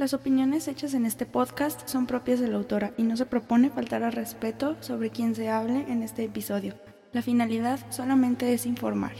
Las 0.00 0.14
opiniones 0.14 0.66
hechas 0.66 0.94
en 0.94 1.04
este 1.04 1.26
podcast 1.26 1.86
son 1.86 2.06
propias 2.06 2.40
de 2.40 2.48
la 2.48 2.56
autora 2.56 2.94
y 2.96 3.02
no 3.02 3.18
se 3.18 3.26
propone 3.26 3.68
faltar 3.68 4.02
al 4.02 4.14
respeto 4.14 4.78
sobre 4.80 5.10
quien 5.10 5.34
se 5.34 5.50
hable 5.50 5.80
en 5.92 6.02
este 6.02 6.24
episodio. 6.24 6.74
La 7.12 7.20
finalidad 7.20 7.78
solamente 7.90 8.54
es 8.54 8.64
informar. 8.64 9.12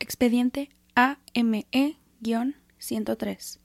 Expediente 0.00 0.70
AME-103. 0.96 3.60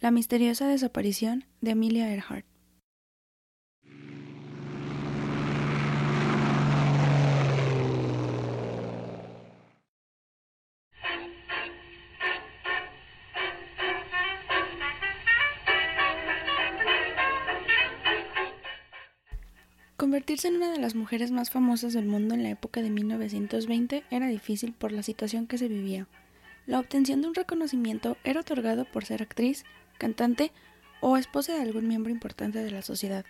La 0.00 0.10
misteriosa 0.10 0.66
desaparición 0.66 1.44
de 1.60 1.72
Amelia 1.72 2.10
Earhart. 2.10 2.46
En 20.44 20.56
una 20.56 20.70
de 20.70 20.78
las 20.78 20.94
mujeres 20.94 21.30
más 21.30 21.50
famosas 21.50 21.92
del 21.92 22.06
mundo 22.06 22.34
en 22.34 22.42
la 22.42 22.50
época 22.50 22.80
de 22.80 22.90
1920 22.90 24.04
era 24.10 24.28
difícil 24.28 24.72
por 24.72 24.92
la 24.92 25.02
situación 25.02 25.46
que 25.46 25.58
se 25.58 25.68
vivía. 25.68 26.06
La 26.64 26.78
obtención 26.78 27.20
de 27.20 27.28
un 27.28 27.34
reconocimiento 27.34 28.16
era 28.24 28.40
otorgado 28.40 28.84
por 28.84 29.04
ser 29.04 29.20
actriz, 29.20 29.64
cantante 29.98 30.52
o 31.00 31.16
esposa 31.16 31.54
de 31.54 31.62
algún 31.62 31.88
miembro 31.88 32.12
importante 32.12 32.62
de 32.62 32.70
la 32.70 32.82
sociedad. 32.82 33.26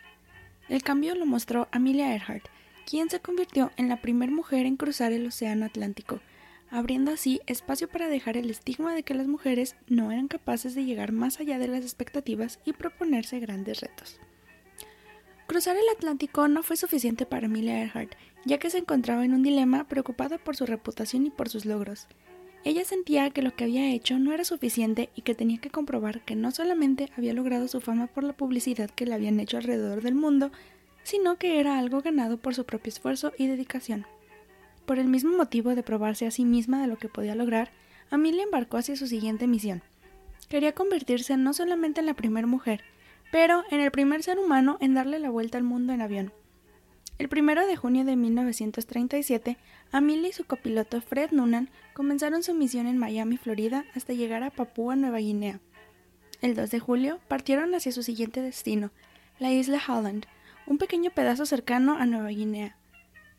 El 0.69 0.83
cambio 0.83 1.15
lo 1.15 1.25
mostró 1.25 1.67
Amelia 1.73 2.13
Earhart, 2.13 2.45
quien 2.87 3.11
se 3.11 3.21
convirtió 3.21 3.73
en 3.77 3.89
la 3.89 4.01
primera 4.03 4.31
mujer 4.31 4.67
en 4.67 4.77
cruzar 4.77 5.13
el 5.13 5.27
Océano 5.27 5.65
Atlántico, 5.65 6.21
abriendo 6.71 7.11
así 7.11 7.41
espacio 7.47 7.89
para 7.89 8.09
dejar 8.09 8.37
el 8.37 8.51
estigma 8.51 8.95
de 8.95 9.03
que 9.03 9.15
las 9.15 9.27
mujeres 9.27 9.77
no 9.89 10.13
eran 10.13 10.29
capaces 10.29 10.75
de 10.75 10.85
llegar 10.85 11.13
más 11.13 11.41
allá 11.41 11.59
de 11.59 11.69
las 11.69 11.83
expectativas 11.83 12.61
y 12.65 12.75
proponerse 12.75 13.41
grandes 13.41 13.81
retos. 13.81 14.21
Cruzar 15.49 15.79
el 15.79 15.89
Atlántico 15.89 16.47
no 16.47 16.63
fue 16.63 16.77
suficiente 16.77 17.25
para 17.25 17.47
Amelia 17.47 17.81
Earhart, 17.81 18.13
ya 18.45 18.59
que 18.59 18.69
se 18.69 18.77
encontraba 18.77 19.25
en 19.25 19.33
un 19.33 19.43
dilema 19.43 19.85
preocupada 19.85 20.37
por 20.37 20.57
su 20.57 20.67
reputación 20.67 21.25
y 21.25 21.31
por 21.31 21.49
sus 21.49 21.65
logros. 21.65 22.07
Ella 22.65 22.85
sentía 22.85 23.31
que 23.31 23.41
lo 23.41 23.57
que 23.57 23.65
había 23.65 23.91
hecho 23.91 24.19
no 24.19 24.35
era 24.35 24.45
suficiente 24.45 25.09
y 25.15 25.23
que 25.23 25.35
tenía 25.35 25.57
que 25.57 25.71
comprobar 25.71 26.21
que 26.21 26.37
no 26.37 26.51
solamente 26.51 27.11
había 27.17 27.33
logrado 27.33 27.67
su 27.67 27.81
fama 27.81 28.09
por 28.09 28.25
la 28.25 28.35
publicidad 28.35 28.91
que 28.91 29.07
le 29.07 29.15
habían 29.15 29.41
hecho 29.41 29.57
alrededor 29.57 30.03
del 30.03 30.15
mundo, 30.15 30.53
sino 31.03 31.39
que 31.39 31.59
era 31.59 31.79
algo 31.79 32.03
ganado 32.03 32.37
por 32.37 32.55
su 32.55 32.67
propio 32.67 32.91
esfuerzo 32.91 33.33
y 33.39 33.47
dedicación. 33.47 34.05
Por 34.85 34.99
el 34.99 35.09
mismo 35.09 35.35
motivo 35.35 35.75
de 35.75 35.83
probarse 35.83 36.27
a 36.27 36.31
sí 36.31 36.45
misma 36.45 36.83
de 36.83 36.89
lo 36.89 36.99
que 36.99 37.09
podía 37.09 37.35
lograr, 37.35 37.71
Amelia 38.11 38.43
embarcó 38.43 38.77
hacia 38.77 38.97
su 38.97 39.07
siguiente 39.07 39.47
misión. 39.47 39.81
Quería 40.51 40.73
convertirse 40.73 41.39
no 41.39 41.55
solamente 41.55 42.01
en 42.01 42.07
la 42.07 42.13
primera 42.13 42.47
mujer, 42.47 42.85
pero 43.31 43.65
en 43.71 43.81
el 43.81 43.91
primer 43.91 44.23
ser 44.23 44.39
humano 44.39 44.79
en 44.81 44.95
darle 44.95 45.19
la 45.19 45.31
vuelta 45.31 45.59
al 45.59 45.65
mundo 45.65 45.93
en 45.93 46.01
avión. 46.01 46.33
El 47.19 47.29
primero 47.29 47.67
de 47.67 47.77
junio 47.77 48.05
de 48.05 48.15
1937, 48.15 49.59
Amelia 49.91 50.29
y 50.29 50.33
su 50.33 50.45
copiloto 50.45 51.01
Fred 51.01 51.33
Noonan 51.33 51.69
comenzaron 51.93 52.45
su 52.45 52.55
misión 52.55 52.87
en 52.87 52.97
Miami, 52.97 53.37
Florida, 53.37 53.85
hasta 53.97 54.13
llegar 54.13 54.45
a 54.45 54.51
Papúa 54.51 54.95
Nueva 54.95 55.19
Guinea. 55.19 55.61
El 56.41 56.55
2 56.55 56.71
de 56.71 56.79
julio 56.79 57.19
partieron 57.27 57.75
hacia 57.75 57.91
su 57.91 58.05
siguiente 58.05 58.41
destino, 58.41 58.93
la 59.41 59.51
isla 59.51 59.83
Holland, 59.87 60.27
un 60.67 60.79
pequeño 60.79 61.11
pedazo 61.11 61.45
cercano 61.45 61.97
a 61.99 62.07
Nueva 62.07 62.29
Guinea. 62.29 62.77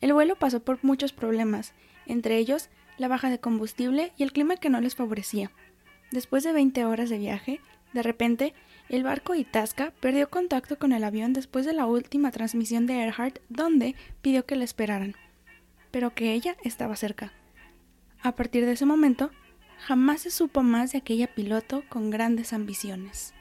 El 0.02 0.12
vuelo 0.12 0.36
pasó 0.36 0.60
por 0.60 0.78
muchos 0.82 1.12
problemas, 1.12 1.72
entre 2.04 2.36
ellos 2.36 2.68
la 2.98 3.08
baja 3.08 3.30
de 3.30 3.40
combustible 3.40 4.12
y 4.18 4.24
el 4.24 4.32
clima 4.32 4.56
que 4.56 4.68
no 4.68 4.82
les 4.82 4.94
favorecía. 4.94 5.50
Después 6.10 6.44
de 6.44 6.52
20 6.52 6.84
horas 6.84 7.08
de 7.08 7.16
viaje, 7.16 7.60
de 7.94 8.02
repente 8.02 8.52
el 8.90 9.04
barco 9.04 9.36
Itasca 9.36 9.92
perdió 10.00 10.28
contacto 10.28 10.76
con 10.76 10.92
el 10.92 11.04
avión 11.04 11.32
después 11.32 11.64
de 11.64 11.72
la 11.72 11.86
última 11.86 12.32
transmisión 12.32 12.86
de 12.86 12.94
Earhart, 12.94 13.38
donde 13.48 13.94
pidió 14.20 14.44
que 14.44 14.56
la 14.56 14.64
esperaran, 14.64 15.14
pero 15.92 16.12
que 16.12 16.32
ella 16.32 16.56
estaba 16.64 16.96
cerca. 16.96 17.32
A 18.20 18.32
partir 18.32 18.66
de 18.66 18.72
ese 18.72 18.86
momento, 18.86 19.30
jamás 19.86 20.22
se 20.22 20.30
supo 20.30 20.62
más 20.62 20.90
de 20.90 20.98
aquella 20.98 21.28
piloto 21.28 21.84
con 21.88 22.10
grandes 22.10 22.52
ambiciones. 22.52 23.32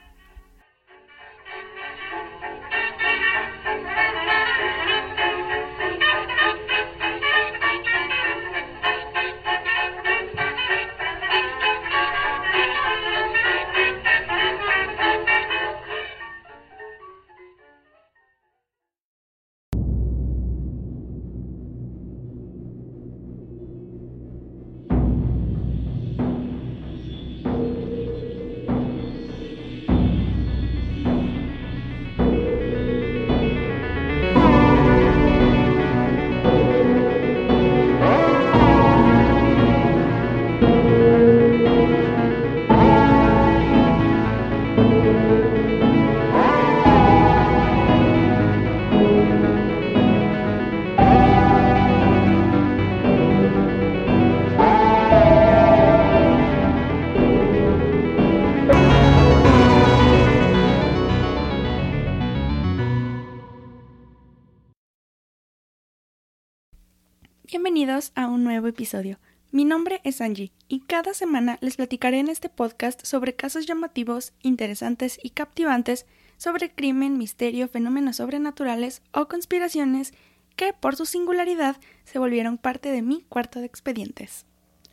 Bienvenidos 67.51 68.11
a 68.13 68.27
un 68.27 68.43
nuevo 68.43 68.67
episodio. 68.67 69.17
Mi 69.51 69.65
nombre 69.65 70.01
es 70.03 70.21
Angie 70.21 70.51
y 70.67 70.81
cada 70.81 71.15
semana 71.15 71.57
les 71.61 71.77
platicaré 71.77 72.19
en 72.19 72.29
este 72.29 72.47
podcast 72.47 73.03
sobre 73.03 73.35
casos 73.35 73.65
llamativos, 73.65 74.33
interesantes 74.43 75.19
y 75.23 75.31
captivantes 75.31 76.05
sobre 76.37 76.69
crimen, 76.69 77.17
misterio, 77.17 77.67
fenómenos 77.67 78.17
sobrenaturales 78.17 79.01
o 79.13 79.27
conspiraciones 79.27 80.13
que 80.55 80.73
por 80.73 80.95
su 80.95 81.07
singularidad 81.07 81.77
se 82.03 82.19
volvieron 82.19 82.59
parte 82.59 82.91
de 82.91 83.01
mi 83.01 83.23
cuarto 83.23 83.57
de 83.59 83.65
expedientes. 83.65 84.45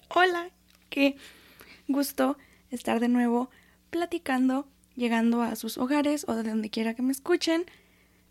Hola, 0.08 0.48
qué 0.88 1.18
gusto 1.88 2.38
estar 2.70 3.00
de 3.00 3.08
nuevo 3.08 3.50
platicando, 3.90 4.66
llegando 4.94 5.42
a 5.42 5.56
sus 5.56 5.76
hogares 5.76 6.24
o 6.26 6.34
de 6.34 6.48
donde 6.48 6.70
quiera 6.70 6.94
que 6.94 7.02
me 7.02 7.12
escuchen. 7.12 7.66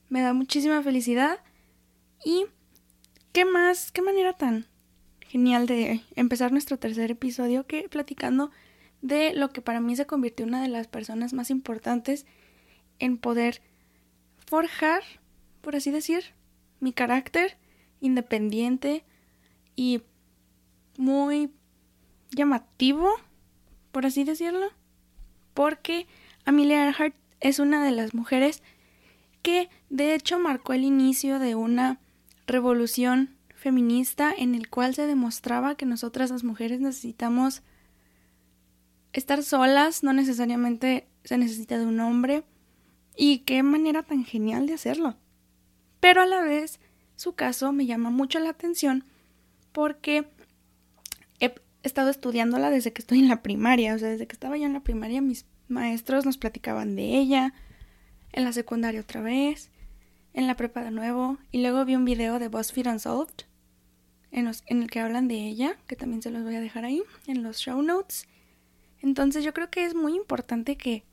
Me 0.09 0.22
da 0.22 0.34
muchísima 0.34 0.81
felicidad 0.81 1.42
y 2.25 2.47
¿Qué 3.35 3.44
más? 3.44 3.91
¿Qué 3.91 4.01
manera 4.01 4.31
tan 4.31 4.66
genial 5.19 5.68
de 5.68 6.00
empezar 6.16 6.53
nuestro 6.53 6.79
tercer 6.79 7.12
episodio 7.12 7.68
que 7.68 7.90
platicando 7.90 8.50
de 9.01 9.34
lo 9.34 9.50
que 9.50 9.62
para 9.62 9.81
mí 9.81 9.94
se 9.97 10.06
convirtió 10.06 10.46
una 10.46 10.62
de 10.62 10.69
las 10.69 10.88
personas 10.88 11.34
más 11.34 11.50
importantes 11.50 12.25
en 12.97 13.18
poder 13.18 13.62
forjar, 14.45 15.03
por 15.59 15.75
así 15.75 15.91
decir, 15.91 16.24
mi 16.79 16.94
carácter 16.94 17.57
independiente 18.00 19.03
y 19.75 20.01
muy 20.97 21.51
llamativo, 22.31 23.09
por 23.91 24.06
así 24.06 24.24
decirlo, 24.24 24.72
porque 25.53 26.07
Amelia 26.45 26.85
Earhart 26.85 27.16
es 27.41 27.59
una 27.59 27.83
de 27.83 27.92
las 27.92 28.13
mujeres 28.13 28.63
que 29.42 29.68
de 29.89 30.15
hecho 30.15 30.39
marcó 30.39 30.71
el 30.71 30.86
inicio 30.86 31.38
de 31.38 31.56
una 31.56 32.00
revolución 32.48 33.34
feminista 33.65 34.31
en 34.31 34.53
el 34.53 34.69
cual 34.69 34.94
se 34.94 35.07
demostraba 35.07 35.73
que 35.73 35.88
nosotras 35.88 36.29
las 36.29 36.44
mujeres 36.44 36.81
necesitamos 36.81 37.63
estar 39.12 39.41
solas, 39.41 40.03
no 40.03 40.13
necesariamente 40.13 41.07
se 41.23 41.39
necesita 41.39 41.79
de 41.79 41.88
un 41.88 42.00
hombre, 42.00 42.44
y 43.17 43.39
qué 43.39 43.63
manera 43.63 44.03
tan 44.03 44.23
genial 44.23 44.67
de 44.67 44.75
hacerlo. 44.75 45.17
Pero 46.00 46.21
a 46.21 46.27
la 46.27 46.41
vez, 46.41 46.79
su 47.15 47.33
caso 47.33 47.71
me 47.71 47.88
llama 47.88 48.12
mucho 48.12 48.38
la 48.38 48.51
atención 48.51 49.03
porque 49.71 50.29
he 51.39 51.56
estado 51.81 52.11
estudiándola 52.11 52.69
desde 52.69 52.94
que 52.94 53.01
estoy 53.01 53.18
en 53.18 53.29
la 53.29 53.41
primaria, 53.41 53.95
o 53.95 53.97
sea, 53.97 54.09
desde 54.09 54.27
que 54.27 54.35
estaba 54.35 54.57
yo 54.57 54.68
en 54.68 54.73
la 54.73 54.83
primaria 54.83 55.23
mis 55.23 55.47
maestros 55.69 56.23
nos 56.23 56.38
platicaban 56.38 56.95
de 56.95 57.18
ella, 57.18 57.56
en 58.31 58.44
la 58.44 58.53
secundaria 58.53 59.01
otra 59.01 59.21
vez, 59.21 59.71
en 60.33 60.45
la 60.45 60.56
prepa 60.56 60.83
de 60.83 60.91
nuevo 60.91 61.39
y 61.51 61.63
luego 61.63 61.83
vi 61.83 61.95
un 61.95 62.06
video 62.06 62.38
de 62.38 62.47
BuzzFeed 62.47 62.85
Unsolved 62.85 63.55
en, 64.35 64.51
en 64.67 64.83
el 64.83 64.91
que 64.91 64.99
hablan 64.99 65.27
de 65.27 65.35
ella, 65.35 65.77
que 65.87 65.95
también 65.95 66.21
se 66.21 66.29
los 66.29 66.43
voy 66.43 66.55
a 66.55 66.61
dejar 66.61 66.83
ahí 66.83 67.01
en 67.25 67.41
los 67.41 67.57
show 67.57 67.81
notes. 67.81 68.27
Entonces 69.01 69.43
yo 69.43 69.53
creo 69.53 69.69
que 69.69 69.85
es 69.85 69.95
muy 69.95 70.15
importante 70.15 70.75
que 70.75 71.05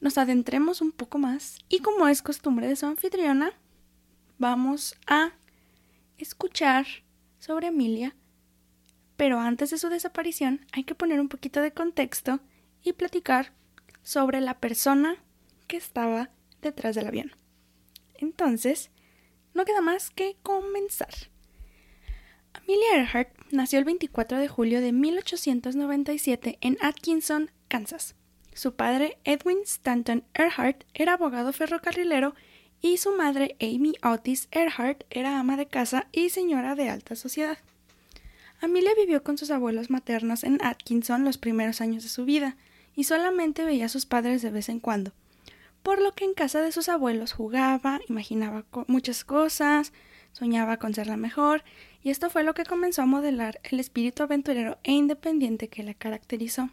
nos 0.00 0.16
adentremos 0.16 0.80
un 0.80 0.90
poco 0.90 1.18
más 1.18 1.58
y 1.68 1.80
como 1.80 2.08
es 2.08 2.22
costumbre 2.22 2.66
de 2.66 2.76
su 2.76 2.86
anfitriona, 2.86 3.52
vamos 4.38 4.96
a 5.06 5.32
escuchar 6.16 6.86
sobre 7.38 7.68
Emilia. 7.68 8.16
Pero 9.16 9.38
antes 9.38 9.70
de 9.70 9.78
su 9.78 9.88
desaparición 9.88 10.66
hay 10.72 10.84
que 10.84 10.94
poner 10.94 11.20
un 11.20 11.28
poquito 11.28 11.60
de 11.60 11.72
contexto 11.72 12.40
y 12.82 12.94
platicar 12.94 13.52
sobre 14.02 14.40
la 14.40 14.58
persona 14.58 15.16
que 15.66 15.76
estaba 15.76 16.30
detrás 16.62 16.94
del 16.94 17.06
avión. 17.06 17.32
Entonces, 18.14 18.90
no 19.52 19.64
queda 19.64 19.82
más 19.82 20.10
que 20.10 20.36
comenzar. 20.42 21.12
Amelia 22.66 22.96
Earhart 22.96 23.28
nació 23.52 23.78
el 23.78 23.84
24 23.84 24.38
de 24.38 24.48
julio 24.48 24.80
de 24.80 24.90
1897 24.90 26.58
en 26.60 26.76
Atkinson, 26.80 27.52
Kansas. 27.68 28.16
Su 28.54 28.74
padre, 28.74 29.18
Edwin 29.22 29.58
Stanton 29.62 30.24
Earhart, 30.34 30.82
era 30.92 31.12
abogado 31.12 31.52
ferrocarrilero 31.52 32.34
y 32.80 32.96
su 32.96 33.12
madre, 33.12 33.54
Amy 33.60 33.92
Otis 34.02 34.48
Earhart, 34.50 35.04
era 35.10 35.38
ama 35.38 35.56
de 35.56 35.66
casa 35.66 36.08
y 36.10 36.30
señora 36.30 36.74
de 36.74 36.90
alta 36.90 37.14
sociedad. 37.14 37.58
Amelia 38.60 38.90
vivió 38.96 39.22
con 39.22 39.38
sus 39.38 39.52
abuelos 39.52 39.88
maternos 39.88 40.42
en 40.42 40.58
Atkinson 40.60 41.24
los 41.24 41.38
primeros 41.38 41.80
años 41.80 42.02
de 42.02 42.08
su 42.08 42.24
vida 42.24 42.56
y 42.96 43.04
solamente 43.04 43.64
veía 43.64 43.86
a 43.86 43.90
sus 43.90 44.06
padres 44.06 44.42
de 44.42 44.50
vez 44.50 44.68
en 44.70 44.80
cuando, 44.80 45.12
por 45.84 46.02
lo 46.02 46.10
que 46.14 46.24
en 46.24 46.34
casa 46.34 46.60
de 46.62 46.72
sus 46.72 46.88
abuelos 46.88 47.32
jugaba, 47.32 48.00
imaginaba 48.08 48.64
muchas 48.88 49.24
cosas, 49.24 49.92
soñaba 50.32 50.78
con 50.78 50.94
ser 50.94 51.06
la 51.06 51.16
mejor, 51.16 51.62
y 52.06 52.10
esto 52.10 52.30
fue 52.30 52.44
lo 52.44 52.54
que 52.54 52.62
comenzó 52.62 53.02
a 53.02 53.06
modelar 53.06 53.60
el 53.64 53.80
espíritu 53.80 54.22
aventurero 54.22 54.78
e 54.84 54.92
independiente 54.92 55.66
que 55.66 55.82
la 55.82 55.92
caracterizó. 55.92 56.70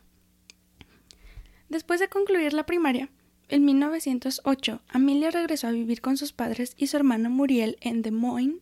Después 1.70 2.00
de 2.00 2.08
concluir 2.08 2.54
la 2.54 2.68
primaria, 2.68 3.10
en 3.50 3.66
1908, 3.66 4.84
Amelia 4.90 5.32
regresó 5.32 5.66
a 5.66 5.72
vivir 5.72 6.02
con 6.02 6.18
sus 6.18 6.34
padres 6.34 6.76
y 6.78 6.86
su 6.86 6.98
hermana 6.98 7.30
Muriel 7.30 7.80
en 7.82 8.04
Des 8.04 8.14
Moines, 8.14 8.58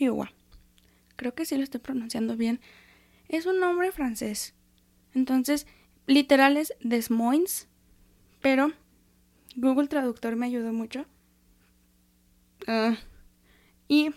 Iowa. 0.00 0.32
Creo 1.14 1.32
que 1.32 1.46
sí 1.46 1.56
lo 1.56 1.62
estoy 1.62 1.78
pronunciando 1.78 2.36
bien. 2.36 2.58
Es 3.28 3.46
un 3.46 3.60
nombre 3.60 3.92
francés. 3.92 4.52
Entonces, 5.14 5.68
literal 6.08 6.56
es 6.56 6.74
Des 6.80 7.08
Moines, 7.08 7.68
pero 8.42 8.72
Google 9.54 9.86
Traductor 9.86 10.34
me 10.34 10.46
ayudó 10.46 10.72
mucho. 10.72 11.06
Ah, 12.66 12.96
y 13.86 14.10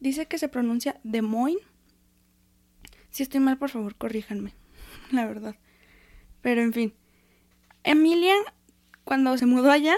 dice 0.00 0.26
que 0.26 0.38
se 0.38 0.48
pronuncia 0.48 1.00
Des 1.04 1.22
Moines. 1.22 1.62
Si 3.10 3.22
estoy 3.22 3.40
mal, 3.40 3.58
por 3.58 3.70
favor, 3.70 3.96
corríjanme. 3.96 4.52
La 5.12 5.26
verdad. 5.26 5.56
Pero 6.42 6.62
en 6.62 6.72
fin. 6.72 6.94
Emilia 7.84 8.34
cuando 9.04 9.36
se 9.38 9.46
mudó 9.46 9.70
allá, 9.70 9.96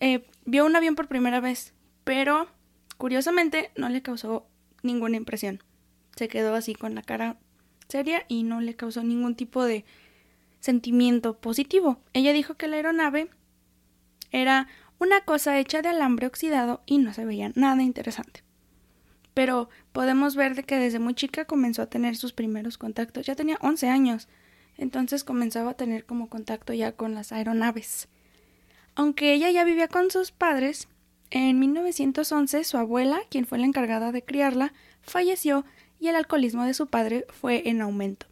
eh, 0.00 0.26
vio 0.44 0.66
un 0.66 0.74
avión 0.74 0.94
por 0.94 1.06
primera 1.06 1.40
vez, 1.40 1.74
pero 2.04 2.48
curiosamente 2.98 3.70
no 3.76 3.88
le 3.88 4.02
causó 4.02 4.48
ninguna 4.82 5.16
impresión. 5.16 5.62
Se 6.16 6.28
quedó 6.28 6.54
así 6.54 6.74
con 6.74 6.94
la 6.94 7.02
cara 7.02 7.38
seria 7.88 8.24
y 8.28 8.42
no 8.42 8.60
le 8.60 8.74
causó 8.74 9.04
ningún 9.04 9.36
tipo 9.36 9.64
de 9.64 9.84
sentimiento 10.60 11.38
positivo. 11.38 12.00
Ella 12.12 12.32
dijo 12.32 12.54
que 12.54 12.66
la 12.66 12.76
aeronave 12.76 13.30
era 14.32 14.66
una 14.98 15.20
cosa 15.20 15.58
hecha 15.58 15.82
de 15.82 15.90
alambre 15.90 16.26
oxidado 16.26 16.82
y 16.86 16.98
no 16.98 17.12
se 17.12 17.24
veía 17.24 17.52
nada 17.54 17.82
interesante. 17.82 18.42
Pero 19.36 19.68
podemos 19.92 20.34
ver 20.34 20.54
de 20.54 20.62
que 20.62 20.78
desde 20.78 20.98
muy 20.98 21.12
chica 21.12 21.44
comenzó 21.44 21.82
a 21.82 21.90
tener 21.90 22.16
sus 22.16 22.32
primeros 22.32 22.78
contactos. 22.78 23.26
Ya 23.26 23.36
tenía 23.36 23.58
11 23.60 23.90
años, 23.90 24.28
entonces 24.78 25.24
comenzaba 25.24 25.72
a 25.72 25.76
tener 25.76 26.06
como 26.06 26.30
contacto 26.30 26.72
ya 26.72 26.92
con 26.92 27.14
las 27.14 27.32
aeronaves. 27.32 28.08
Aunque 28.94 29.34
ella 29.34 29.50
ya 29.50 29.64
vivía 29.64 29.88
con 29.88 30.10
sus 30.10 30.32
padres, 30.32 30.88
en 31.28 31.58
1911 31.58 32.64
su 32.64 32.78
abuela, 32.78 33.20
quien 33.28 33.44
fue 33.44 33.58
la 33.58 33.66
encargada 33.66 34.10
de 34.10 34.24
criarla, 34.24 34.72
falleció 35.02 35.66
y 36.00 36.08
el 36.08 36.16
alcoholismo 36.16 36.64
de 36.64 36.72
su 36.72 36.86
padre 36.86 37.26
fue 37.28 37.68
en 37.68 37.82
aumento, 37.82 38.24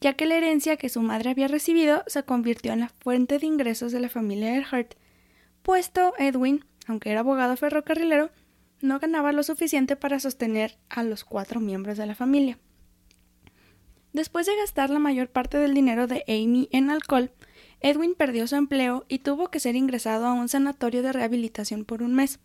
ya 0.00 0.14
que 0.14 0.24
la 0.24 0.38
herencia 0.38 0.78
que 0.78 0.88
su 0.88 1.02
madre 1.02 1.28
había 1.28 1.48
recibido 1.48 2.02
se 2.06 2.22
convirtió 2.22 2.72
en 2.72 2.80
la 2.80 2.88
fuente 2.88 3.38
de 3.38 3.46
ingresos 3.46 3.92
de 3.92 4.00
la 4.00 4.08
familia 4.08 4.54
Earhart, 4.54 4.94
puesto 5.62 6.14
Edwin, 6.16 6.64
aunque 6.86 7.10
era 7.10 7.20
abogado 7.20 7.58
ferrocarrilero, 7.58 8.30
no 8.82 8.98
ganaba 8.98 9.32
lo 9.32 9.42
suficiente 9.42 9.96
para 9.96 10.20
sostener 10.20 10.78
a 10.88 11.02
los 11.02 11.24
cuatro 11.24 11.60
miembros 11.60 11.98
de 11.98 12.06
la 12.06 12.14
familia. 12.14 12.58
Después 14.12 14.46
de 14.46 14.56
gastar 14.56 14.90
la 14.90 14.98
mayor 14.98 15.28
parte 15.28 15.58
del 15.58 15.74
dinero 15.74 16.06
de 16.06 16.24
Amy 16.26 16.68
en 16.72 16.90
alcohol, 16.90 17.30
Edwin 17.80 18.14
perdió 18.14 18.46
su 18.46 18.56
empleo 18.56 19.04
y 19.08 19.20
tuvo 19.20 19.48
que 19.48 19.60
ser 19.60 19.76
ingresado 19.76 20.26
a 20.26 20.32
un 20.32 20.48
sanatorio 20.48 21.02
de 21.02 21.12
rehabilitación 21.12 21.84
por 21.84 22.02
un 22.02 22.14
mes. 22.14 22.40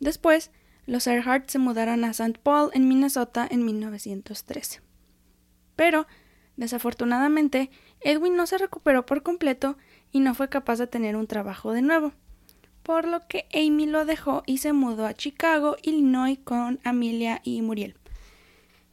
Después, 0.00 0.50
los 0.84 1.06
Earhart 1.06 1.48
se 1.48 1.58
mudaron 1.58 2.04
a 2.04 2.10
St. 2.10 2.38
Paul, 2.42 2.70
en 2.74 2.88
Minnesota, 2.88 3.46
en 3.50 3.64
1913. 3.64 4.80
Pero, 5.76 6.06
desafortunadamente, 6.56 7.70
Edwin 8.00 8.36
no 8.36 8.46
se 8.46 8.58
recuperó 8.58 9.06
por 9.06 9.22
completo 9.22 9.76
y 10.12 10.20
no 10.20 10.34
fue 10.34 10.48
capaz 10.48 10.78
de 10.78 10.86
tener 10.86 11.16
un 11.16 11.26
trabajo 11.26 11.72
de 11.72 11.82
nuevo, 11.82 12.12
por 12.86 13.08
lo 13.08 13.26
que 13.26 13.46
Amy 13.52 13.86
lo 13.86 14.04
dejó 14.04 14.44
y 14.46 14.58
se 14.58 14.72
mudó 14.72 15.06
a 15.06 15.14
Chicago, 15.14 15.76
Illinois, 15.82 16.38
con 16.38 16.78
Amelia 16.84 17.40
y 17.42 17.60
Muriel. 17.60 17.96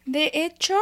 De 0.07 0.31
hecho, 0.33 0.75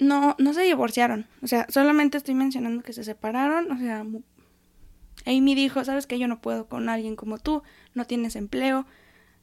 no, 0.00 0.34
no 0.40 0.52
se 0.52 0.62
divorciaron. 0.62 1.28
O 1.42 1.46
sea, 1.46 1.64
solamente 1.68 2.18
estoy 2.18 2.34
mencionando 2.34 2.82
que 2.82 2.92
se 2.92 3.04
separaron. 3.04 3.70
O 3.70 3.78
sea, 3.78 4.04
Amy 5.26 5.54
dijo, 5.54 5.84
sabes 5.84 6.08
que 6.08 6.18
yo 6.18 6.26
no 6.26 6.40
puedo 6.40 6.66
con 6.66 6.88
alguien 6.88 7.14
como 7.14 7.38
tú, 7.38 7.62
no 7.94 8.04
tienes 8.04 8.34
empleo, 8.34 8.84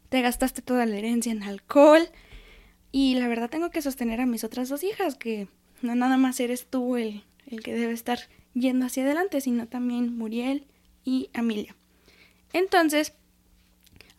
te 0.10 0.22
gastaste 0.22 0.62
toda 0.62 0.86
la 0.86 0.98
herencia 0.98 1.32
en 1.32 1.44
alcohol. 1.44 2.10
Y 2.92 3.16
la 3.16 3.30
verdad 3.30 3.50
tengo 3.50 3.70
que 3.70 3.82
sostener 3.82 4.20
a 4.20 4.26
mis 4.26 4.44
otras 4.44 4.68
dos 4.68 4.84
hijas, 4.84 5.16
que 5.16 5.48
no 5.82 5.96
nada 5.96 6.18
más 6.18 6.42
eres 6.42 6.68
tú 6.68 6.98
el, 6.98 7.24
el 7.48 7.64
que 7.64 7.74
debe 7.74 7.94
estar 7.94 8.20
yendo 8.54 8.86
hacia 8.86 9.04
adelante, 9.04 9.40
sino 9.40 9.70
también 9.70 10.18
Muriel 10.18 10.68
y 11.06 11.30
Amelia. 11.34 11.74
Entonces, 12.54 13.14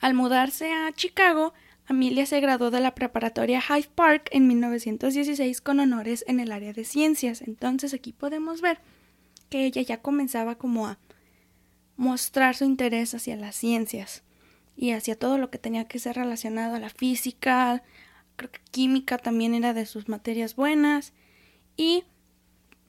al 0.01 0.15
mudarse 0.15 0.73
a 0.73 0.93
Chicago, 0.93 1.53
Amelia 1.87 2.27
se 2.27 2.41
graduó 2.41 2.71
de 2.71 2.81
la 2.81 2.95
preparatoria 2.95 3.61
Hyde 3.61 3.91
Park 3.95 4.29
en 4.33 4.47
1916 4.47 5.61
con 5.61 5.81
honores 5.81 6.25
en 6.27 6.41
el 6.41 6.53
área 6.53 6.73
de 6.73 6.85
ciencias. 6.85 7.43
Entonces 7.43 7.93
aquí 7.93 8.13
podemos 8.13 8.61
ver 8.61 8.79
que 9.51 9.67
ella 9.67 9.83
ya 9.83 10.01
comenzaba 10.01 10.55
como 10.57 10.87
a 10.87 10.99
mostrar 11.97 12.57
su 12.57 12.65
interés 12.65 13.15
hacia 13.15 13.37
las 13.37 13.57
ciencias 13.57 14.23
y 14.77 14.93
hacia 14.93 15.19
todo 15.19 15.39
lo 15.39 15.51
que 15.51 15.59
tenía 15.59 15.87
que 15.87 15.99
ser 15.99 16.17
relacionado 16.17 16.77
a 16.77 16.81
la 16.81 16.89
física, 16.89 17.83
creo 18.37 18.51
que 18.51 18.61
química 18.71 19.19
también 19.19 19.55
era 19.55 19.75
de 19.75 19.87
sus 19.87 20.09
materias 20.09 20.57
buenas 20.57 21.13
y 21.77 22.05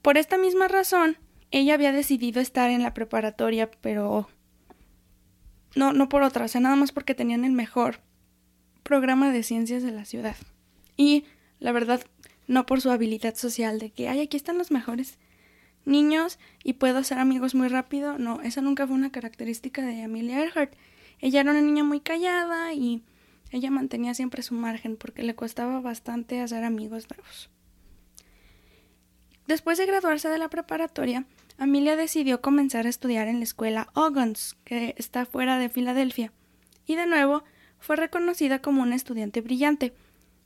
por 0.01 0.17
esta 0.17 0.37
misma 0.37 0.67
razón 0.67 1.17
ella 1.51 1.73
había 1.73 1.91
decidido 1.91 2.41
estar 2.41 2.69
en 2.69 2.81
la 2.81 2.93
preparatoria, 2.93 3.69
pero 3.81 4.29
no 5.75 5.93
no 5.93 6.09
por 6.09 6.23
otra, 6.23 6.45
o 6.45 6.47
sea, 6.47 6.61
nada 6.61 6.75
más 6.75 6.91
porque 6.91 7.15
tenían 7.15 7.45
el 7.45 7.51
mejor 7.51 7.99
programa 8.83 9.31
de 9.31 9.43
ciencias 9.43 9.83
de 9.83 9.91
la 9.91 10.05
ciudad. 10.05 10.35
Y 10.97 11.25
la 11.59 11.71
verdad, 11.71 12.01
no 12.47 12.65
por 12.65 12.81
su 12.81 12.91
habilidad 12.91 13.35
social 13.35 13.79
de 13.79 13.91
que, 13.91 14.09
ay, 14.09 14.21
aquí 14.21 14.37
están 14.37 14.57
los 14.57 14.71
mejores 14.71 15.17
niños 15.85 16.39
y 16.63 16.73
puedo 16.73 16.99
hacer 16.99 17.17
amigos 17.19 17.55
muy 17.55 17.67
rápido. 17.67 18.17
No, 18.17 18.41
esa 18.41 18.61
nunca 18.61 18.85
fue 18.85 18.95
una 18.95 19.11
característica 19.11 19.81
de 19.81 20.03
Amelia 20.03 20.39
Earhart. 20.39 20.73
Ella 21.19 21.41
era 21.41 21.51
una 21.51 21.61
niña 21.61 21.83
muy 21.83 21.99
callada 21.99 22.73
y 22.73 23.03
ella 23.51 23.71
mantenía 23.71 24.13
siempre 24.13 24.43
su 24.43 24.53
margen 24.53 24.97
porque 24.97 25.23
le 25.23 25.35
costaba 25.35 25.79
bastante 25.79 26.41
hacer 26.41 26.63
amigos 26.63 27.07
nuevos. 27.09 27.49
Después 29.47 29.77
de 29.77 29.85
graduarse 29.85 30.29
de 30.29 30.37
la 30.37 30.49
preparatoria, 30.49 31.25
Amelia 31.63 31.95
decidió 31.95 32.41
comenzar 32.41 32.85
a 32.85 32.89
estudiar 32.89 33.29
en 33.29 33.37
la 33.37 33.45
escuela 33.45 33.87
Ogons, 33.93 34.57
que 34.65 34.95
está 34.97 35.25
fuera 35.25 35.57
de 35.57 35.69
Filadelfia. 35.69 36.33
Y 36.85 36.95
de 36.95 37.05
nuevo, 37.05 37.45
fue 37.79 37.95
reconocida 37.95 38.59
como 38.61 38.81
una 38.81 38.97
estudiante 38.97 39.39
brillante, 39.39 39.93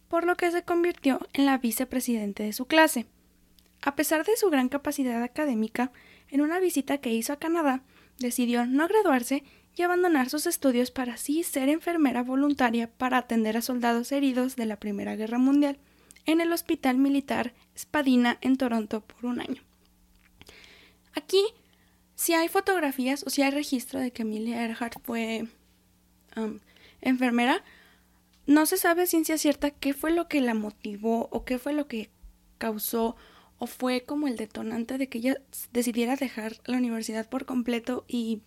por 0.09 0.25
lo 0.25 0.37
que 0.37 0.51
se 0.51 0.61
convirtió 0.61 1.19
en 1.33 1.47
la 1.47 1.57
vicepresidente 1.57 2.43
de 2.43 2.53
su 2.53 2.67
clase. 2.67 3.07
A 3.81 3.95
pesar 3.95 4.27
de 4.27 4.37
su 4.37 4.51
gran 4.51 4.69
capacidad 4.69 5.23
académica, 5.23 5.91
en 6.29 6.41
una 6.41 6.59
visita 6.59 6.99
que 6.99 7.11
hizo 7.11 7.33
a 7.33 7.39
Canadá, 7.39 7.81
decidió 8.19 8.67
no 8.67 8.87
graduarse 8.87 9.43
y 9.75 9.81
abandonar 9.81 10.29
sus 10.29 10.45
estudios 10.45 10.91
para 10.91 11.15
así 11.15 11.41
ser 11.41 11.69
enfermera 11.69 12.21
voluntaria 12.21 12.91
para 12.91 13.17
atender 13.17 13.57
a 13.57 13.63
soldados 13.63 14.11
heridos 14.11 14.55
de 14.55 14.67
la 14.67 14.75
Primera 14.75 15.15
Guerra 15.15 15.39
Mundial 15.39 15.79
en 16.27 16.41
el 16.41 16.53
Hospital 16.53 16.99
Militar 16.99 17.55
Spadina 17.75 18.37
en 18.41 18.57
Toronto 18.57 19.01
por 19.01 19.25
un 19.25 19.41
año. 19.41 19.66
Aquí, 21.17 21.43
si 22.13 22.35
hay 22.35 22.47
fotografías 22.47 23.23
o 23.25 23.31
si 23.31 23.41
hay 23.41 23.49
registro 23.49 23.99
de 23.99 24.11
que 24.11 24.21
Emilia 24.21 24.61
Earhart 24.61 25.01
fue 25.03 25.47
um, 26.35 26.59
enfermera, 27.01 27.63
no 28.45 28.67
se 28.67 28.77
sabe 28.77 29.07
ciencia 29.07 29.39
cierta 29.39 29.71
qué 29.71 29.95
fue 29.95 30.11
lo 30.11 30.27
que 30.27 30.41
la 30.41 30.53
motivó 30.53 31.27
o 31.31 31.43
qué 31.43 31.57
fue 31.57 31.73
lo 31.73 31.87
que 31.87 32.11
causó 32.59 33.15
o 33.57 33.65
fue 33.65 34.03
como 34.05 34.27
el 34.27 34.37
detonante 34.37 34.99
de 34.99 35.09
que 35.09 35.17
ella 35.17 35.41
decidiera 35.71 36.15
dejar 36.17 36.57
la 36.65 36.77
universidad 36.77 37.27
por 37.27 37.45
completo 37.45 38.05
y 38.07 38.43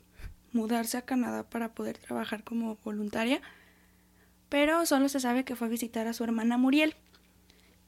mudarse 0.52 0.96
a 0.96 1.02
Canadá 1.02 1.50
para 1.50 1.74
poder 1.74 1.98
trabajar 1.98 2.44
como 2.44 2.76
voluntaria, 2.84 3.42
pero 4.48 4.86
solo 4.86 5.08
se 5.08 5.18
sabe 5.18 5.44
que 5.44 5.56
fue 5.56 5.66
a 5.66 5.70
visitar 5.70 6.06
a 6.06 6.12
su 6.12 6.22
hermana 6.22 6.56
Muriel 6.56 6.94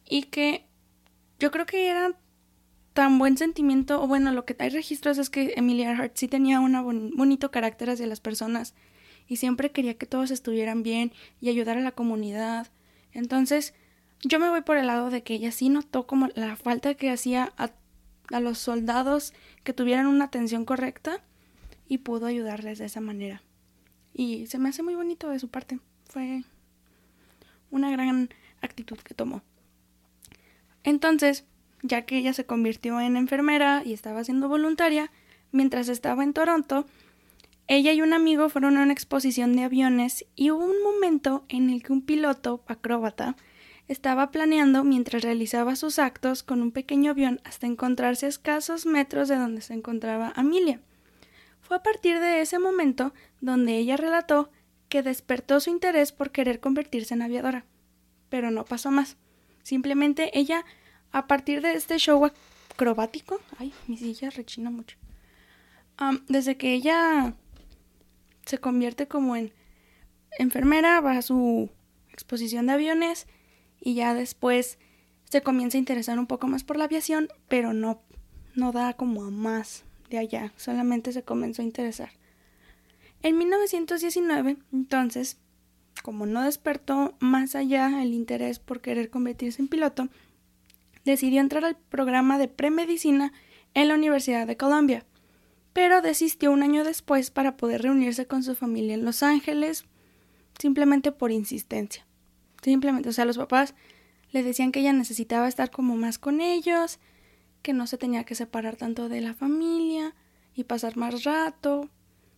y 0.09 0.25
que 0.25 0.67
yo 1.39 1.53
creo 1.53 1.67
que 1.67 1.87
era 1.87 2.17
tan 2.93 3.19
buen 3.19 3.37
sentimiento, 3.37 4.03
o 4.03 4.07
bueno, 4.07 4.33
lo 4.33 4.45
que 4.45 4.57
hay 4.59 4.69
registros 4.69 5.19
es 5.19 5.31
que 5.31 5.55
Emilia 5.57 5.91
Earhart 5.91 6.17
sí 6.17 6.29
tenía 6.29 6.61
un 6.61 7.13
bonito 7.17 7.51
carácter 7.51 7.91
hacia 7.91 8.07
las 8.07 8.21
personas 8.21 8.75
y 9.27 9.37
siempre 9.37 9.71
quería 9.71 9.95
que 9.95 10.07
todos 10.07 10.31
estuvieran 10.31 10.83
bien 10.83 11.13
y 11.41 11.49
ayudar 11.49 11.79
a 11.79 11.83
la 11.83 11.93
comunidad. 11.93 12.69
Entonces, 13.13 13.75
yo 14.23 14.39
me 14.39 14.51
voy 14.51 14.63
por 14.63 14.77
el 14.77 14.87
lado 14.87 15.11
de 15.11 15.23
que 15.23 15.35
ella 15.35 15.53
sí 15.53 15.69
notó 15.69 16.07
como 16.07 16.29
la 16.35 16.57
falta 16.57 16.95
que 16.95 17.11
hacía 17.11 17.53
a, 17.57 17.71
a 18.31 18.41
los 18.41 18.59
soldados 18.59 19.33
que 19.65 19.73
tuvieran 19.73 20.07
una 20.07 20.27
atención 20.27 20.65
correcta 20.65 21.23
y 21.89 21.99
pudo 21.99 22.27
ayudarles 22.27 22.79
de 22.79 22.87
esa 22.87 23.01
manera. 23.01 23.43
Y 24.15 24.47
se 24.47 24.59
me 24.59 24.69
hace 24.69 24.83
muy 24.83 24.95
bonito 24.95 25.31
de 25.31 25.39
su 25.39 25.49
parte. 25.49 25.79
Fue 26.05 26.45
una 27.71 27.91
gran 27.91 28.29
actitud 28.61 28.99
que 28.99 29.15
tomó. 29.15 29.43
Entonces, 30.85 31.45
ya 31.83 32.03
que 32.03 32.19
ella 32.19 32.33
se 32.33 32.47
convirtió 32.47 33.01
en 33.01 33.17
enfermera 33.17 33.83
y 33.85 33.93
estaba 33.93 34.25
siendo 34.25 34.49
voluntaria, 34.49 35.11
mientras 35.51 35.89
estaba 35.89 36.25
en 36.25 36.33
Toronto, 36.33 36.87
ella 37.69 37.93
y 37.93 38.03
un 38.03 38.13
amigo 38.13 38.49
fueron 38.49 38.77
a 38.77 38.83
una 38.83 38.93
exposición 38.93 39.55
de 39.55 39.65
aviones 39.65 40.25
y 40.35 40.51
hubo 40.51 40.65
un 40.65 40.83
momento 40.83 41.45
en 41.49 41.71
el 41.71 41.83
que 41.83 41.93
un 41.93 42.03
piloto 42.03 42.63
acróbata 42.67 43.37
estaba 43.89 44.31
planeando 44.31 44.85
mientras 44.85 45.23
realizaba 45.23 45.77
sus 45.77 45.99
actos 45.99 46.43
con 46.43 46.63
un 46.63 46.73
pequeño 46.73 47.11
avión 47.11 47.41
hasta 47.45 47.67
encontrarse 47.67 48.27
a 48.27 48.31
escasos 48.31 48.87
metros 48.87 49.29
de 49.29 49.37
donde 49.37 49.61
se 49.61 49.75
encontraba 49.75 50.33
Amelia. 50.35 50.81
Fue 51.61 51.77
a 51.77 51.83
partir 51.83 52.19
de 52.19 52.41
ese 52.41 52.59
momento 52.59 53.13
donde 53.41 53.77
ella 53.77 53.97
relató 53.97 54.51
que 54.89 55.03
despertó 55.03 55.61
su 55.61 55.71
interés 55.71 56.13
por 56.13 56.31
querer 56.31 56.61
convertirse 56.61 57.15
en 57.15 57.23
aviadora. 57.23 57.65
Pero 58.29 58.51
no 58.51 58.65
pasó 58.65 58.91
más. 58.91 59.17
Simplemente 59.63 60.39
ella, 60.39 60.65
a 61.13 61.27
partir 61.27 61.61
de 61.61 61.75
este 61.75 61.99
show 61.99 62.25
acrobático, 62.71 63.41
ay, 63.59 63.73
mi 63.87 63.97
silla 63.97 64.31
rechina 64.31 64.71
mucho. 64.71 64.97
desde 66.29 66.57
que 66.57 66.73
ella 66.73 67.35
se 68.45 68.59
convierte 68.59 69.07
como 69.07 69.37
en 69.37 69.53
enfermera, 70.39 71.01
va 71.01 71.19
a 71.19 71.23
su 71.23 71.71
exposición 72.11 72.67
de 72.67 72.73
aviones 72.73 73.27
y 73.81 73.95
ya 73.95 74.15
después 74.15 74.79
se 75.25 75.43
comienza 75.43 75.79
a 75.79 75.81
interesar 75.81 76.19
un 76.19 76.27
poco 76.27 76.47
más 76.49 76.65
por 76.65 76.77
la 76.77 76.85
aviación, 76.85 77.29
pero 77.49 77.73
no, 77.73 78.03
no 78.55 78.73
da 78.73 78.95
como 78.95 79.25
a 79.25 79.31
más 79.31 79.85
de 80.11 80.19
allá, 80.19 80.53
solamente 80.57 81.13
se 81.13 81.23
comenzó 81.23 81.63
a 81.63 81.65
interesar. 81.65 82.11
En 83.23 83.39
1919, 83.39 84.57
entonces, 84.73 85.39
como 86.03 86.27
no 86.27 86.43
despertó 86.43 87.15
más 87.21 87.55
allá 87.55 88.03
el 88.03 88.13
interés 88.13 88.59
por 88.59 88.81
querer 88.81 89.11
convertirse 89.11 89.63
en 89.63 89.69
piloto, 89.69 90.09
decidió 91.05 91.41
entrar 91.41 91.65
al 91.65 91.77
programa 91.77 92.39
de 92.39 92.49
premedicina 92.49 93.33
en 93.75 93.89
la 93.89 93.95
Universidad 93.95 94.47
de 94.47 94.57
Columbia, 94.57 95.05
pero 95.73 96.03
desistió 96.03 96.53
un 96.53 96.63
año 96.63 96.85
después 96.85 97.31
para 97.31 97.57
poder 97.57 97.83
reunirse 97.83 98.27
con 98.27 98.43
su 98.43 98.55
familia 98.55 98.95
en 98.95 99.05
Los 99.05 99.23
Ángeles, 99.23 99.85
simplemente 100.59 101.13
por 101.13 101.31
insistencia. 101.31 102.07
Simplemente, 102.63 103.09
o 103.09 103.13
sea, 103.13 103.25
los 103.25 103.39
papás 103.39 103.75
le 104.31 104.43
decían 104.43 104.73
que 104.73 104.81
ella 104.81 104.93
necesitaba 104.93 105.49
estar 105.49 105.71
como 105.71 105.97
más 105.97 106.19
con 106.19 106.41
ellos, 106.41 106.99
que 107.63 107.73
no 107.73 107.87
se 107.87 107.99
tenía 107.99 108.25
que 108.25 108.35
separar 108.35 108.77
tanto 108.77 109.09
de 109.09 109.21
la 109.21 109.35
familia 109.35 110.15
y 110.55 110.65
pasar 110.65 110.97
más 110.97 111.25
rato. 111.25 111.83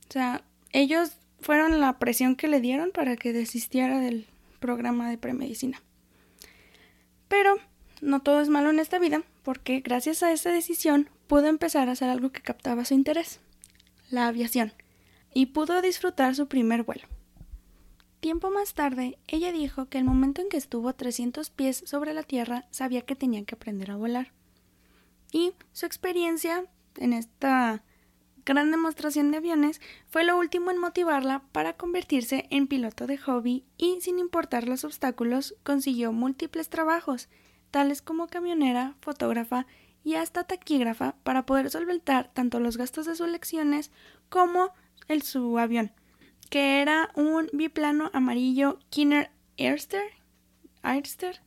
O 0.09 0.13
sea, 0.13 0.45
ellos 0.73 1.17
fueron 1.41 1.81
la 1.81 1.99
presión 1.99 2.37
que 2.37 2.49
le 2.49 2.61
dieron 2.61 2.91
para 2.93 3.17
que 3.17 3.33
desistiera 3.33 4.01
del 4.01 4.27
programa 4.61 5.11
de 5.11 5.19
premedicina. 5.19 5.83
Pero 7.29 7.57
no 8.05 8.21
todo 8.21 8.41
es 8.41 8.49
malo 8.49 8.71
en 8.71 8.79
esta 8.79 8.99
vida, 8.99 9.23
porque 9.43 9.81
gracias 9.81 10.23
a 10.23 10.31
esa 10.31 10.51
decisión 10.51 11.09
pudo 11.27 11.47
empezar 11.47 11.89
a 11.89 11.93
hacer 11.93 12.11
algo 12.11 12.31
que 12.31 12.43
captaba 12.43 12.85
su 12.85 12.95
interés, 12.95 13.41
la 14.11 14.29
aviación, 14.29 14.73
y 15.33 15.47
pudo 15.47 15.83
disfrutar 15.83 16.35
su 16.35 16.47
primer 16.47 16.83
vuelo. 16.83 17.07
Tiempo 18.21 18.51
más 18.51 18.75
tarde, 18.75 19.19
ella 19.27 19.53
dijo 19.53 19.87
que 19.87 19.99
el 19.99 20.05
momento 20.05 20.41
en 20.41 20.49
que 20.49 20.57
estuvo 20.57 20.89
a 20.89 20.95
300 20.95 21.51
pies 21.51 21.83
sobre 21.87 22.15
la 22.15 22.23
Tierra 22.23 22.67
sabía 22.71 23.03
que 23.03 23.17
tenía 23.17 23.45
que 23.45 23.55
aprender 23.55 23.91
a 23.91 23.97
volar. 23.97 24.33
Y 25.33 25.53
su 25.73 25.85
experiencia 25.85 26.65
en 26.97 27.13
esta 27.13 27.83
gran 28.47 28.71
demostración 28.71 29.31
de 29.31 29.39
aviones 29.39 29.81
fue 30.09 30.25
lo 30.25 30.39
último 30.39 30.71
en 30.71 30.79
motivarla 30.79 31.43
para 31.53 31.75
convertirse 31.75 32.47
en 32.51 32.67
piloto 32.67 33.07
de 33.07 33.19
hobby 33.19 33.65
y, 33.77 34.01
sin 34.01 34.19
importar 34.19 34.69
los 34.69 34.85
obstáculos, 34.85 35.55
consiguió 35.63 36.13
múltiples 36.13 36.69
trabajos, 36.69 37.29
tales 37.75 38.03
como 38.03 38.29
camionera, 38.29 38.95
fotógrafa 39.01 39.67
y 40.05 40.15
hasta 40.15 40.45
taquígrafa 40.45 41.17
para 41.25 41.45
poder 41.45 41.71
solventar 41.71 42.31
tanto 42.33 42.61
los 42.61 42.77
gastos 42.77 43.05
de 43.05 43.17
sus 43.17 43.29
lecciones 43.29 43.91
como 44.29 44.71
el 45.09 45.23
su 45.23 45.59
avión, 45.59 45.91
que 46.51 46.81
era 46.81 47.11
un 47.17 47.51
biplano 47.53 48.13
amarillo 48.13 48.79
Kinner 48.91 49.33
Airster. 49.59 50.05
Airster. 50.85 51.41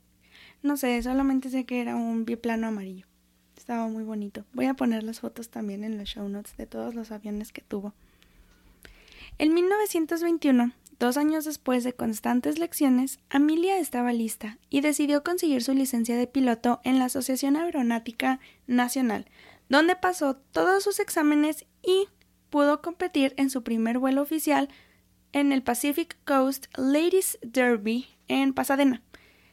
No 0.62 0.76
sé, 0.76 1.02
solamente 1.02 1.50
sé 1.50 1.66
que 1.66 1.80
era 1.80 1.96
un 1.96 2.26
biplano 2.26 2.68
amarillo. 2.68 3.08
Estaba 3.56 3.88
muy 3.88 4.04
bonito. 4.04 4.44
Voy 4.52 4.66
a 4.66 4.74
poner 4.74 5.04
las 5.04 5.22
fotos 5.22 5.48
también 5.48 5.86
en 5.86 5.98
los 5.98 6.10
show 6.10 6.28
notes 6.28 6.58
de 6.58 6.66
todos 6.66 6.94
los 6.94 7.12
aviones 7.12 7.54
que 7.54 7.62
tuvo. 7.62 7.94
En 9.38 9.54
1921, 9.54 10.74
Dos 11.00 11.16
años 11.18 11.46
después 11.46 11.84
de 11.84 11.94
constantes 11.94 12.58
lecciones, 12.58 13.20
Amelia 13.30 13.78
estaba 13.78 14.14
lista 14.14 14.58
y 14.72 14.82
decidió 14.82 15.24
conseguir 15.24 15.64
su 15.64 15.74
licencia 15.74 16.18
de 16.18 16.26
piloto 16.26 16.82
en 16.84 16.98
la 16.98 17.06
Asociación 17.06 17.56
Aeronáutica 17.56 18.40
Nacional, 18.66 19.28
donde 19.70 19.96
pasó 19.96 20.38
todos 20.38 20.84
sus 20.84 21.00
exámenes 21.00 21.66
y 21.84 22.08
pudo 22.50 22.82
competir 22.82 23.36
en 23.38 23.52
su 23.52 23.62
primer 23.64 24.00
vuelo 24.00 24.24
oficial 24.24 24.70
en 25.34 25.52
el 25.52 25.62
Pacific 25.62 26.18
Coast 26.26 26.66
Ladies 26.78 27.38
Derby 27.44 28.08
en 28.28 28.54
Pasadena, 28.54 29.04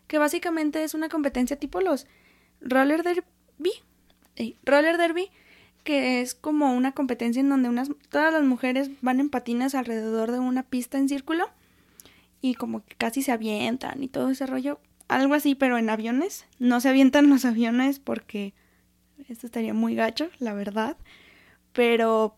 que 0.07 0.17
básicamente 0.17 0.83
es 0.83 0.95
una 0.95 1.11
competencia 1.11 1.59
tipo 1.59 1.83
los 1.83 2.07
roller 2.63 3.03
derby, 3.03 3.73
roller 4.65 4.97
derby 4.97 5.31
que 5.85 6.21
es 6.21 6.35
como 6.35 6.75
una 6.75 6.93
competencia 6.93 7.41
en 7.41 7.51
donde 7.51 7.69
unas, 7.69 7.91
todas 8.11 8.33
las 8.33 8.43
mujeres 8.43 8.91
van 9.03 9.21
en 9.21 9.31
patines 9.31 9.75
alrededor 9.75 10.33
de 10.33 10.41
una 10.41 10.63
pista 10.63 10.99
en 10.99 11.09
círculo 11.09 11.49
y 12.41 12.55
como 12.55 12.85
que 12.85 12.97
casi 12.97 13.23
se 13.23 13.33
avientan 13.33 14.03
y 14.03 14.09
todo 14.09 14.31
ese 14.31 14.47
rollo. 14.47 14.81
Algo 15.09 15.35
así, 15.35 15.55
pero 15.55 15.79
en 15.79 15.91
aviones. 15.91 16.47
No 16.59 16.81
se 16.81 16.89
avientan 16.89 17.29
los 17.31 17.45
aviones 17.45 18.01
porque 18.01 18.55
esto 19.29 19.47
estaría 19.47 19.75
muy 19.75 19.95
gacho, 19.95 20.31
la 20.39 20.55
verdad. 20.55 20.97
Pero 21.73 22.37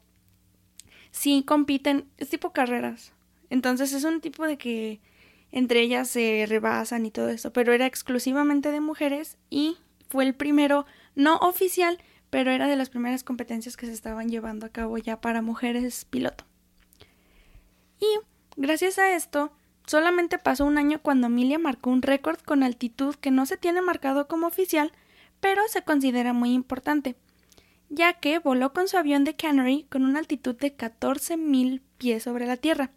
sí 1.10 1.44
compiten, 1.46 2.08
es 2.18 2.28
tipo 2.28 2.52
carreras. 2.52 3.12
Entonces 3.48 3.92
es 3.92 4.04
un 4.04 4.20
tipo 4.20 4.46
de 4.46 4.58
que 4.58 5.00
entre 5.52 5.80
ellas 5.80 6.08
se 6.08 6.44
rebasan 6.48 7.06
y 7.06 7.10
todo 7.10 7.28
eso, 7.28 7.52
pero 7.52 7.72
era 7.72 7.86
exclusivamente 7.86 8.72
de 8.72 8.80
mujeres 8.80 9.38
y 9.48 9.76
fue 10.08 10.24
el 10.24 10.34
primero 10.34 10.86
no 11.14 11.36
oficial, 11.38 11.98
pero 12.36 12.50
era 12.50 12.68
de 12.68 12.76
las 12.76 12.90
primeras 12.90 13.24
competencias 13.24 13.78
que 13.78 13.86
se 13.86 13.94
estaban 13.94 14.28
llevando 14.28 14.66
a 14.66 14.68
cabo 14.68 14.98
ya 14.98 15.22
para 15.22 15.40
mujeres 15.40 16.04
piloto. 16.04 16.44
Y 17.98 18.04
gracias 18.58 18.98
a 18.98 19.16
esto, 19.16 19.52
solamente 19.86 20.36
pasó 20.38 20.66
un 20.66 20.76
año 20.76 21.00
cuando 21.00 21.28
Emilia 21.28 21.58
marcó 21.58 21.88
un 21.88 22.02
récord 22.02 22.38
con 22.40 22.62
altitud 22.62 23.14
que 23.14 23.30
no 23.30 23.46
se 23.46 23.56
tiene 23.56 23.80
marcado 23.80 24.28
como 24.28 24.48
oficial, 24.48 24.92
pero 25.40 25.62
se 25.68 25.80
considera 25.80 26.34
muy 26.34 26.52
importante, 26.52 27.16
ya 27.88 28.12
que 28.12 28.38
voló 28.38 28.74
con 28.74 28.86
su 28.86 28.98
avión 28.98 29.24
de 29.24 29.34
Canary 29.34 29.86
con 29.88 30.04
una 30.04 30.18
altitud 30.18 30.56
de 30.56 30.76
14.000 30.76 31.80
pies 31.96 32.24
sobre 32.24 32.44
la 32.44 32.58
Tierra, 32.58 32.90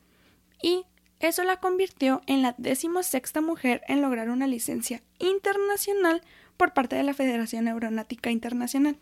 y 0.61 0.83
eso 1.21 1.45
la 1.45 1.61
convirtió 1.61 2.23
en 2.27 2.41
la 2.41 2.55
decimosexta 2.57 3.39
mujer 3.39 3.83
en 3.87 4.01
lograr 4.01 4.31
una 4.31 4.47
licencia 4.47 5.01
internacional 5.17 6.23
por 6.57 6.73
parte 6.73 6.97
de 6.97 7.03
la 7.03 7.13
Federación 7.13 7.69
Aeronáutica 7.69 8.31
Internacional 8.31 8.97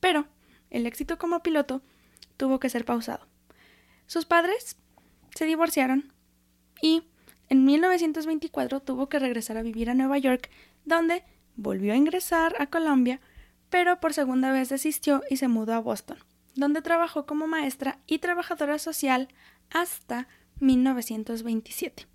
pero 0.00 0.26
el 0.70 0.86
éxito 0.86 1.18
como 1.18 1.42
piloto 1.42 1.82
tuvo 2.36 2.60
que 2.60 2.68
ser 2.68 2.84
pausado. 2.84 3.26
Sus 4.06 4.24
padres 4.24 4.76
se 5.34 5.44
divorciaron 5.46 6.12
y 6.80 7.04
en 7.48 7.64
1924 7.64 8.80
tuvo 8.80 9.08
que 9.08 9.18
regresar 9.18 9.56
a 9.56 9.62
vivir 9.62 9.90
a 9.90 9.94
Nueva 9.94 10.18
York, 10.18 10.50
donde 10.84 11.24
volvió 11.56 11.92
a 11.92 11.96
ingresar 11.96 12.54
a 12.60 12.66
Colombia, 12.66 13.20
pero 13.70 14.00
por 14.00 14.14
segunda 14.14 14.52
vez 14.52 14.68
desistió 14.68 15.22
y 15.30 15.36
se 15.36 15.48
mudó 15.48 15.74
a 15.74 15.80
Boston, 15.80 16.18
donde 16.54 16.82
trabajó 16.82 17.26
como 17.26 17.46
maestra 17.46 17.98
y 18.06 18.18
trabajadora 18.18 18.78
social 18.78 19.28
hasta 19.70 20.28
1927. 20.60 22.06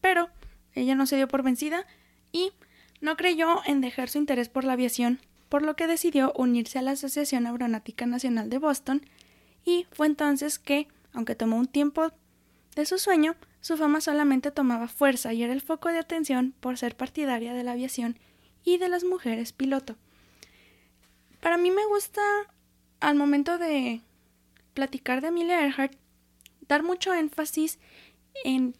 Pero 0.00 0.30
ella 0.74 0.94
no 0.94 1.06
se 1.06 1.16
dio 1.16 1.28
por 1.28 1.42
vencida 1.42 1.86
y 2.32 2.52
No 2.98 3.16
creyó 3.16 3.60
en 3.66 3.82
dejar 3.82 4.08
su 4.08 4.16
interés 4.16 4.48
por 4.48 4.64
la 4.64 4.72
aviación, 4.72 5.20
por 5.48 5.62
lo 5.62 5.76
que 5.76 5.86
decidió 5.86 6.32
unirse 6.36 6.78
a 6.78 6.82
la 6.82 6.92
Asociación 6.92 7.46
Aeronáutica 7.46 8.06
Nacional 8.06 8.50
de 8.50 8.58
Boston, 8.58 9.02
y 9.64 9.86
fue 9.92 10.06
entonces 10.06 10.58
que, 10.58 10.88
aunque 11.12 11.34
tomó 11.34 11.56
un 11.56 11.66
tiempo 11.66 12.12
de 12.74 12.86
su 12.86 12.98
sueño, 12.98 13.36
su 13.60 13.76
fama 13.76 14.00
solamente 14.00 14.50
tomaba 14.50 14.86
fuerza 14.86 15.32
y 15.32 15.42
era 15.42 15.52
el 15.52 15.60
foco 15.60 15.88
de 15.88 15.98
atención 15.98 16.54
por 16.60 16.78
ser 16.78 16.96
partidaria 16.96 17.52
de 17.52 17.64
la 17.64 17.72
aviación 17.72 18.18
y 18.62 18.78
de 18.78 18.88
las 18.88 19.02
mujeres 19.02 19.52
piloto. 19.52 19.96
Para 21.40 21.56
mí 21.56 21.70
me 21.70 21.84
gusta, 21.86 22.22
al 23.00 23.16
momento 23.16 23.58
de 23.58 24.02
platicar 24.74 25.20
de 25.20 25.28
Amelia 25.28 25.64
Earhart, 25.64 25.94
dar 26.68 26.82
mucho 26.82 27.14
énfasis 27.14 27.78
en 28.44 28.76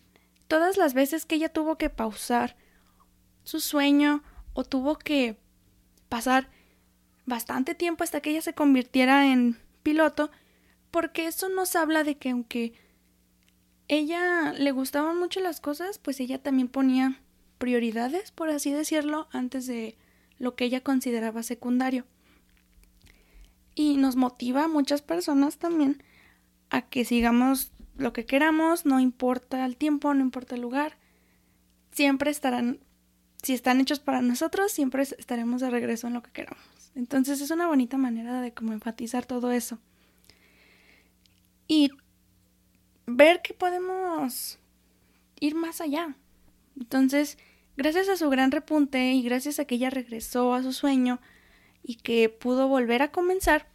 todas 0.47 0.77
las 0.77 0.95
veces 0.95 1.27
que 1.27 1.37
ella 1.37 1.49
tuvo 1.49 1.79
que 1.79 1.91
pausar 1.91 2.57
su 3.45 3.61
sueño 3.61 4.23
o 4.53 4.65
tuvo 4.65 4.99
que 4.99 5.37
pasar 6.09 6.51
bastante 7.27 7.75
tiempo 7.75 8.05
hasta 8.05 8.21
que 8.21 8.31
ella 8.31 8.43
se 8.43 8.55
convirtiera 8.55 9.31
en 9.31 9.59
piloto, 9.83 10.31
porque 10.91 11.27
eso 11.27 11.49
nos 11.49 11.77
habla 11.77 12.05
de 12.05 12.17
que 12.17 12.31
aunque 12.31 12.73
ella 13.89 14.53
le 14.53 14.71
gustaban 14.71 15.19
mucho 15.19 15.41
las 15.41 15.61
cosas, 15.61 15.99
pues 15.99 16.19
ella 16.21 16.43
también 16.43 16.69
ponía 16.69 17.21
prioridades, 17.59 18.31
por 18.31 18.49
así 18.49 18.73
decirlo, 18.73 19.29
antes 19.33 19.67
de 19.67 19.97
lo 20.39 20.55
que 20.55 20.65
ella 20.65 20.83
consideraba 20.83 21.43
secundario. 21.43 22.05
Y 23.75 23.97
nos 23.97 24.17
motiva 24.17 24.65
a 24.65 24.69
muchas 24.69 25.03
personas 25.03 25.59
también 25.59 26.03
a 26.71 26.83
que 26.83 27.05
sigamos 27.05 27.73
lo 27.97 28.13
que 28.13 28.27
queramos, 28.27 28.87
no 28.87 29.01
importa 29.01 29.65
el 29.65 29.77
tiempo, 29.77 30.13
no 30.15 30.21
importa 30.21 30.55
el 30.55 30.61
lugar, 30.61 30.99
siempre 31.93 32.31
estarán, 32.31 32.81
si 33.43 33.55
están 33.55 33.81
hechos 33.81 34.01
para 34.01 34.21
nosotros, 34.21 34.73
siempre 34.73 35.03
estaremos 35.03 35.61
de 35.61 35.71
regreso 35.71 36.07
en 36.07 36.15
lo 36.15 36.23
que 36.23 36.33
queramos. 36.33 36.66
Entonces 36.97 37.43
es 37.43 37.51
una 37.51 37.69
bonita 37.69 37.99
manera 37.99 38.41
de 38.41 38.53
como 38.53 38.73
enfatizar 38.73 39.27
todo 39.27 39.53
eso. 39.53 39.79
Y 41.69 41.91
ver 43.07 43.43
que 43.43 43.53
podemos 43.53 44.59
ir 45.39 45.55
más 45.55 45.83
allá. 45.83 46.17
Entonces, 46.79 47.37
gracias 47.77 48.09
a 48.09 48.17
su 48.17 48.31
gran 48.31 48.51
repunte 48.51 49.13
y 49.13 49.23
gracias 49.23 49.59
a 49.59 49.67
que 49.67 49.75
ella 49.77 49.91
regresó 49.91 50.55
a 50.55 50.63
su 50.63 50.73
sueño 50.73 51.21
y 51.83 51.97
que 51.97 52.31
pudo 52.31 52.67
volver 52.67 53.03
a 53.03 53.13
comenzar, 53.13 53.69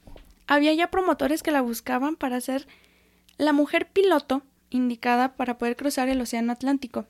había 0.47 0.73
ya 0.73 0.89
promotores 0.89 1.43
que 1.43 1.51
la 1.51 1.61
buscaban 1.61 2.15
para 2.15 2.41
ser 2.41 2.67
la 3.37 3.53
mujer 3.53 3.91
piloto 3.91 4.41
indicada 4.71 5.35
para 5.35 5.59
poder 5.59 5.75
cruzar 5.75 6.09
el 6.09 6.21
Océano 6.21 6.51
Atlántico. 6.53 7.05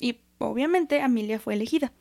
Y 0.00 0.18
obviamente 0.38 1.00
Amelia 1.00 1.38
fue 1.38 1.54
elegida. 1.54 1.92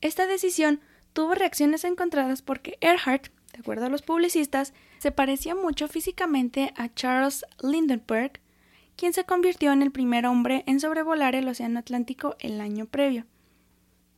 Esta 0.00 0.26
decisión 0.26 0.80
tuvo 1.16 1.34
reacciones 1.34 1.82
encontradas 1.84 2.42
porque 2.42 2.76
Earhart, 2.82 3.28
de 3.54 3.60
acuerdo 3.60 3.86
a 3.86 3.88
los 3.88 4.02
publicistas, 4.02 4.74
se 4.98 5.10
parecía 5.10 5.54
mucho 5.54 5.88
físicamente 5.88 6.74
a 6.76 6.92
Charles 6.92 7.46
Lindbergh, 7.62 8.38
quien 8.96 9.14
se 9.14 9.24
convirtió 9.24 9.72
en 9.72 9.80
el 9.80 9.90
primer 9.90 10.26
hombre 10.26 10.62
en 10.66 10.78
sobrevolar 10.78 11.34
el 11.34 11.48
Océano 11.48 11.78
Atlántico 11.78 12.36
el 12.38 12.60
año 12.60 12.84
previo. 12.84 13.24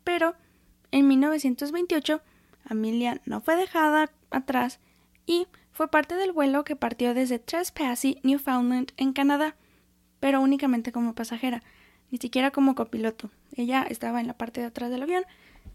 Pero, 0.02 0.34
en 0.90 1.06
1928, 1.06 2.20
Amelia 2.64 3.20
no 3.26 3.40
fue 3.40 3.54
dejada 3.54 4.10
atrás 4.32 4.80
y 5.24 5.46
fue 5.70 5.86
parte 5.86 6.16
del 6.16 6.32
vuelo 6.32 6.64
que 6.64 6.74
partió 6.74 7.14
desde 7.14 7.38
Trespassy, 7.38 8.18
Newfoundland, 8.24 8.90
en 8.96 9.12
Canadá, 9.12 9.54
pero 10.18 10.40
únicamente 10.40 10.90
como 10.90 11.14
pasajera, 11.14 11.62
ni 12.10 12.18
siquiera 12.18 12.50
como 12.50 12.74
copiloto. 12.74 13.30
Ella 13.54 13.86
estaba 13.88 14.20
en 14.20 14.26
la 14.26 14.36
parte 14.36 14.60
de 14.60 14.66
atrás 14.66 14.90
del 14.90 15.04
avión, 15.04 15.22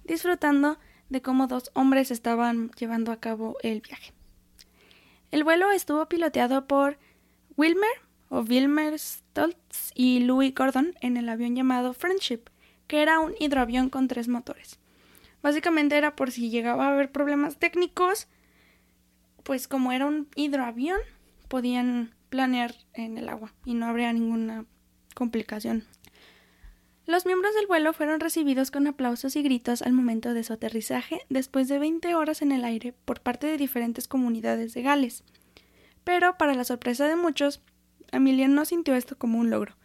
disfrutando 0.03 0.79
de 1.09 1.21
cómo 1.21 1.47
dos 1.47 1.71
hombres 1.73 2.11
estaban 2.11 2.71
llevando 2.71 3.11
a 3.11 3.19
cabo 3.19 3.57
el 3.63 3.81
viaje. 3.81 4.13
El 5.31 5.43
vuelo 5.43 5.71
estuvo 5.71 6.07
piloteado 6.07 6.67
por 6.67 6.97
Wilmer 7.57 7.91
o 8.29 8.41
Wilmer 8.41 8.97
Stoltz 8.97 9.91
y 9.95 10.19
Louis 10.19 10.53
Gordon 10.53 10.95
en 11.01 11.17
el 11.17 11.29
avión 11.29 11.55
llamado 11.55 11.93
Friendship, 11.93 12.41
que 12.87 13.01
era 13.01 13.19
un 13.19 13.33
hidroavión 13.39 13.89
con 13.89 14.07
tres 14.07 14.27
motores. 14.27 14.79
Básicamente 15.41 15.97
era 15.97 16.15
por 16.15 16.31
si 16.31 16.49
llegaba 16.49 16.85
a 16.85 16.93
haber 16.93 17.11
problemas 17.11 17.57
técnicos, 17.57 18.27
pues 19.43 19.67
como 19.67 19.91
era 19.91 20.05
un 20.05 20.27
hidroavión, 20.35 20.99
podían 21.47 22.13
planear 22.29 22.73
en 22.93 23.17
el 23.17 23.29
agua 23.29 23.53
y 23.65 23.73
no 23.73 23.85
habría 23.85 24.13
ninguna 24.13 24.65
complicación. 25.13 25.85
Los 27.05 27.25
miembros 27.25 27.53
del 27.53 27.67
vuelo 27.67 27.91
fueron 27.91 28.21
recibidos 28.21 28.71
con 28.71 28.87
aplausos 28.87 29.35
y 29.35 29.43
gritos 29.43 29.81
al 29.81 29.91
momento 29.91 30.33
de 30.33 30.43
su 30.43 30.53
aterrizaje 30.53 31.19
después 31.29 31.67
de 31.67 31.77
20 31.77 32.15
horas 32.15 32.41
en 32.41 32.53
el 32.53 32.63
aire 32.63 32.93
por 33.05 33.19
parte 33.19 33.45
de 33.45 33.57
diferentes 33.57 34.07
comunidades 34.07 34.73
de 34.73 34.83
Gales. 34.83 35.25
Pero, 36.05 36.37
para 36.37 36.53
la 36.53 36.63
sorpresa 36.63 37.07
de 37.07 37.17
muchos, 37.17 37.61
Amelia 38.13 38.47
no 38.47 38.63
sintió 38.63 38.95
esto 38.95 39.17
como 39.17 39.39
un 39.39 39.49
logro, 39.49 39.75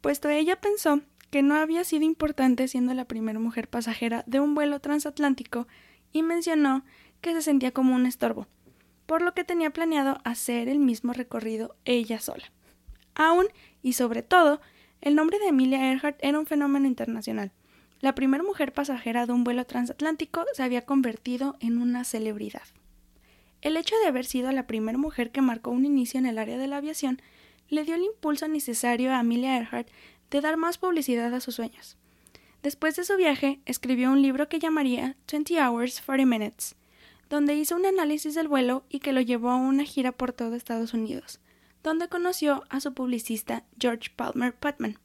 puesto 0.00 0.30
ella 0.30 0.60
pensó 0.60 1.02
que 1.30 1.42
no 1.42 1.56
había 1.56 1.84
sido 1.84 2.04
importante 2.04 2.68
siendo 2.68 2.94
la 2.94 3.06
primera 3.06 3.38
mujer 3.38 3.68
pasajera 3.68 4.22
de 4.26 4.40
un 4.40 4.54
vuelo 4.54 4.80
transatlántico 4.80 5.66
y 6.12 6.22
mencionó 6.22 6.84
que 7.20 7.32
se 7.32 7.42
sentía 7.42 7.72
como 7.72 7.94
un 7.94 8.06
estorbo, 8.06 8.46
por 9.04 9.20
lo 9.20 9.34
que 9.34 9.44
tenía 9.44 9.70
planeado 9.70 10.18
hacer 10.24 10.68
el 10.68 10.78
mismo 10.78 11.12
recorrido 11.12 11.76
ella 11.84 12.20
sola. 12.20 12.52
Aún 13.14 13.46
y 13.82 13.94
sobre 13.94 14.22
todo, 14.22 14.60
el 15.04 15.14
nombre 15.14 15.38
de 15.38 15.48
Amelia 15.48 15.92
Earhart 15.92 16.16
era 16.20 16.38
un 16.38 16.46
fenómeno 16.46 16.86
internacional. 16.86 17.52
La 18.00 18.14
primera 18.14 18.42
mujer 18.42 18.72
pasajera 18.72 19.26
de 19.26 19.34
un 19.34 19.44
vuelo 19.44 19.66
transatlántico 19.66 20.46
se 20.54 20.62
había 20.62 20.86
convertido 20.86 21.56
en 21.60 21.76
una 21.76 22.04
celebridad. 22.04 22.62
El 23.60 23.76
hecho 23.76 23.94
de 23.98 24.06
haber 24.06 24.24
sido 24.24 24.50
la 24.50 24.66
primera 24.66 24.96
mujer 24.96 25.30
que 25.30 25.42
marcó 25.42 25.70
un 25.72 25.84
inicio 25.84 26.18
en 26.18 26.24
el 26.24 26.38
área 26.38 26.56
de 26.56 26.68
la 26.68 26.78
aviación 26.78 27.20
le 27.68 27.84
dio 27.84 27.96
el 27.96 28.02
impulso 28.02 28.48
necesario 28.48 29.12
a 29.12 29.18
Amelia 29.18 29.58
Earhart 29.58 29.88
de 30.30 30.40
dar 30.40 30.56
más 30.56 30.78
publicidad 30.78 31.34
a 31.34 31.40
sus 31.40 31.56
sueños. 31.56 31.98
Después 32.62 32.96
de 32.96 33.04
su 33.04 33.14
viaje, 33.18 33.60
escribió 33.66 34.10
un 34.10 34.22
libro 34.22 34.48
que 34.48 34.58
llamaría 34.58 35.16
20 35.30 35.60
Hours 35.60 36.00
40 36.00 36.24
Minutes, 36.24 36.76
donde 37.28 37.54
hizo 37.54 37.76
un 37.76 37.84
análisis 37.84 38.34
del 38.34 38.48
vuelo 38.48 38.86
y 38.88 39.00
que 39.00 39.12
lo 39.12 39.20
llevó 39.20 39.50
a 39.50 39.56
una 39.56 39.84
gira 39.84 40.12
por 40.12 40.32
todo 40.32 40.54
Estados 40.54 40.94
Unidos, 40.94 41.40
donde 41.84 42.08
conoció 42.08 42.64
a 42.70 42.80
su 42.80 42.94
publicista 42.94 43.62
George 43.78 44.10
Palmer 44.16 44.54
Putman, 44.54 44.98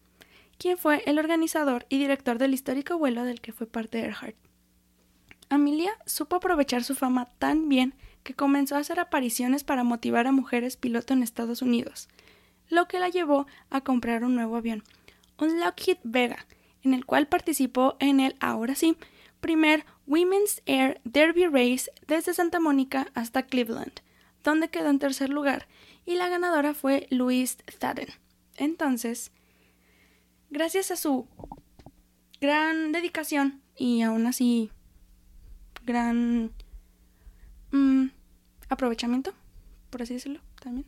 quien 0.57 0.77
fue 0.77 1.03
el 1.05 1.19
organizador 1.19 1.85
y 1.89 1.99
director 1.99 2.39
del 2.39 2.53
histórico 2.53 2.97
vuelo 2.97 3.25
del 3.25 3.41
que 3.41 3.53
fue 3.53 3.67
parte 3.67 3.99
Earhart. 3.99 4.35
Amelia 5.49 5.91
supo 6.05 6.37
aprovechar 6.37 6.83
su 6.83 6.95
fama 6.95 7.25
tan 7.37 7.69
bien 7.69 7.93
que 8.23 8.33
comenzó 8.33 8.75
a 8.75 8.79
hacer 8.79 8.99
apariciones 8.99 9.63
para 9.63 9.83
motivar 9.83 10.25
a 10.25 10.31
mujeres 10.31 10.77
piloto 10.77 11.13
en 11.13 11.21
Estados 11.21 11.61
Unidos, 11.61 12.07
lo 12.69 12.87
que 12.87 12.99
la 12.99 13.09
llevó 13.09 13.45
a 13.69 13.81
comprar 13.81 14.23
un 14.23 14.35
nuevo 14.35 14.55
avión, 14.55 14.83
un 15.37 15.59
Lockheed 15.59 15.97
Vega, 16.03 16.45
en 16.83 16.93
el 16.93 17.05
cual 17.05 17.27
participó 17.27 17.97
en 17.99 18.21
el, 18.21 18.35
ahora 18.39 18.75
sí, 18.75 18.95
primer 19.41 19.85
Women's 20.07 20.61
Air 20.65 21.01
Derby 21.03 21.45
Race 21.45 21.91
desde 22.07 22.33
Santa 22.33 22.59
Mónica 22.59 23.07
hasta 23.15 23.43
Cleveland, 23.43 24.01
donde 24.43 24.69
quedó 24.69 24.89
en 24.89 24.99
tercer 24.99 25.29
lugar, 25.29 25.67
y 26.09 26.15
la 26.15 26.27
ganadora 26.27 26.73
fue 26.73 27.05
Louise 27.11 27.57
Thaden. 27.77 28.07
Entonces, 28.57 29.31
gracias 30.49 30.89
a 30.89 30.95
su 30.95 31.27
gran 32.41 32.91
dedicación 32.91 33.61
y 33.77 34.01
aún 34.01 34.25
así 34.25 34.71
gran 35.85 36.51
mm, 37.69 38.07
aprovechamiento, 38.69 39.35
por 39.91 40.01
así 40.01 40.15
decirlo, 40.15 40.41
también 40.59 40.87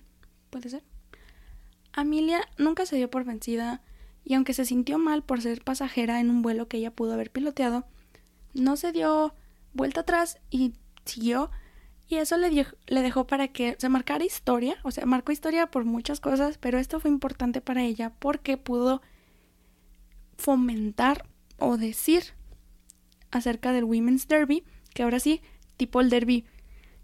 puede 0.50 0.72
ser. 0.72 0.84
Amelia 1.94 2.42
nunca 2.58 2.88
se 2.88 2.96
dio 2.96 3.12
por 3.12 3.24
vencida 3.24 3.84
y 4.24 4.34
aunque 4.34 4.56
se 4.56 4.66
sintió 4.66 4.98
mal 4.98 5.22
por 5.22 5.40
ser 5.40 5.64
pasajera 5.64 6.20
en 6.20 6.32
un 6.32 6.42
vuelo 6.42 6.68
que 6.68 6.78
ella 6.78 6.96
pudo 6.96 7.14
haber 7.14 7.30
piloteado, 7.30 7.86
no 8.56 8.76
se 8.76 8.92
dio 8.92 9.36
vuelta 9.74 10.02
atrás 10.02 10.40
y 10.50 10.74
siguió 11.06 11.52
y 12.12 12.18
eso 12.18 12.36
le, 12.36 12.68
le 12.88 13.02
dejó 13.02 13.26
para 13.26 13.48
que 13.48 13.78
se 13.80 13.88
marcara 13.88 14.26
historia, 14.26 14.76
o 14.84 14.92
sea, 14.92 15.06
marcó 15.06 15.32
historia 15.32 15.68
por 15.68 15.86
muchas 15.86 16.20
cosas, 16.20 16.58
pero 16.58 16.78
esto 16.78 17.00
fue 17.00 17.10
importante 17.10 17.62
para 17.62 17.84
ella 17.84 18.12
porque 18.20 18.58
pudo 18.58 19.02
fomentar 20.38 21.26
o 21.58 21.78
decir 21.78 22.34
acerca 23.32 23.72
del 23.72 23.86
Women's 23.86 24.28
Derby, 24.28 24.66
que 24.94 25.04
ahora 25.04 25.22
sí, 25.22 25.42
tipo 25.78 26.02
el 26.02 26.10
derby 26.10 26.44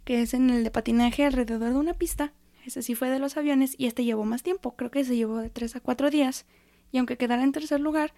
que 0.04 0.22
es 0.22 0.34
en 0.34 0.50
el 0.50 0.66
de 0.66 0.72
patinaje 0.72 1.24
alrededor 1.24 1.72
de 1.72 1.80
una 1.80 1.94
pista, 1.94 2.34
ese 2.66 2.82
sí 2.82 2.94
fue 2.94 3.10
de 3.10 3.20
los 3.20 3.38
aviones 3.38 3.76
y 3.78 3.88
este 3.88 4.04
llevó 4.04 4.26
más 4.26 4.44
tiempo, 4.44 4.76
creo 4.76 4.92
que 4.92 5.06
se 5.06 5.16
llevó 5.16 5.38
de 5.38 5.50
tres 5.50 5.78
a 5.78 5.80
cuatro 5.80 6.10
días. 6.10 6.46
Y 6.92 6.98
aunque 6.98 7.18
quedara 7.18 7.44
en 7.44 7.54
tercer 7.54 7.80
lugar, 7.80 8.14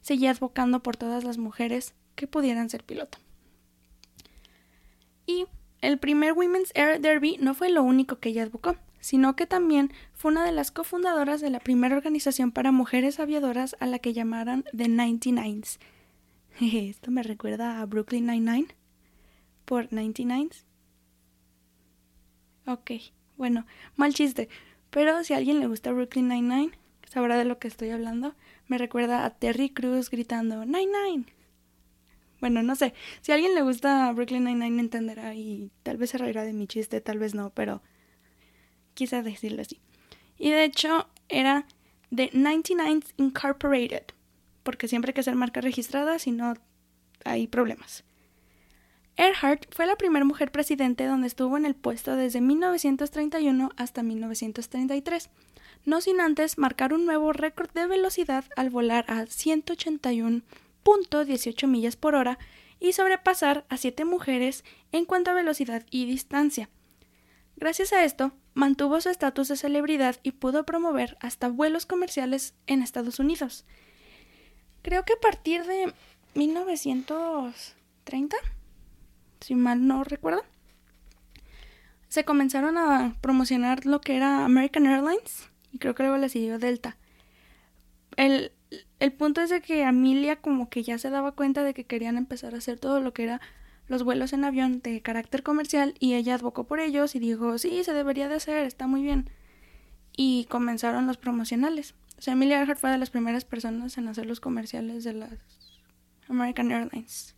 seguía 0.00 0.32
advocando 0.32 0.82
por 0.82 0.96
todas 0.96 1.22
las 1.22 1.38
mujeres 1.38 1.94
que 2.16 2.26
pudieran 2.26 2.68
ser 2.68 2.82
piloto. 2.82 3.18
El 5.82 5.98
primer 5.98 6.32
Women's 6.32 6.70
Air 6.76 7.00
Derby 7.00 7.36
no 7.40 7.54
fue 7.54 7.68
lo 7.68 7.82
único 7.82 8.20
que 8.20 8.28
ella 8.28 8.44
advocó, 8.44 8.76
sino 9.00 9.34
que 9.34 9.48
también 9.48 9.92
fue 10.14 10.30
una 10.30 10.44
de 10.44 10.52
las 10.52 10.70
cofundadoras 10.70 11.40
de 11.40 11.50
la 11.50 11.58
primera 11.58 11.96
organización 11.96 12.52
para 12.52 12.70
mujeres 12.70 13.18
aviadoras 13.18 13.74
a 13.80 13.86
la 13.86 13.98
que 13.98 14.12
llamaron 14.12 14.64
The 14.76 14.84
99s. 14.84 15.78
Esto 16.60 17.10
me 17.10 17.24
recuerda 17.24 17.80
a 17.80 17.86
Brooklyn 17.86 18.26
Nine-Nine 18.26 18.68
por 19.64 19.92
99. 19.92 20.50
Ok, 22.66 22.92
bueno, 23.36 23.66
mal 23.96 24.14
chiste. 24.14 24.48
Pero 24.90 25.24
si 25.24 25.34
a 25.34 25.38
alguien 25.38 25.58
le 25.58 25.66
gusta 25.66 25.90
Brooklyn 25.90 26.28
Nine-Nine, 26.28 26.78
sabrá 27.08 27.36
de 27.36 27.44
lo 27.44 27.58
que 27.58 27.66
estoy 27.66 27.90
hablando. 27.90 28.36
Me 28.68 28.78
recuerda 28.78 29.24
a 29.24 29.30
Terry 29.30 29.70
Cruz 29.70 30.10
gritando 30.10 30.64
Nine-Nine. 30.64 31.24
Bueno, 32.42 32.64
no 32.64 32.74
sé. 32.74 32.92
Si 33.20 33.30
a 33.30 33.36
alguien 33.36 33.54
le 33.54 33.62
gusta 33.62 34.10
Brooklyn 34.10 34.42
Nine-Nine 34.42 34.80
entenderá 34.80 35.32
y 35.32 35.70
tal 35.84 35.96
vez 35.96 36.10
se 36.10 36.18
reirá 36.18 36.42
de 36.42 36.52
mi 36.52 36.66
chiste, 36.66 37.00
tal 37.00 37.20
vez 37.20 37.36
no, 37.36 37.50
pero 37.50 37.82
quise 38.94 39.22
decirlo 39.22 39.62
así. 39.62 39.80
Y 40.38 40.50
de 40.50 40.64
hecho 40.64 41.08
era 41.28 41.68
de 42.10 42.30
99 42.32 43.00
Incorporated, 43.18 44.06
porque 44.64 44.88
siempre 44.88 45.10
hay 45.10 45.14
que 45.14 45.22
ser 45.22 45.36
marca 45.36 45.60
registrada, 45.60 46.18
si 46.18 46.32
no 46.32 46.54
hay 47.24 47.46
problemas. 47.46 48.02
Earhart 49.16 49.72
fue 49.72 49.86
la 49.86 49.94
primera 49.94 50.24
mujer 50.24 50.50
presidente 50.50 51.06
donde 51.06 51.28
estuvo 51.28 51.56
en 51.56 51.64
el 51.64 51.76
puesto 51.76 52.16
desde 52.16 52.40
1931 52.40 53.70
hasta 53.76 54.02
1933, 54.02 55.30
no 55.84 56.00
sin 56.00 56.20
antes 56.20 56.58
marcar 56.58 56.92
un 56.92 57.06
nuevo 57.06 57.32
récord 57.32 57.70
de 57.70 57.86
velocidad 57.86 58.46
al 58.56 58.70
volar 58.70 59.04
a 59.06 59.26
181.18 60.84 61.66
millas 61.66 61.96
por 61.96 62.14
hora 62.14 62.38
y 62.80 62.92
sobrepasar 62.92 63.64
a 63.68 63.76
siete 63.76 64.04
mujeres 64.04 64.64
en 64.90 65.04
cuanto 65.04 65.30
a 65.30 65.34
velocidad 65.34 65.84
y 65.90 66.06
distancia. 66.06 66.68
Gracias 67.56 67.92
a 67.92 68.04
esto, 68.04 68.32
mantuvo 68.54 69.00
su 69.00 69.08
estatus 69.08 69.48
de 69.48 69.56
celebridad 69.56 70.16
y 70.22 70.32
pudo 70.32 70.64
promover 70.64 71.16
hasta 71.20 71.48
vuelos 71.48 71.86
comerciales 71.86 72.54
en 72.66 72.82
Estados 72.82 73.20
Unidos. 73.20 73.64
Creo 74.82 75.04
que 75.04 75.12
a 75.12 75.20
partir 75.20 75.64
de 75.64 75.94
1930, 76.34 78.36
si 79.40 79.54
mal 79.54 79.86
no 79.86 80.02
recuerdo, 80.02 80.42
se 82.08 82.24
comenzaron 82.24 82.76
a 82.76 83.16
promocionar 83.20 83.86
lo 83.86 84.00
que 84.00 84.16
era 84.16 84.44
American 84.44 84.86
Airlines 84.86 85.48
y 85.72 85.78
creo 85.78 85.94
que 85.94 86.02
luego 86.02 86.18
le 86.18 86.28
siguió 86.28 86.58
Delta. 86.58 86.96
El, 88.16 88.50
el 89.00 89.12
punto 89.12 89.40
es 89.40 89.50
de 89.50 89.60
que 89.60 89.84
Amelia 89.84 90.36
como 90.36 90.68
que 90.68 90.82
ya 90.82 90.98
se 90.98 91.10
daba 91.10 91.32
cuenta 91.32 91.62
de 91.62 91.74
que 91.74 91.84
querían 91.84 92.16
empezar 92.16 92.54
a 92.54 92.58
hacer 92.58 92.78
todo 92.78 93.00
lo 93.00 93.12
que 93.12 93.24
era 93.24 93.40
los 93.88 94.04
vuelos 94.04 94.32
en 94.32 94.44
avión 94.44 94.80
de 94.80 95.02
carácter 95.02 95.42
comercial 95.42 95.94
y 95.98 96.14
ella 96.14 96.34
advocó 96.34 96.64
por 96.64 96.80
ellos 96.80 97.14
y 97.14 97.18
dijo, 97.18 97.58
sí, 97.58 97.84
se 97.84 97.92
debería 97.92 98.28
de 98.28 98.36
hacer, 98.36 98.64
está 98.64 98.86
muy 98.86 99.02
bien. 99.02 99.28
Y 100.16 100.46
comenzaron 100.46 101.06
los 101.06 101.16
promocionales. 101.16 101.94
O 102.18 102.22
sea, 102.22 102.34
Emilia 102.34 102.60
Earhart 102.60 102.78
fue 102.78 102.90
de 102.90 102.98
las 102.98 103.10
primeras 103.10 103.44
personas 103.44 103.98
en 103.98 104.08
hacer 104.08 104.26
los 104.26 104.40
comerciales 104.40 105.04
de 105.04 105.14
las 105.14 105.30
American 106.28 106.70
Airlines. 106.70 107.34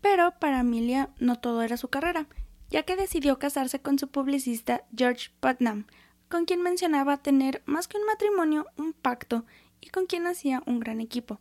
Pero 0.00 0.32
para 0.38 0.60
Amelia 0.60 1.10
no 1.18 1.36
todo 1.36 1.62
era 1.62 1.76
su 1.76 1.88
carrera, 1.88 2.26
ya 2.70 2.82
que 2.82 2.96
decidió 2.96 3.38
casarse 3.38 3.80
con 3.80 3.98
su 3.98 4.08
publicista 4.08 4.82
George 4.96 5.30
Putnam, 5.40 5.86
con 6.28 6.44
quien 6.44 6.62
mencionaba 6.62 7.18
tener 7.18 7.62
más 7.66 7.86
que 7.86 7.98
un 7.98 8.06
matrimonio, 8.06 8.66
un 8.76 8.92
pacto, 8.92 9.44
y 9.84 9.90
con 9.90 10.06
quien 10.06 10.26
hacía 10.26 10.62
un 10.66 10.80
gran 10.80 11.00
equipo 11.00 11.40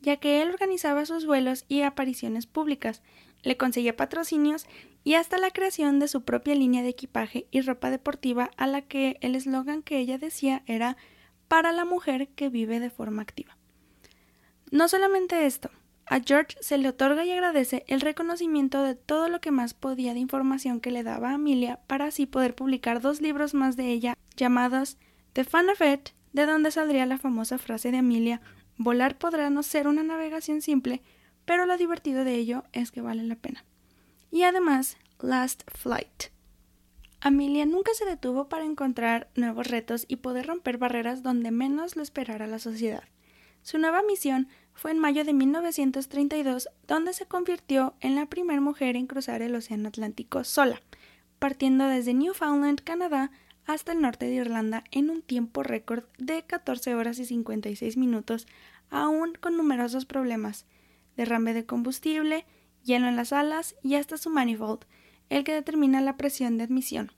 ya 0.00 0.16
que 0.16 0.42
él 0.42 0.50
organizaba 0.50 1.06
sus 1.06 1.26
vuelos 1.26 1.64
y 1.68 1.82
apariciones 1.82 2.46
públicas, 2.46 3.02
le 3.42 3.56
conseguía 3.56 3.96
patrocinios 3.96 4.66
y 5.04 5.14
hasta 5.14 5.38
la 5.38 5.50
creación 5.50 5.98
de 5.98 6.08
su 6.08 6.24
propia 6.24 6.54
línea 6.54 6.82
de 6.82 6.90
equipaje 6.90 7.46
y 7.50 7.60
ropa 7.62 7.90
deportiva 7.90 8.50
a 8.56 8.66
la 8.66 8.82
que 8.82 9.16
el 9.20 9.34
eslogan 9.34 9.82
que 9.82 9.98
ella 9.98 10.18
decía 10.18 10.62
era 10.66 10.96
para 11.48 11.72
la 11.72 11.84
mujer 11.84 12.28
que 12.28 12.48
vive 12.48 12.80
de 12.80 12.90
forma 12.90 13.22
activa. 13.22 13.56
No 14.70 14.88
solamente 14.88 15.46
esto, 15.46 15.70
a 16.06 16.20
George 16.20 16.56
se 16.60 16.78
le 16.78 16.88
otorga 16.88 17.24
y 17.24 17.30
agradece 17.32 17.84
el 17.88 18.00
reconocimiento 18.00 18.82
de 18.82 18.94
todo 18.94 19.28
lo 19.28 19.40
que 19.40 19.50
más 19.50 19.74
podía 19.74 20.12
de 20.12 20.20
información 20.20 20.80
que 20.80 20.90
le 20.90 21.02
daba 21.02 21.30
a 21.30 21.34
Amelia 21.34 21.80
para 21.86 22.06
así 22.06 22.26
poder 22.26 22.54
publicar 22.54 23.00
dos 23.00 23.20
libros 23.20 23.54
más 23.54 23.76
de 23.76 23.88
ella 23.88 24.16
llamados 24.36 24.98
The 25.32 25.44
Fun 25.44 25.70
of 25.70 25.80
It, 25.80 26.10
de 26.32 26.46
donde 26.46 26.70
saldría 26.70 27.06
la 27.06 27.18
famosa 27.18 27.58
frase 27.58 27.90
de 27.90 27.98
Amelia 27.98 28.40
Volar 28.82 29.18
podrá 29.18 29.50
no 29.50 29.62
ser 29.62 29.86
una 29.86 30.02
navegación 30.02 30.62
simple, 30.62 31.02
pero 31.44 31.66
lo 31.66 31.76
divertido 31.76 32.24
de 32.24 32.36
ello 32.36 32.64
es 32.72 32.90
que 32.90 33.02
vale 33.02 33.22
la 33.24 33.36
pena. 33.36 33.64
Y 34.30 34.44
además, 34.44 34.96
Last 35.20 35.64
Flight. 35.76 36.30
Amelia 37.20 37.66
nunca 37.66 37.92
se 37.92 38.06
detuvo 38.06 38.48
para 38.48 38.64
encontrar 38.64 39.28
nuevos 39.34 39.66
retos 39.66 40.06
y 40.08 40.16
poder 40.16 40.46
romper 40.46 40.78
barreras 40.78 41.22
donde 41.22 41.50
menos 41.50 41.94
lo 41.94 42.02
esperara 42.02 42.46
la 42.46 42.58
sociedad. 42.58 43.04
Su 43.62 43.78
nueva 43.78 44.02
misión 44.02 44.48
fue 44.72 44.92
en 44.92 44.98
mayo 44.98 45.24
de 45.24 45.34
1932, 45.34 46.70
donde 46.88 47.12
se 47.12 47.26
convirtió 47.26 47.94
en 48.00 48.14
la 48.14 48.26
primera 48.26 48.62
mujer 48.62 48.96
en 48.96 49.06
cruzar 49.06 49.42
el 49.42 49.54
Océano 49.54 49.88
Atlántico 49.88 50.44
sola, 50.44 50.80
partiendo 51.38 51.86
desde 51.86 52.14
Newfoundland, 52.14 52.80
Canadá, 52.82 53.30
hasta 53.72 53.92
el 53.92 54.00
norte 54.00 54.26
de 54.26 54.34
Irlanda 54.34 54.84
en 54.90 55.10
un 55.10 55.22
tiempo 55.22 55.62
récord 55.62 56.04
de 56.18 56.42
14 56.42 56.94
horas 56.94 57.18
y 57.18 57.24
56 57.24 57.96
minutos, 57.96 58.46
aún 58.90 59.34
con 59.40 59.56
numerosos 59.56 60.06
problemas, 60.06 60.66
derrame 61.16 61.54
de 61.54 61.66
combustible, 61.66 62.46
hielo 62.82 63.06
en 63.06 63.16
las 63.16 63.32
alas 63.32 63.76
y 63.82 63.94
hasta 63.94 64.16
su 64.16 64.30
manifold, 64.30 64.80
el 65.28 65.44
que 65.44 65.54
determina 65.54 66.00
la 66.00 66.16
presión 66.16 66.58
de 66.58 66.64
admisión, 66.64 67.12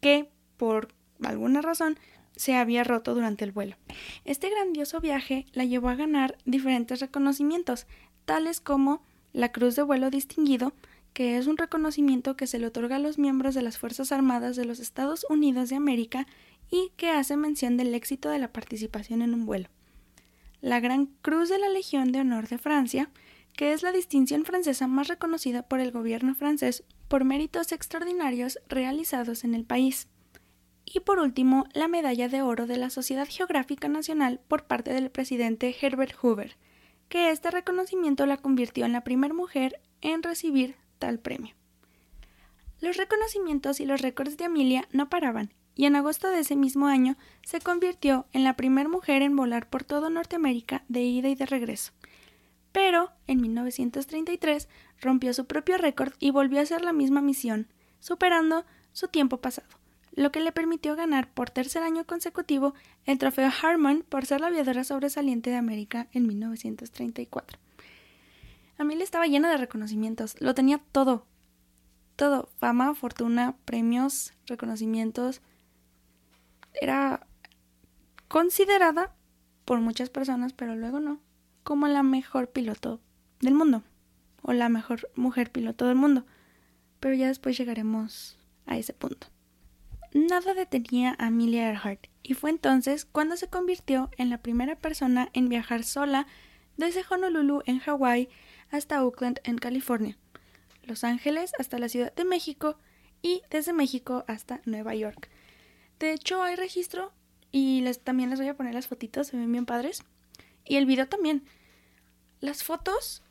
que, 0.00 0.30
por 0.56 0.88
alguna 1.22 1.60
razón, 1.60 1.98
se 2.36 2.54
había 2.56 2.84
roto 2.84 3.14
durante 3.14 3.44
el 3.44 3.52
vuelo. 3.52 3.76
Este 4.24 4.48
grandioso 4.48 5.00
viaje 5.00 5.44
la 5.52 5.64
llevó 5.64 5.90
a 5.90 5.94
ganar 5.94 6.38
diferentes 6.46 7.00
reconocimientos, 7.00 7.86
tales 8.24 8.60
como 8.60 9.02
la 9.34 9.52
Cruz 9.52 9.76
de 9.76 9.82
Vuelo 9.82 10.10
Distinguido, 10.10 10.72
que 11.12 11.36
es 11.36 11.46
un 11.46 11.56
reconocimiento 11.56 12.36
que 12.36 12.46
se 12.46 12.58
le 12.58 12.66
otorga 12.66 12.96
a 12.96 13.00
los 13.00 13.18
miembros 13.18 13.54
de 13.54 13.62
las 13.62 13.78
Fuerzas 13.78 14.12
Armadas 14.12 14.56
de 14.56 14.64
los 14.64 14.80
Estados 14.80 15.26
Unidos 15.28 15.68
de 15.68 15.76
América 15.76 16.26
y 16.70 16.92
que 16.96 17.10
hace 17.10 17.36
mención 17.36 17.76
del 17.76 17.94
éxito 17.94 18.30
de 18.30 18.38
la 18.38 18.52
participación 18.52 19.22
en 19.22 19.34
un 19.34 19.44
vuelo. 19.44 19.68
La 20.60 20.80
Gran 20.80 21.06
Cruz 21.22 21.48
de 21.48 21.58
la 21.58 21.68
Legión 21.68 22.12
de 22.12 22.20
Honor 22.20 22.48
de 22.48 22.58
Francia, 22.58 23.10
que 23.56 23.72
es 23.72 23.82
la 23.82 23.92
distinción 23.92 24.44
francesa 24.44 24.86
más 24.86 25.08
reconocida 25.08 25.62
por 25.62 25.80
el 25.80 25.90
gobierno 25.90 26.34
francés 26.34 26.84
por 27.08 27.24
méritos 27.24 27.72
extraordinarios 27.72 28.58
realizados 28.68 29.44
en 29.44 29.54
el 29.54 29.64
país. 29.64 30.08
Y 30.86 31.00
por 31.00 31.18
último, 31.18 31.66
la 31.74 31.88
Medalla 31.88 32.28
de 32.28 32.42
Oro 32.42 32.66
de 32.66 32.78
la 32.78 32.90
Sociedad 32.90 33.28
Geográfica 33.28 33.88
Nacional 33.88 34.40
por 34.48 34.64
parte 34.64 34.94
del 34.94 35.10
presidente 35.10 35.74
Herbert 35.78 36.14
Hoover, 36.22 36.56
que 37.08 37.30
este 37.30 37.50
reconocimiento 37.50 38.24
la 38.24 38.38
convirtió 38.38 38.86
en 38.86 38.92
la 38.92 39.04
primera 39.04 39.34
mujer 39.34 39.80
en 40.00 40.22
recibir 40.22 40.76
tal 41.02 41.18
premio. 41.18 41.52
Los 42.80 42.96
reconocimientos 42.96 43.80
y 43.80 43.86
los 43.86 44.00
récords 44.00 44.36
de 44.36 44.44
Amelia 44.44 44.86
no 44.92 45.08
paraban, 45.08 45.52
y 45.74 45.86
en 45.86 45.96
agosto 45.96 46.30
de 46.30 46.38
ese 46.38 46.54
mismo 46.54 46.86
año 46.86 47.16
se 47.44 47.60
convirtió 47.60 48.26
en 48.32 48.44
la 48.44 48.54
primera 48.54 48.88
mujer 48.88 49.22
en 49.22 49.34
volar 49.34 49.68
por 49.68 49.82
todo 49.82 50.10
Norteamérica 50.10 50.84
de 50.86 51.00
ida 51.00 51.28
y 51.28 51.34
de 51.34 51.46
regreso. 51.46 51.90
Pero 52.70 53.10
en 53.26 53.40
1933 53.40 54.68
rompió 55.00 55.34
su 55.34 55.46
propio 55.46 55.76
récord 55.76 56.12
y 56.20 56.30
volvió 56.30 56.60
a 56.60 56.62
hacer 56.62 56.82
la 56.82 56.92
misma 56.92 57.20
misión, 57.20 57.66
superando 57.98 58.64
su 58.92 59.08
tiempo 59.08 59.38
pasado, 59.38 59.66
lo 60.14 60.30
que 60.30 60.38
le 60.38 60.52
permitió 60.52 60.94
ganar 60.94 61.34
por 61.34 61.50
tercer 61.50 61.82
año 61.82 62.06
consecutivo 62.06 62.74
el 63.06 63.18
trofeo 63.18 63.50
Harmon 63.60 64.04
por 64.08 64.24
ser 64.24 64.40
la 64.40 64.46
aviadora 64.46 64.84
sobresaliente 64.84 65.50
de 65.50 65.56
América 65.56 66.06
en 66.12 66.28
1934. 66.28 67.58
Amelia 68.82 69.04
estaba 69.04 69.26
llena 69.26 69.50
de 69.50 69.56
reconocimientos, 69.56 70.36
lo 70.40 70.54
tenía 70.54 70.78
todo. 70.92 71.26
Todo, 72.16 72.48
fama, 72.58 72.94
fortuna, 72.94 73.56
premios, 73.64 74.34
reconocimientos. 74.46 75.40
Era 76.80 77.26
considerada 78.28 79.14
por 79.64 79.80
muchas 79.80 80.10
personas, 80.10 80.52
pero 80.52 80.74
luego 80.76 81.00
no, 81.00 81.20
como 81.62 81.88
la 81.88 82.02
mejor 82.02 82.50
piloto 82.50 83.00
del 83.40 83.54
mundo 83.54 83.82
o 84.42 84.52
la 84.52 84.68
mejor 84.68 85.10
mujer 85.14 85.50
piloto 85.50 85.86
del 85.86 85.96
mundo. 85.96 86.26
Pero 87.00 87.14
ya 87.14 87.28
después 87.28 87.56
llegaremos 87.56 88.38
a 88.66 88.76
ese 88.76 88.92
punto. 88.92 89.28
Nada 90.12 90.54
detenía 90.54 91.16
a 91.18 91.26
Amelia 91.26 91.68
Earhart 91.68 92.08
y 92.22 92.34
fue 92.34 92.50
entonces 92.50 93.04
cuando 93.04 93.36
se 93.36 93.48
convirtió 93.48 94.10
en 94.18 94.28
la 94.28 94.38
primera 94.38 94.76
persona 94.76 95.30
en 95.32 95.48
viajar 95.48 95.84
sola 95.84 96.26
desde 96.76 97.02
Honolulu 97.08 97.62
en 97.64 97.78
Hawái 97.78 98.28
hasta 98.72 99.04
Oakland 99.04 99.38
en 99.44 99.58
California, 99.58 100.16
Los 100.82 101.04
Ángeles 101.04 101.52
hasta 101.58 101.78
la 101.78 101.88
Ciudad 101.88 102.12
de 102.14 102.24
México 102.24 102.76
y 103.22 103.42
desde 103.50 103.72
México 103.72 104.24
hasta 104.26 104.60
Nueva 104.64 104.94
York. 104.96 105.28
De 106.00 106.12
hecho, 106.12 106.42
hay 106.42 106.56
registro 106.56 107.12
y 107.52 107.82
les, 107.82 108.00
también 108.00 108.30
les 108.30 108.40
voy 108.40 108.48
a 108.48 108.56
poner 108.56 108.74
las 108.74 108.88
fotitos, 108.88 109.28
se 109.28 109.36
ven 109.36 109.52
bien 109.52 109.66
padres. 109.66 110.02
Y 110.64 110.76
el 110.76 110.86
video 110.86 111.06
también. 111.06 111.44
Las 112.40 112.64
fotos 112.64 113.22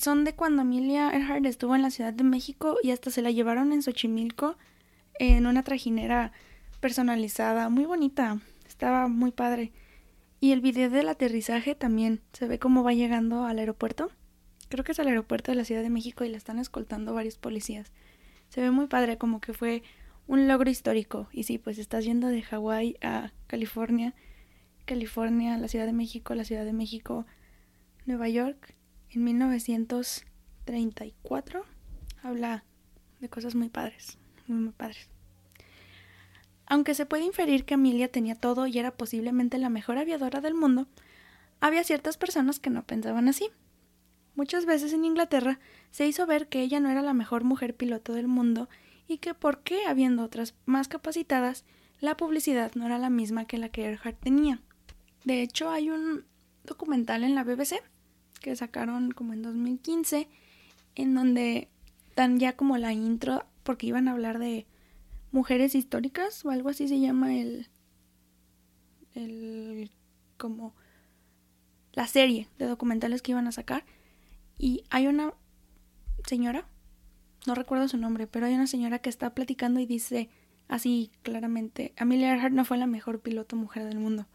son 0.00 0.24
de 0.24 0.34
cuando 0.34 0.62
Amelia 0.62 1.10
Earhart 1.10 1.44
estuvo 1.44 1.74
en 1.74 1.82
la 1.82 1.90
Ciudad 1.90 2.12
de 2.12 2.24
México 2.24 2.78
y 2.82 2.92
hasta 2.92 3.10
se 3.10 3.20
la 3.20 3.30
llevaron 3.30 3.72
en 3.72 3.82
Xochimilco 3.82 4.56
en 5.18 5.46
una 5.46 5.62
trajinera 5.64 6.32
personalizada, 6.80 7.68
muy 7.68 7.84
bonita, 7.84 8.38
estaba 8.66 9.08
muy 9.08 9.32
padre. 9.32 9.72
Y 10.40 10.52
el 10.52 10.60
video 10.60 10.88
del 10.88 11.08
aterrizaje 11.08 11.74
también 11.74 12.20
se 12.32 12.46
ve 12.46 12.58
cómo 12.58 12.84
va 12.84 12.92
llegando 12.92 13.44
al 13.44 13.58
aeropuerto. 13.58 14.10
Creo 14.68 14.84
que 14.84 14.92
es 14.92 14.98
al 14.98 15.08
aeropuerto 15.08 15.50
de 15.50 15.56
la 15.56 15.64
Ciudad 15.64 15.82
de 15.82 15.90
México 15.90 16.24
y 16.24 16.28
la 16.28 16.36
están 16.36 16.58
escoltando 16.58 17.14
varios 17.14 17.38
policías. 17.38 17.92
Se 18.48 18.60
ve 18.60 18.70
muy 18.70 18.86
padre, 18.86 19.18
como 19.18 19.40
que 19.40 19.52
fue 19.52 19.82
un 20.26 20.48
logro 20.48 20.70
histórico. 20.70 21.28
Y 21.32 21.42
sí, 21.44 21.58
pues 21.58 21.78
estás 21.78 22.04
yendo 22.04 22.26
de 22.28 22.42
Hawái 22.42 22.96
a 23.00 23.32
California, 23.46 24.14
California, 24.84 25.56
la 25.58 25.68
Ciudad 25.68 25.86
de 25.86 25.92
México, 25.92 26.34
la 26.34 26.44
Ciudad 26.44 26.64
de 26.64 26.72
México, 26.72 27.26
Nueva 28.06 28.28
York, 28.28 28.74
en 29.10 29.22
1934. 29.24 31.64
Habla 32.22 32.64
de 33.20 33.28
cosas 33.28 33.54
muy 33.54 33.68
padres, 33.68 34.16
muy, 34.46 34.72
padres. 34.72 35.10
Aunque 36.66 36.94
se 36.94 37.04
puede 37.06 37.24
inferir 37.24 37.64
que 37.64 37.74
Amelia 37.74 38.10
tenía 38.10 38.34
todo 38.34 38.66
y 38.66 38.76
era 38.78 38.96
posiblemente 38.96 39.58
la 39.58 39.68
mejor 39.68 39.98
aviadora 39.98 40.40
del 40.40 40.54
mundo, 40.54 40.88
había 41.60 41.84
ciertas 41.84 42.16
personas 42.16 42.58
que 42.58 42.70
no 42.70 42.84
pensaban 42.84 43.28
así. 43.28 43.50
Muchas 44.36 44.66
veces 44.66 44.92
en 44.92 45.04
Inglaterra 45.04 45.58
se 45.90 46.06
hizo 46.06 46.26
ver 46.26 46.46
que 46.48 46.60
ella 46.60 46.78
no 46.78 46.90
era 46.90 47.02
la 47.02 47.14
mejor 47.14 47.42
mujer 47.42 47.74
piloto 47.74 48.12
del 48.12 48.28
mundo 48.28 48.68
y 49.08 49.18
que 49.18 49.32
por 49.32 49.62
qué, 49.62 49.86
habiendo 49.86 50.22
otras 50.22 50.54
más 50.66 50.88
capacitadas, 50.88 51.64
la 52.00 52.16
publicidad 52.16 52.72
no 52.74 52.84
era 52.84 52.98
la 52.98 53.08
misma 53.08 53.46
que 53.46 53.56
la 53.56 53.70
que 53.70 53.86
Earhart 53.86 54.20
tenía. 54.20 54.60
De 55.24 55.40
hecho, 55.40 55.70
hay 55.70 55.90
un 55.90 56.24
documental 56.64 57.24
en 57.24 57.34
la 57.34 57.44
BBC 57.44 57.82
que 58.40 58.54
sacaron 58.54 59.10
como 59.10 59.32
en 59.32 59.42
2015 59.42 60.28
en 60.94 61.14
donde 61.14 61.70
dan 62.14 62.38
ya 62.38 62.54
como 62.56 62.76
la 62.76 62.92
intro 62.92 63.46
porque 63.62 63.86
iban 63.86 64.06
a 64.06 64.12
hablar 64.12 64.38
de 64.38 64.66
mujeres 65.32 65.74
históricas 65.74 66.44
o 66.44 66.50
algo 66.50 66.68
así 66.68 66.88
se 66.88 67.00
llama 67.00 67.34
el 67.34 67.68
el 69.14 69.90
como 70.36 70.74
la 71.92 72.06
serie 72.06 72.48
de 72.58 72.66
documentales 72.66 73.22
que 73.22 73.32
iban 73.32 73.46
a 73.46 73.52
sacar 73.52 73.84
y 74.58 74.84
hay 74.90 75.06
una 75.06 75.34
señora 76.26 76.66
no 77.46 77.54
recuerdo 77.54 77.88
su 77.88 77.96
nombre, 77.96 78.26
pero 78.26 78.46
hay 78.46 78.54
una 78.54 78.66
señora 78.66 78.98
que 78.98 79.08
está 79.08 79.34
platicando 79.34 79.78
y 79.80 79.86
dice 79.86 80.28
así 80.68 81.12
claramente, 81.22 81.94
Amelia 81.96 82.30
Earhart 82.30 82.52
no 82.52 82.64
fue 82.64 82.76
la 82.76 82.86
mejor 82.86 83.20
piloto 83.20 83.54
mujer 83.54 83.84
del 83.84 83.98
mundo. 83.98 84.26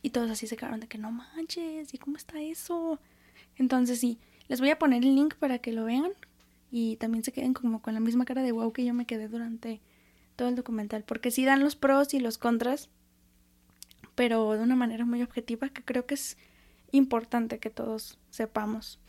Y 0.00 0.10
todos 0.10 0.30
así 0.30 0.46
se 0.46 0.56
quedaron 0.56 0.80
de 0.80 0.86
que 0.86 0.98
no 0.98 1.10
manches, 1.10 1.92
¿y 1.92 1.98
cómo 1.98 2.16
está 2.16 2.40
eso? 2.40 3.00
Entonces 3.56 3.98
sí, 3.98 4.18
les 4.48 4.60
voy 4.60 4.70
a 4.70 4.78
poner 4.78 5.02
el 5.02 5.14
link 5.14 5.34
para 5.34 5.58
que 5.58 5.72
lo 5.72 5.84
vean 5.84 6.12
y 6.70 6.96
también 6.96 7.24
se 7.24 7.32
queden 7.32 7.52
como 7.52 7.82
con 7.82 7.94
la 7.94 8.00
misma 8.00 8.24
cara 8.24 8.42
de 8.42 8.52
wow 8.52 8.72
que 8.72 8.84
yo 8.84 8.94
me 8.94 9.06
quedé 9.06 9.28
durante 9.28 9.80
todo 10.36 10.48
el 10.48 10.56
documental, 10.56 11.04
porque 11.04 11.30
sí 11.30 11.44
dan 11.44 11.60
los 11.60 11.74
pros 11.74 12.14
y 12.14 12.20
los 12.20 12.38
contras, 12.38 12.90
pero 14.14 14.52
de 14.52 14.62
una 14.62 14.76
manera 14.76 15.04
muy 15.04 15.22
objetiva 15.22 15.68
que 15.68 15.82
creo 15.82 16.06
que 16.06 16.14
es 16.14 16.36
importante 16.92 17.58
que 17.58 17.70
todos 17.70 18.18
sepamos. 18.30 19.00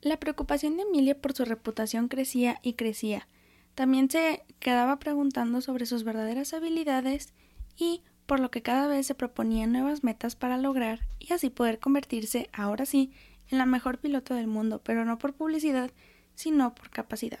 La 0.00 0.20
preocupación 0.20 0.76
de 0.76 0.84
Emilia 0.84 1.20
por 1.20 1.32
su 1.32 1.44
reputación 1.44 2.08
crecía 2.08 2.60
y 2.62 2.74
crecía. 2.74 3.26
También 3.74 4.08
se 4.10 4.44
quedaba 4.60 4.98
preguntando 4.98 5.60
sobre 5.60 5.86
sus 5.86 6.04
verdaderas 6.04 6.54
habilidades 6.54 7.32
y 7.76 8.02
por 8.26 8.38
lo 8.38 8.50
que 8.50 8.62
cada 8.62 8.86
vez 8.86 9.06
se 9.06 9.14
proponían 9.14 9.72
nuevas 9.72 10.04
metas 10.04 10.36
para 10.36 10.58
lograr 10.58 11.00
y 11.18 11.32
así 11.32 11.50
poder 11.50 11.78
convertirse, 11.78 12.48
ahora 12.52 12.86
sí, 12.86 13.10
en 13.50 13.58
la 13.58 13.66
mejor 13.66 13.98
piloto 13.98 14.34
del 14.34 14.46
mundo, 14.46 14.80
pero 14.84 15.04
no 15.04 15.18
por 15.18 15.34
publicidad, 15.34 15.90
sino 16.34 16.74
por 16.74 16.90
capacidad. 16.90 17.40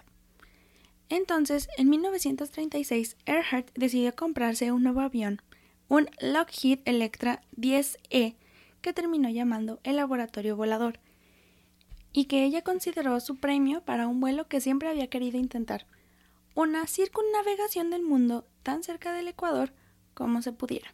Entonces, 1.08 1.68
en 1.76 1.88
1936, 1.90 3.16
Earhart 3.24 3.70
decidió 3.74 4.14
comprarse 4.14 4.72
un 4.72 4.82
nuevo 4.82 5.00
avión, 5.00 5.40
un 5.88 6.08
Lockheed 6.20 6.80
Electra 6.84 7.42
10E, 7.56 8.34
que 8.80 8.92
terminó 8.92 9.28
llamando 9.28 9.80
el 9.84 9.96
laboratorio 9.96 10.56
volador, 10.56 10.98
y 12.12 12.24
que 12.24 12.44
ella 12.44 12.62
consideró 12.62 13.18
su 13.20 13.36
premio 13.36 13.82
para 13.82 14.08
un 14.08 14.20
vuelo 14.20 14.48
que 14.48 14.60
siempre 14.60 14.88
había 14.88 15.08
querido 15.08 15.38
intentar, 15.38 15.86
una 16.54 16.86
circunnavegación 16.86 17.90
del 17.90 18.02
mundo 18.02 18.44
tan 18.62 18.82
cerca 18.82 19.12
del 19.12 19.28
Ecuador 19.28 19.72
como 20.14 20.42
se 20.42 20.52
pudiera. 20.52 20.92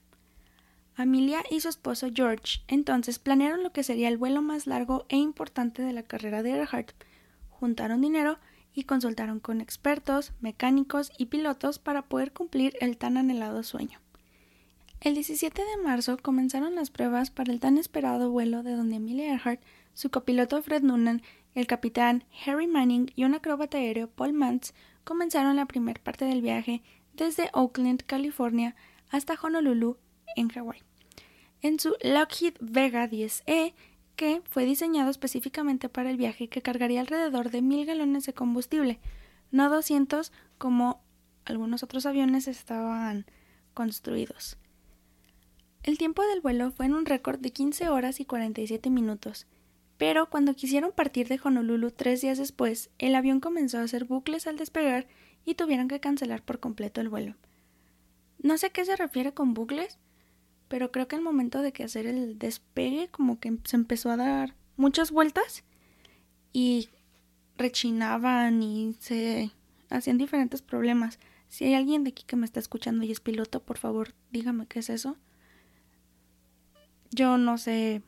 Amelia 0.96 1.42
y 1.50 1.60
su 1.60 1.68
esposo 1.68 2.08
George 2.14 2.60
entonces 2.68 3.18
planearon 3.18 3.62
lo 3.62 3.72
que 3.72 3.82
sería 3.82 4.08
el 4.08 4.18
vuelo 4.18 4.42
más 4.42 4.66
largo 4.66 5.06
e 5.08 5.16
importante 5.16 5.82
de 5.82 5.92
la 5.92 6.02
carrera 6.02 6.42
de 6.42 6.50
Earhart, 6.50 6.92
juntaron 7.48 8.00
dinero 8.00 8.38
y 8.74 8.84
consultaron 8.84 9.40
con 9.40 9.60
expertos, 9.60 10.32
mecánicos 10.40 11.12
y 11.16 11.26
pilotos 11.26 11.78
para 11.78 12.02
poder 12.02 12.32
cumplir 12.32 12.76
el 12.80 12.96
tan 12.96 13.16
anhelado 13.16 13.62
sueño. 13.62 14.00
El 15.00 15.14
17 15.14 15.62
de 15.62 15.82
marzo 15.82 16.16
comenzaron 16.16 16.74
las 16.74 16.90
pruebas 16.90 17.30
para 17.30 17.52
el 17.52 17.60
tan 17.60 17.76
esperado 17.78 18.30
vuelo 18.30 18.62
de 18.62 18.72
donde 18.72 18.96
Amelia 18.96 19.32
Earhart 19.32 19.60
su 19.94 20.10
copiloto 20.10 20.60
Fred 20.62 20.82
Noonan, 20.82 21.22
el 21.54 21.66
capitán 21.66 22.24
Harry 22.44 22.66
Manning 22.66 23.12
y 23.14 23.24
un 23.24 23.34
acróbata 23.34 23.78
aéreo 23.78 24.08
Paul 24.10 24.32
Mantz 24.32 24.74
comenzaron 25.04 25.56
la 25.56 25.66
primera 25.66 26.02
parte 26.02 26.24
del 26.24 26.42
viaje 26.42 26.82
desde 27.14 27.48
Oakland, 27.52 28.02
California, 28.04 28.74
hasta 29.08 29.38
Honolulu, 29.40 29.96
en 30.36 30.48
Hawái. 30.48 30.82
En 31.62 31.78
su 31.78 31.94
Lockheed 32.02 32.54
Vega 32.60 33.08
10E, 33.08 33.74
que 34.16 34.42
fue 34.50 34.64
diseñado 34.64 35.10
específicamente 35.10 35.88
para 35.88 36.10
el 36.10 36.16
viaje 36.16 36.48
que 36.48 36.62
cargaría 36.62 37.00
alrededor 37.00 37.50
de 37.50 37.62
mil 37.62 37.86
galones 37.86 38.26
de 38.26 38.34
combustible, 38.34 39.00
no 39.50 39.70
200 39.70 40.32
como 40.58 41.02
algunos 41.44 41.82
otros 41.82 42.06
aviones 42.06 42.48
estaban 42.48 43.26
construidos. 43.74 44.56
El 45.82 45.98
tiempo 45.98 46.22
del 46.22 46.40
vuelo 46.40 46.70
fue 46.70 46.86
en 46.86 46.94
un 46.94 47.06
récord 47.06 47.38
de 47.38 47.52
15 47.52 47.88
horas 47.88 48.18
y 48.18 48.24
47 48.24 48.90
minutos, 48.90 49.46
pero 50.06 50.28
cuando 50.28 50.54
quisieron 50.54 50.92
partir 50.92 51.28
de 51.28 51.40
Honolulu 51.42 51.90
tres 51.90 52.20
días 52.20 52.36
después, 52.36 52.90
el 52.98 53.14
avión 53.14 53.40
comenzó 53.40 53.78
a 53.78 53.84
hacer 53.84 54.04
bucles 54.04 54.46
al 54.46 54.58
despegar 54.58 55.06
y 55.46 55.54
tuvieron 55.54 55.88
que 55.88 55.98
cancelar 55.98 56.42
por 56.42 56.60
completo 56.60 57.00
el 57.00 57.08
vuelo. 57.08 57.36
No 58.38 58.58
sé 58.58 58.66
a 58.66 58.68
qué 58.68 58.84
se 58.84 58.96
refiere 58.96 59.32
con 59.32 59.54
bucles, 59.54 59.98
pero 60.68 60.92
creo 60.92 61.08
que 61.08 61.16
al 61.16 61.22
momento 61.22 61.62
de 61.62 61.72
que 61.72 61.84
hacer 61.84 62.04
el 62.04 62.38
despegue 62.38 63.08
como 63.08 63.40
que 63.40 63.56
se 63.64 63.76
empezó 63.76 64.10
a 64.10 64.18
dar 64.18 64.54
muchas 64.76 65.10
vueltas 65.10 65.64
y 66.52 66.90
rechinaban 67.56 68.62
y 68.62 68.96
se 69.00 69.52
hacían 69.88 70.18
diferentes 70.18 70.60
problemas. 70.60 71.18
Si 71.48 71.64
hay 71.64 71.72
alguien 71.72 72.04
de 72.04 72.10
aquí 72.10 72.24
que 72.26 72.36
me 72.36 72.44
está 72.44 72.60
escuchando 72.60 73.06
y 73.06 73.10
es 73.10 73.20
piloto, 73.20 73.62
por 73.62 73.78
favor, 73.78 74.12
dígame 74.30 74.66
qué 74.66 74.80
es 74.80 74.90
eso. 74.90 75.16
Yo 77.10 77.38
no 77.38 77.56
sé 77.56 78.02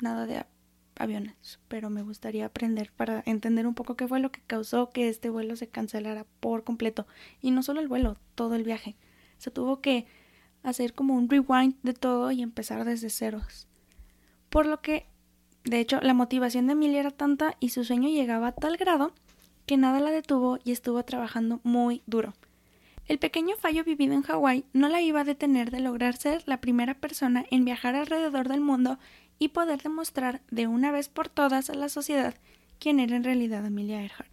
nada 0.00 0.24
de 0.24 0.46
aviones, 1.02 1.60
pero 1.68 1.90
me 1.90 2.02
gustaría 2.02 2.46
aprender 2.46 2.92
para 2.92 3.22
entender 3.26 3.66
un 3.66 3.74
poco 3.74 3.96
qué 3.96 4.06
fue 4.06 4.20
lo 4.20 4.32
que 4.32 4.40
causó 4.46 4.90
que 4.90 5.08
este 5.08 5.30
vuelo 5.30 5.56
se 5.56 5.68
cancelara 5.68 6.26
por 6.40 6.64
completo. 6.64 7.06
Y 7.40 7.50
no 7.50 7.62
solo 7.62 7.80
el 7.80 7.88
vuelo, 7.88 8.16
todo 8.34 8.54
el 8.54 8.64
viaje. 8.64 8.96
Se 9.38 9.50
tuvo 9.50 9.80
que 9.80 10.06
hacer 10.62 10.94
como 10.94 11.14
un 11.14 11.28
rewind 11.28 11.74
de 11.82 11.94
todo 11.94 12.30
y 12.30 12.42
empezar 12.42 12.84
desde 12.84 13.10
ceros. 13.10 13.66
Por 14.48 14.66
lo 14.66 14.80
que, 14.80 15.06
de 15.64 15.80
hecho, 15.80 16.00
la 16.00 16.14
motivación 16.14 16.66
de 16.66 16.72
Emilia 16.72 17.00
era 17.00 17.10
tanta 17.10 17.56
y 17.58 17.70
su 17.70 17.84
sueño 17.84 18.08
llegaba 18.08 18.48
a 18.48 18.52
tal 18.52 18.76
grado 18.76 19.12
que 19.66 19.76
nada 19.76 20.00
la 20.00 20.10
detuvo 20.10 20.58
y 20.64 20.72
estuvo 20.72 21.02
trabajando 21.04 21.60
muy 21.62 22.02
duro. 22.06 22.34
El 23.06 23.18
pequeño 23.18 23.56
fallo 23.56 23.82
vivido 23.82 24.14
en 24.14 24.22
Hawái 24.22 24.64
no 24.72 24.88
la 24.88 25.00
iba 25.00 25.20
a 25.20 25.24
detener 25.24 25.70
de 25.70 25.80
lograr 25.80 26.16
ser 26.16 26.42
la 26.46 26.60
primera 26.60 26.94
persona 26.94 27.44
en 27.50 27.64
viajar 27.64 27.96
alrededor 27.96 28.48
del 28.48 28.60
mundo 28.60 28.98
y 29.42 29.48
poder 29.48 29.82
demostrar 29.82 30.40
de 30.52 30.68
una 30.68 30.92
vez 30.92 31.08
por 31.08 31.28
todas 31.28 31.68
a 31.68 31.74
la 31.74 31.88
sociedad 31.88 32.36
quién 32.78 33.00
era 33.00 33.16
en 33.16 33.24
realidad 33.24 33.66
Amelia 33.66 34.00
Earhart. 34.00 34.30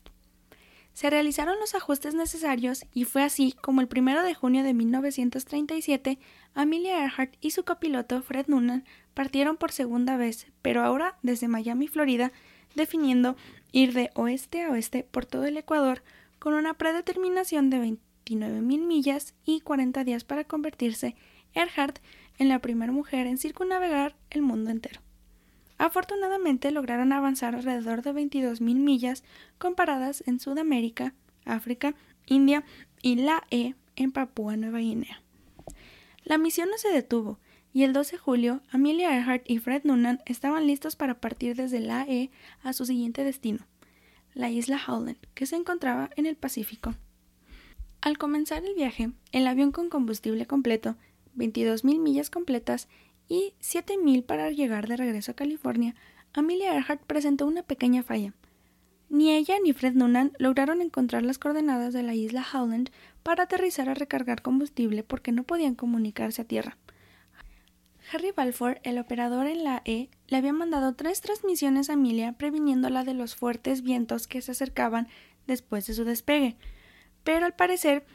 Se 0.93 1.09
realizaron 1.09 1.59
los 1.59 1.73
ajustes 1.73 2.13
necesarios 2.13 2.85
y 2.93 3.05
fue 3.05 3.23
así 3.23 3.55
como 3.59 3.81
el 3.81 3.87
primero 3.87 4.21
de 4.21 4.35
junio 4.35 4.61
de 4.61 4.75
1937 4.75 6.19
Amelia 6.53 7.01
Earhart 7.01 7.33
y 7.41 7.49
su 7.49 7.65
copiloto 7.65 8.21
Fred 8.21 8.45
Noonan 8.49 8.85
partieron 9.15 9.57
por 9.57 9.71
segunda 9.71 10.15
vez, 10.15 10.45
pero 10.61 10.83
ahora 10.83 11.17
desde 11.23 11.47
Miami, 11.47 11.87
Florida, 11.87 12.31
definiendo 12.75 13.35
ir 13.71 13.93
de 13.93 14.11
oeste 14.13 14.61
a 14.61 14.69
oeste 14.69 15.07
por 15.09 15.25
todo 15.25 15.45
el 15.45 15.57
Ecuador 15.57 16.03
con 16.37 16.53
una 16.53 16.75
predeterminación 16.75 17.71
de 17.71 17.97
29.000 18.27 18.61
millas 18.61 19.33
y 19.43 19.61
40 19.61 20.03
días 20.03 20.23
para 20.23 20.43
convertirse 20.43 21.15
Earhart 21.55 21.97
en 22.39 22.49
la 22.49 22.59
primera 22.59 22.91
mujer 22.91 23.27
en 23.27 23.37
circunnavegar 23.37 24.15
el 24.31 24.41
mundo 24.41 24.71
entero. 24.71 25.01
Afortunadamente 25.77 26.71
lograron 26.71 27.13
avanzar 27.13 27.55
alrededor 27.55 28.01
de 28.01 28.13
22.000 28.13 28.59
millas 28.59 29.23
comparadas 29.57 30.23
en 30.25 30.39
Sudamérica, 30.39 31.13
África, 31.45 31.95
India 32.25 32.63
y 33.01 33.15
la 33.15 33.43
E 33.51 33.75
en 33.95 34.11
Papúa 34.11 34.57
Nueva 34.57 34.79
Guinea. 34.79 35.21
La 36.23 36.37
misión 36.37 36.69
no 36.69 36.77
se 36.77 36.89
detuvo 36.89 37.39
y 37.73 37.83
el 37.83 37.93
12 37.93 38.13
de 38.13 38.17
julio 38.17 38.61
Amelia 38.71 39.15
Earhart 39.15 39.49
y 39.49 39.59
Fred 39.59 39.83
Noonan 39.83 40.21
estaban 40.25 40.67
listos 40.67 40.95
para 40.95 41.21
partir 41.21 41.55
desde 41.55 41.79
la 41.79 42.03
E 42.07 42.29
a 42.61 42.73
su 42.73 42.85
siguiente 42.85 43.23
destino, 43.23 43.65
la 44.33 44.49
isla 44.49 44.81
Howland, 44.85 45.17
que 45.33 45.45
se 45.45 45.55
encontraba 45.55 46.09
en 46.15 46.25
el 46.25 46.35
Pacífico. 46.35 46.95
Al 48.01 48.17
comenzar 48.17 48.63
el 48.63 48.75
viaje, 48.75 49.11
el 49.31 49.47
avión 49.47 49.71
con 49.71 49.89
combustible 49.89 50.45
completo 50.45 50.95
22.000 51.39 51.99
millas 51.99 52.29
completas 52.29 52.87
y 53.27 53.53
7000 53.59 54.23
para 54.23 54.51
llegar 54.51 54.87
de 54.87 54.97
regreso 54.97 55.31
a 55.31 55.35
California, 55.35 55.95
Amelia 56.33 56.75
Earhart 56.75 57.01
presentó 57.05 57.47
una 57.47 57.63
pequeña 57.63 58.03
falla. 58.03 58.33
Ni 59.09 59.31
ella 59.31 59.55
ni 59.63 59.73
Fred 59.73 59.93
Noonan 59.93 60.33
lograron 60.37 60.81
encontrar 60.81 61.23
las 61.23 61.39
coordenadas 61.39 61.93
de 61.93 62.03
la 62.03 62.13
isla 62.13 62.45
Howland 62.53 62.91
para 63.23 63.43
aterrizar 63.43 63.89
a 63.89 63.95
recargar 63.95 64.43
combustible 64.43 65.03
porque 65.03 65.31
no 65.31 65.43
podían 65.43 65.73
comunicarse 65.73 66.43
a 66.43 66.45
tierra. 66.45 66.77
Harry 68.11 68.31
Balfour, 68.31 68.79
el 68.83 68.97
operador 68.97 69.47
en 69.47 69.63
la 69.63 69.81
E, 69.85 70.09
le 70.27 70.37
había 70.37 70.53
mandado 70.53 70.93
tres 70.95 71.21
transmisiones 71.21 71.89
a 71.89 71.93
Amelia 71.93 72.33
previniéndola 72.33 73.03
de 73.03 73.13
los 73.13 73.35
fuertes 73.35 73.81
vientos 73.81 74.27
que 74.27 74.41
se 74.41 74.51
acercaban 74.51 75.07
después 75.47 75.85
de 75.87 75.93
su 75.93 76.05
despegue. 76.05 76.55
Pero 77.23 77.45
al 77.45 77.55
parecer, 77.55 78.05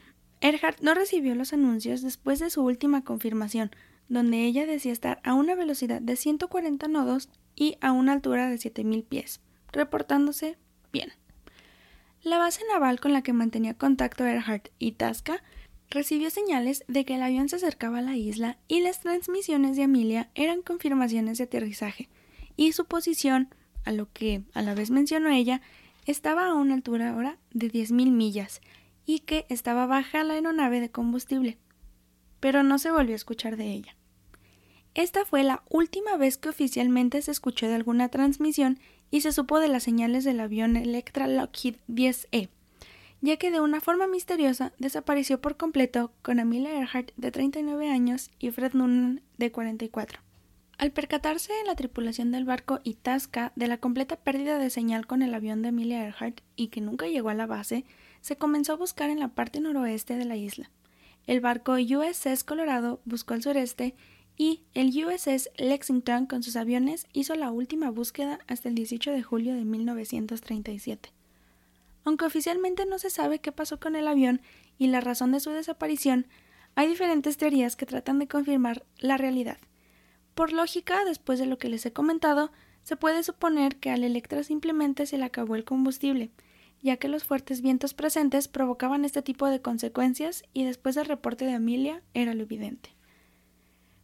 Earhart 0.45 0.79
no 0.81 0.93
recibió 0.93 1.33
los 1.33 1.53
anuncios 1.53 2.03
después 2.03 2.37
de 2.37 2.51
su 2.51 2.61
última 2.61 3.03
confirmación, 3.03 3.71
donde 4.09 4.45
ella 4.45 4.67
decía 4.67 4.91
estar 4.91 5.19
a 5.23 5.33
una 5.33 5.55
velocidad 5.55 6.01
de 6.01 6.15
140 6.15 6.87
nodos 6.87 7.29
y 7.55 7.77
a 7.81 7.91
una 7.91 8.13
altura 8.13 8.47
de 8.47 8.59
7000 8.59 9.03
pies, 9.05 9.41
reportándose 9.71 10.59
bien. 10.93 11.13
La 12.21 12.37
base 12.37 12.61
naval 12.71 12.99
con 12.99 13.11
la 13.11 13.23
que 13.23 13.33
mantenía 13.33 13.73
contacto 13.73 14.23
Earhart 14.23 14.67
y 14.77 14.91
Tasca 14.91 15.41
recibió 15.89 16.29
señales 16.29 16.83
de 16.87 17.05
que 17.05 17.15
el 17.15 17.23
avión 17.23 17.49
se 17.49 17.55
acercaba 17.55 17.97
a 17.97 18.03
la 18.03 18.15
isla 18.15 18.59
y 18.67 18.81
las 18.81 18.99
transmisiones 18.99 19.75
de 19.75 19.83
Amelia 19.83 20.29
eran 20.35 20.61
confirmaciones 20.61 21.39
de 21.39 21.45
aterrizaje, 21.45 22.07
y 22.55 22.73
su 22.73 22.85
posición, 22.85 23.49
a 23.83 23.91
lo 23.91 24.11
que 24.13 24.43
a 24.53 24.61
la 24.61 24.75
vez 24.75 24.91
mencionó 24.91 25.29
ella, 25.29 25.61
estaba 26.05 26.45
a 26.45 26.53
una 26.53 26.75
altura 26.75 27.09
ahora 27.09 27.39
de 27.51 27.71
10.000 27.71 28.11
millas 28.11 28.61
y 29.05 29.19
que 29.19 29.45
estaba 29.49 29.85
baja 29.85 30.23
la 30.23 30.35
aeronave 30.35 30.79
de 30.79 30.91
combustible, 30.91 31.57
pero 32.39 32.63
no 32.63 32.79
se 32.79 32.91
volvió 32.91 33.13
a 33.13 33.15
escuchar 33.15 33.57
de 33.57 33.71
ella. 33.71 33.95
Esta 34.93 35.25
fue 35.25 35.43
la 35.43 35.63
última 35.69 36.15
vez 36.15 36.37
que 36.37 36.49
oficialmente 36.49 37.21
se 37.21 37.31
escuchó 37.31 37.67
de 37.67 37.75
alguna 37.75 38.09
transmisión 38.09 38.79
y 39.11 39.21
se 39.21 39.33
supo 39.33 39.59
de 39.59 39.67
las 39.67 39.83
señales 39.83 40.23
del 40.23 40.39
avión 40.39 40.77
Electra 40.77 41.27
Lockheed 41.27 41.75
10E, 41.89 42.49
ya 43.21 43.37
que 43.37 43.51
de 43.51 43.59
una 43.59 43.81
forma 43.81 44.07
misteriosa 44.07 44.71
desapareció 44.79 45.41
por 45.41 45.57
completo 45.57 46.11
con 46.21 46.39
Amelia 46.39 46.79
Earhart 46.79 47.11
de 47.17 47.31
39 47.31 47.89
años 47.89 48.31
y 48.39 48.51
Fred 48.51 48.73
Noonan 48.73 49.21
de 49.37 49.51
44. 49.51 50.24
Al 50.77 50.91
percatarse 50.91 51.53
en 51.61 51.67
la 51.67 51.75
tripulación 51.75 52.31
del 52.31 52.43
barco 52.43 52.81
Itasca 52.83 53.53
de 53.55 53.67
la 53.67 53.77
completa 53.77 54.17
pérdida 54.17 54.57
de 54.57 54.69
señal 54.69 55.07
con 55.07 55.21
el 55.21 55.33
avión 55.33 55.61
de 55.61 55.69
Amelia 55.69 56.03
Earhart 56.03 56.41
y 56.57 56.67
que 56.67 56.81
nunca 56.81 57.07
llegó 57.07 57.29
a 57.29 57.33
la 57.33 57.45
base, 57.45 57.85
se 58.19 58.35
comenzó 58.35 58.73
a 58.73 58.77
buscar 58.77 59.09
en 59.09 59.21
la 59.21 59.29
parte 59.29 59.61
noroeste 59.61 60.17
de 60.17 60.25
la 60.25 60.35
isla. 60.35 60.69
El 61.27 61.39
barco 61.39 61.73
USS 61.75 62.43
Colorado 62.43 62.99
buscó 63.05 63.33
al 63.33 63.41
sureste 63.41 63.95
y 64.37 64.63
el 64.73 64.89
USS 64.89 65.49
Lexington 65.57 66.25
con 66.25 66.43
sus 66.43 66.57
aviones 66.57 67.07
hizo 67.13 67.35
la 67.35 67.51
última 67.51 67.89
búsqueda 67.89 68.39
hasta 68.47 68.67
el 68.67 68.75
18 68.75 69.11
de 69.11 69.23
julio 69.23 69.55
de 69.55 69.63
1937. 69.63 71.13
Aunque 72.03 72.25
oficialmente 72.25 72.85
no 72.85 72.99
se 72.99 73.09
sabe 73.09 73.39
qué 73.39 73.53
pasó 73.53 73.79
con 73.79 73.95
el 73.95 74.09
avión 74.09 74.41
y 74.77 74.87
la 74.87 74.99
razón 74.99 75.31
de 75.31 75.39
su 75.39 75.51
desaparición, 75.51 76.27
hay 76.75 76.89
diferentes 76.89 77.37
teorías 77.37 77.77
que 77.77 77.85
tratan 77.85 78.19
de 78.19 78.27
confirmar 78.27 78.85
la 78.99 79.15
realidad. 79.15 79.57
Por 80.35 80.51
lógica, 80.51 81.05
después 81.05 81.39
de 81.39 81.45
lo 81.45 81.57
que 81.57 81.69
les 81.69 81.85
he 81.85 81.93
comentado, 81.93 82.51
se 82.83 82.97
puede 82.97 83.23
suponer 83.23 83.77
que 83.77 83.89
al 83.89 84.03
Electra 84.03 84.43
simplemente 84.43 85.05
se 85.05 85.17
le 85.17 85.23
acabó 85.23 85.55
el 85.55 85.63
combustible, 85.63 86.29
ya 86.83 86.97
que 86.97 87.07
los 87.07 87.23
fuertes 87.23 87.61
vientos 87.61 87.93
presentes 87.93 88.49
provocaban 88.49 89.05
este 89.05 89.21
tipo 89.21 89.47
de 89.47 89.61
consecuencias 89.61 90.43
y 90.53 90.65
después 90.65 90.95
del 90.95 91.05
reporte 91.05 91.45
de 91.45 91.53
Amelia 91.53 92.03
era 92.13 92.33
lo 92.33 92.43
evidente. 92.43 92.93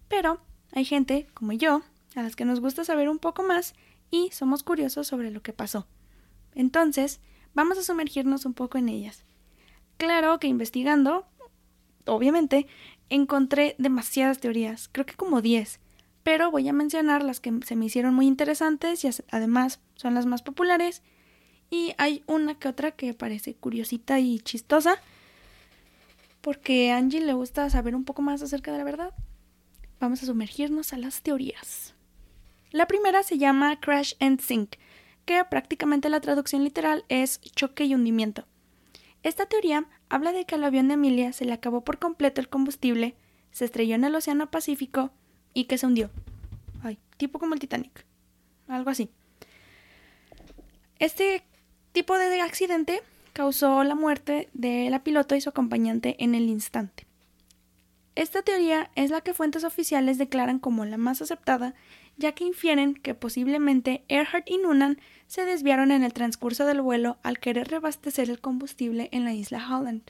Pero 0.08 0.42
hay 0.72 0.86
gente, 0.86 1.28
como 1.34 1.52
yo, 1.52 1.84
a 2.16 2.24
las 2.24 2.38
que 2.38 2.46
nos 2.46 2.62
gusta 2.62 2.86
saber 2.86 3.10
un 3.10 3.20
poco 3.20 3.44
más 3.44 3.76
y 4.10 4.32
somos 4.32 4.64
curiosos 4.64 5.08
sobre 5.08 5.32
lo 5.32 5.42
que 5.42 5.54
pasó. 5.54 5.86
Entonces, 6.56 7.20
vamos 7.54 7.78
a 7.78 7.84
sumergirnos 7.84 8.46
un 8.46 8.54
poco 8.54 8.78
en 8.78 8.88
ellas. 8.88 9.26
Claro 9.98 10.40
que 10.40 10.48
investigando, 10.48 11.26
obviamente, 12.06 12.68
encontré 13.10 13.76
demasiadas 13.78 14.40
teorías, 14.40 14.90
creo 14.92 15.06
que 15.06 15.16
como 15.16 15.42
10, 15.42 15.80
pero 16.24 16.52
voy 16.52 16.68
a 16.68 16.74
mencionar 16.74 17.24
las 17.24 17.40
que 17.40 17.52
se 17.66 17.76
me 17.76 17.86
hicieron 17.86 18.14
muy 18.14 18.28
interesantes 18.28 19.04
y 19.04 19.10
además 19.32 19.80
son 19.96 20.14
las 20.14 20.26
más 20.26 20.42
populares. 20.42 21.02
Y 21.70 21.94
hay 21.98 22.24
una 22.28 22.56
que 22.56 22.68
otra 22.68 22.92
que 22.92 23.14
parece 23.14 23.56
curiosita 23.56 24.20
y 24.20 24.40
chistosa, 24.40 24.98
porque 26.42 26.92
a 26.92 26.98
Angie 26.98 27.22
le 27.22 27.34
gusta 27.34 27.70
saber 27.70 27.96
un 27.96 28.04
poco 28.04 28.22
más 28.22 28.42
acerca 28.42 28.72
de 28.72 28.80
la 28.80 28.84
verdad. 28.84 29.14
Vamos 30.00 30.22
a 30.22 30.26
sumergirnos 30.26 30.94
a 30.94 30.98
las 30.98 31.22
teorías. 31.22 31.96
La 32.72 32.88
primera 32.88 33.24
se 33.24 33.38
llama 33.38 33.80
Crash 33.80 34.14
and 34.20 34.42
Sink, 34.42 34.76
que 35.26 35.44
prácticamente 35.46 36.10
la 36.10 36.22
traducción 36.22 36.64
literal 36.64 37.06
es 37.10 37.40
choque 37.56 37.86
y 37.86 37.96
hundimiento. 37.96 38.46
Esta 39.24 39.46
teoría 39.46 39.86
habla 40.10 40.32
de 40.32 40.46
que 40.46 40.56
al 40.56 40.64
avión 40.64 40.88
de 40.88 40.96
Emilia 40.96 41.32
se 41.32 41.46
le 41.46 41.54
acabó 41.54 41.84
por 41.84 42.00
completo 42.00 42.42
el 42.42 42.50
combustible, 42.50 43.16
se 43.52 43.66
estrelló 43.66 43.96
en 43.96 44.04
el 44.04 44.16
Océano 44.16 44.50
Pacífico 44.50 45.12
y 45.54 45.66
que 45.66 45.78
se 45.78 45.86
hundió. 45.86 46.10
Ay, 46.84 46.98
tipo 47.18 47.40
como 47.40 47.54
el 47.54 47.60
Titanic. 47.60 48.06
Algo 48.68 48.90
así. 48.90 49.10
Este 51.00 51.44
tipo 51.92 52.18
de 52.18 52.42
accidente 52.42 53.02
causó 53.34 53.84
la 53.84 53.96
muerte 53.96 54.50
de 54.54 54.90
la 54.90 55.04
piloto 55.04 55.36
y 55.36 55.42
su 55.42 55.50
acompañante 55.50 56.16
en 56.20 56.36
el 56.36 56.50
instante. 56.50 57.06
Esta 58.16 58.42
teoría 58.42 58.92
es 58.96 59.10
la 59.10 59.22
que 59.22 59.34
fuentes 59.34 59.64
oficiales 59.64 60.18
declaran 60.18 60.60
como 60.60 60.86
la 60.86 60.98
más 60.98 61.22
aceptada, 61.22 61.74
ya 62.18 62.34
que 62.34 62.44
infieren 62.44 62.94
que 62.94 63.16
posiblemente 63.16 64.04
Earhart 64.10 64.50
y 64.50 64.58
Noonan 64.58 65.00
se 65.28 65.46
desviaron 65.46 65.92
en 65.92 66.04
el 66.04 66.14
transcurso 66.14 66.66
del 66.66 66.82
vuelo 66.82 67.18
al 67.24 67.40
querer 67.40 67.70
reabastecer 67.70 68.30
el 68.30 68.42
combustible 68.42 69.08
en 69.14 69.24
la 69.24 69.34
isla 69.34 69.66
Holland. 69.66 70.04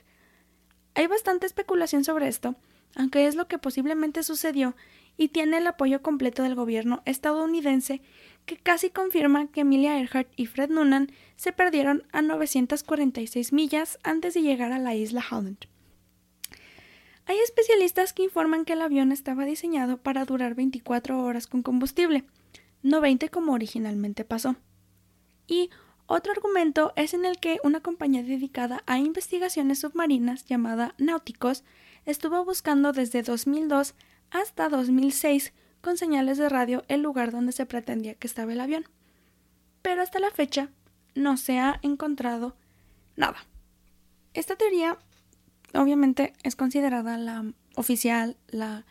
Hay 0.94 1.06
bastante 1.06 1.46
especulación 1.46 2.02
sobre 2.02 2.26
esto, 2.26 2.56
aunque 2.96 3.26
es 3.26 3.36
lo 3.36 3.46
que 3.46 3.58
posiblemente 3.58 4.24
sucedió 4.24 4.74
y 5.16 5.28
tiene 5.28 5.58
el 5.58 5.66
apoyo 5.66 6.02
completo 6.02 6.42
del 6.42 6.54
gobierno 6.54 7.02
estadounidense 7.04 8.02
que 8.46 8.56
casi 8.56 8.90
confirma 8.90 9.46
que 9.48 9.60
Emilia 9.60 9.98
Earhart 9.98 10.28
y 10.36 10.46
Fred 10.46 10.70
Noonan 10.70 11.12
se 11.36 11.52
perdieron 11.52 12.04
a 12.12 12.22
946 12.22 13.52
millas 13.52 13.98
antes 14.02 14.34
de 14.34 14.42
llegar 14.42 14.72
a 14.72 14.78
la 14.78 14.94
isla 14.94 15.22
Holland. 15.30 15.66
Hay 17.26 17.38
especialistas 17.38 18.12
que 18.12 18.24
informan 18.24 18.64
que 18.64 18.72
el 18.72 18.82
avión 18.82 19.12
estaba 19.12 19.44
diseñado 19.44 19.98
para 19.98 20.24
durar 20.24 20.54
24 20.54 21.22
horas 21.22 21.46
con 21.46 21.62
combustible, 21.62 22.24
no 22.82 23.00
20 23.00 23.28
como 23.28 23.52
originalmente 23.52 24.24
pasó. 24.24 24.56
Y 25.46 25.70
otro 26.06 26.32
argumento 26.32 26.92
es 26.96 27.14
en 27.14 27.24
el 27.24 27.38
que 27.38 27.58
una 27.62 27.80
compañía 27.80 28.24
dedicada 28.24 28.82
a 28.86 28.98
investigaciones 28.98 29.78
submarinas 29.78 30.44
llamada 30.46 30.94
Náuticos 30.98 31.62
estuvo 32.06 32.44
buscando 32.44 32.92
desde 32.92 33.22
2002 33.22 33.94
hasta 34.32 34.68
2006 34.68 35.52
con 35.80 35.96
señales 35.96 36.38
de 36.38 36.48
radio 36.48 36.84
el 36.88 37.02
lugar 37.02 37.30
donde 37.30 37.52
se 37.52 37.66
pretendía 37.66 38.14
que 38.14 38.26
estaba 38.26 38.52
el 38.52 38.60
avión. 38.60 38.84
Pero 39.82 40.02
hasta 40.02 40.18
la 40.18 40.30
fecha 40.30 40.70
no 41.14 41.36
se 41.36 41.58
ha 41.58 41.78
encontrado 41.82 42.56
nada. 43.16 43.38
Esta 44.34 44.56
teoría 44.56 44.98
obviamente 45.74 46.32
es 46.42 46.56
considerada 46.56 47.18
la 47.18 47.52
oficial, 47.76 48.36
la 48.48 48.84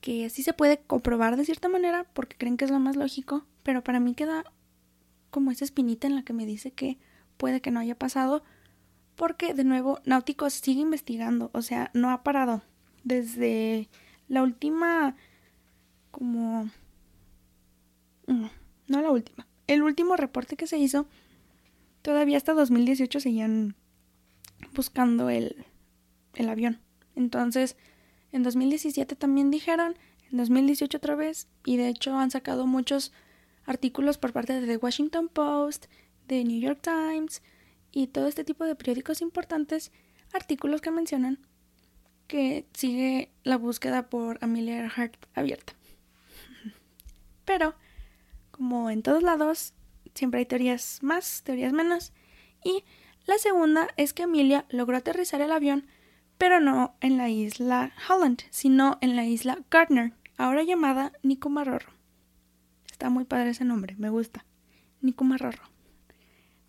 que 0.00 0.28
sí 0.30 0.42
se 0.42 0.52
puede 0.52 0.78
comprobar 0.78 1.36
de 1.36 1.44
cierta 1.44 1.68
manera 1.68 2.04
porque 2.12 2.36
creen 2.36 2.56
que 2.56 2.64
es 2.64 2.70
lo 2.70 2.78
más 2.78 2.96
lógico, 2.96 3.46
pero 3.62 3.82
para 3.82 4.00
mí 4.00 4.14
queda 4.14 4.44
como 5.30 5.50
esa 5.50 5.64
espinita 5.64 6.06
en 6.06 6.14
la 6.14 6.22
que 6.22 6.32
me 6.32 6.46
dice 6.46 6.72
que 6.72 6.98
puede 7.36 7.60
que 7.60 7.70
no 7.70 7.80
haya 7.80 7.98
pasado 7.98 8.44
porque 9.16 9.54
de 9.54 9.64
nuevo 9.64 10.00
Náutico 10.04 10.50
sigue 10.50 10.80
investigando, 10.80 11.50
o 11.54 11.62
sea, 11.62 11.90
no 11.94 12.10
ha 12.10 12.22
parado 12.22 12.62
desde 13.04 13.88
la 14.28 14.42
última, 14.42 15.16
como... 16.10 16.70
No, 18.26 18.50
no 18.86 19.02
la 19.02 19.10
última. 19.10 19.46
El 19.66 19.82
último 19.82 20.16
reporte 20.16 20.56
que 20.56 20.66
se 20.66 20.78
hizo, 20.78 21.06
todavía 22.02 22.36
hasta 22.36 22.54
2018 22.54 23.20
seguían 23.20 23.76
buscando 24.74 25.30
el, 25.30 25.66
el 26.34 26.48
avión. 26.48 26.80
Entonces, 27.16 27.76
en 28.32 28.42
2017 28.42 29.16
también 29.16 29.50
dijeron, 29.50 29.96
en 30.30 30.38
2018 30.38 30.98
otra 30.98 31.14
vez, 31.14 31.48
y 31.64 31.76
de 31.76 31.88
hecho 31.88 32.16
han 32.18 32.30
sacado 32.30 32.66
muchos 32.66 33.12
artículos 33.64 34.18
por 34.18 34.32
parte 34.32 34.60
de 34.60 34.66
The 34.66 34.76
Washington 34.76 35.28
Post, 35.28 35.86
de 36.26 36.44
New 36.44 36.60
York 36.60 36.80
Times 36.82 37.42
y 37.92 38.08
todo 38.08 38.26
este 38.26 38.44
tipo 38.44 38.64
de 38.64 38.74
periódicos 38.74 39.20
importantes, 39.20 39.92
artículos 40.32 40.80
que 40.80 40.90
mencionan 40.90 41.38
que 42.26 42.66
sigue 42.72 43.30
la 43.42 43.56
búsqueda 43.56 44.08
por 44.08 44.38
Amelia 44.42 44.76
Earhart 44.76 45.26
abierta. 45.34 45.74
Pero, 47.44 47.74
como 48.50 48.90
en 48.90 49.02
todos 49.02 49.22
lados, 49.22 49.74
siempre 50.14 50.40
hay 50.40 50.46
teorías 50.46 51.00
más, 51.02 51.42
teorías 51.44 51.72
menos. 51.72 52.12
Y 52.64 52.84
la 53.26 53.38
segunda 53.38 53.88
es 53.96 54.12
que 54.12 54.22
Amelia 54.22 54.64
logró 54.68 54.96
aterrizar 54.96 55.40
el 55.40 55.52
avión, 55.52 55.86
pero 56.38 56.60
no 56.60 56.94
en 57.00 57.16
la 57.16 57.28
isla 57.28 57.92
Holland, 58.08 58.42
sino 58.50 58.98
en 59.00 59.16
la 59.16 59.24
isla 59.24 59.58
Gardner, 59.70 60.12
ahora 60.36 60.62
llamada 60.62 61.12
Nicumarrorro. 61.22 61.92
Está 62.90 63.10
muy 63.10 63.24
padre 63.24 63.50
ese 63.50 63.64
nombre, 63.64 63.94
me 63.98 64.10
gusta. 64.10 64.44
Nicumarrorro. 65.00 65.64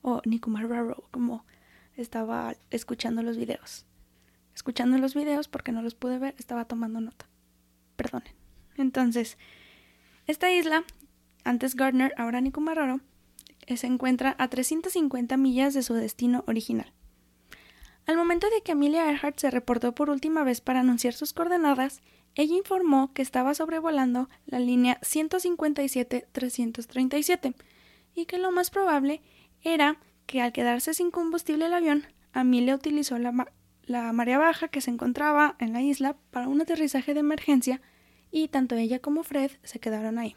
O 0.01 0.21
Nicumarrorro, 0.25 1.07
como 1.11 1.45
estaba 1.95 2.55
escuchando 2.69 3.23
los 3.23 3.37
videos. 3.37 3.85
Escuchando 4.55 4.97
los 4.97 5.13
videos 5.13 5.47
porque 5.47 5.71
no 5.71 5.81
los 5.81 5.95
pude 5.95 6.17
ver, 6.17 6.33
estaba 6.39 6.65
tomando 6.65 7.01
nota. 7.01 7.27
Perdonen. 7.97 8.33
Entonces, 8.77 9.37
esta 10.27 10.51
isla, 10.51 10.83
antes 11.43 11.75
Gardner, 11.75 12.13
ahora 12.17 12.41
Nicumarrorro, 12.41 13.01
se 13.75 13.87
encuentra 13.87 14.35
a 14.37 14.47
350 14.47 15.37
millas 15.37 15.73
de 15.73 15.83
su 15.83 15.93
destino 15.93 16.43
original. 16.47 16.91
Al 18.05 18.17
momento 18.17 18.49
de 18.49 18.61
que 18.61 18.73
Amelia 18.73 19.09
Earhart 19.09 19.39
se 19.39 19.49
reportó 19.49 19.95
por 19.95 20.09
última 20.09 20.43
vez 20.43 20.59
para 20.61 20.81
anunciar 20.81 21.13
sus 21.13 21.33
coordenadas, 21.33 22.01
ella 22.35 22.55
informó 22.55 23.13
que 23.13 23.21
estaba 23.21 23.55
sobrevolando 23.55 24.29
la 24.45 24.59
línea 24.59 24.99
157-337 25.01 27.55
y 28.13 28.25
que 28.25 28.37
lo 28.37 28.51
más 28.51 28.69
probable 28.69 29.21
era 29.63 29.97
que 30.27 30.41
al 30.41 30.53
quedarse 30.53 30.93
sin 30.93 31.11
combustible 31.11 31.65
el 31.65 31.73
avión, 31.73 32.05
Amelia 32.33 32.75
utilizó 32.75 33.17
la, 33.17 33.31
la 33.85 34.11
marea 34.13 34.37
baja 34.37 34.67
que 34.67 34.81
se 34.81 34.91
encontraba 34.91 35.55
en 35.59 35.73
la 35.73 35.81
isla 35.81 36.15
para 36.31 36.47
un 36.47 36.61
aterrizaje 36.61 37.13
de 37.13 37.19
emergencia 37.21 37.81
y 38.31 38.47
tanto 38.47 38.75
ella 38.75 38.99
como 38.99 39.23
Fred 39.23 39.51
se 39.63 39.79
quedaron 39.79 40.17
ahí. 40.17 40.35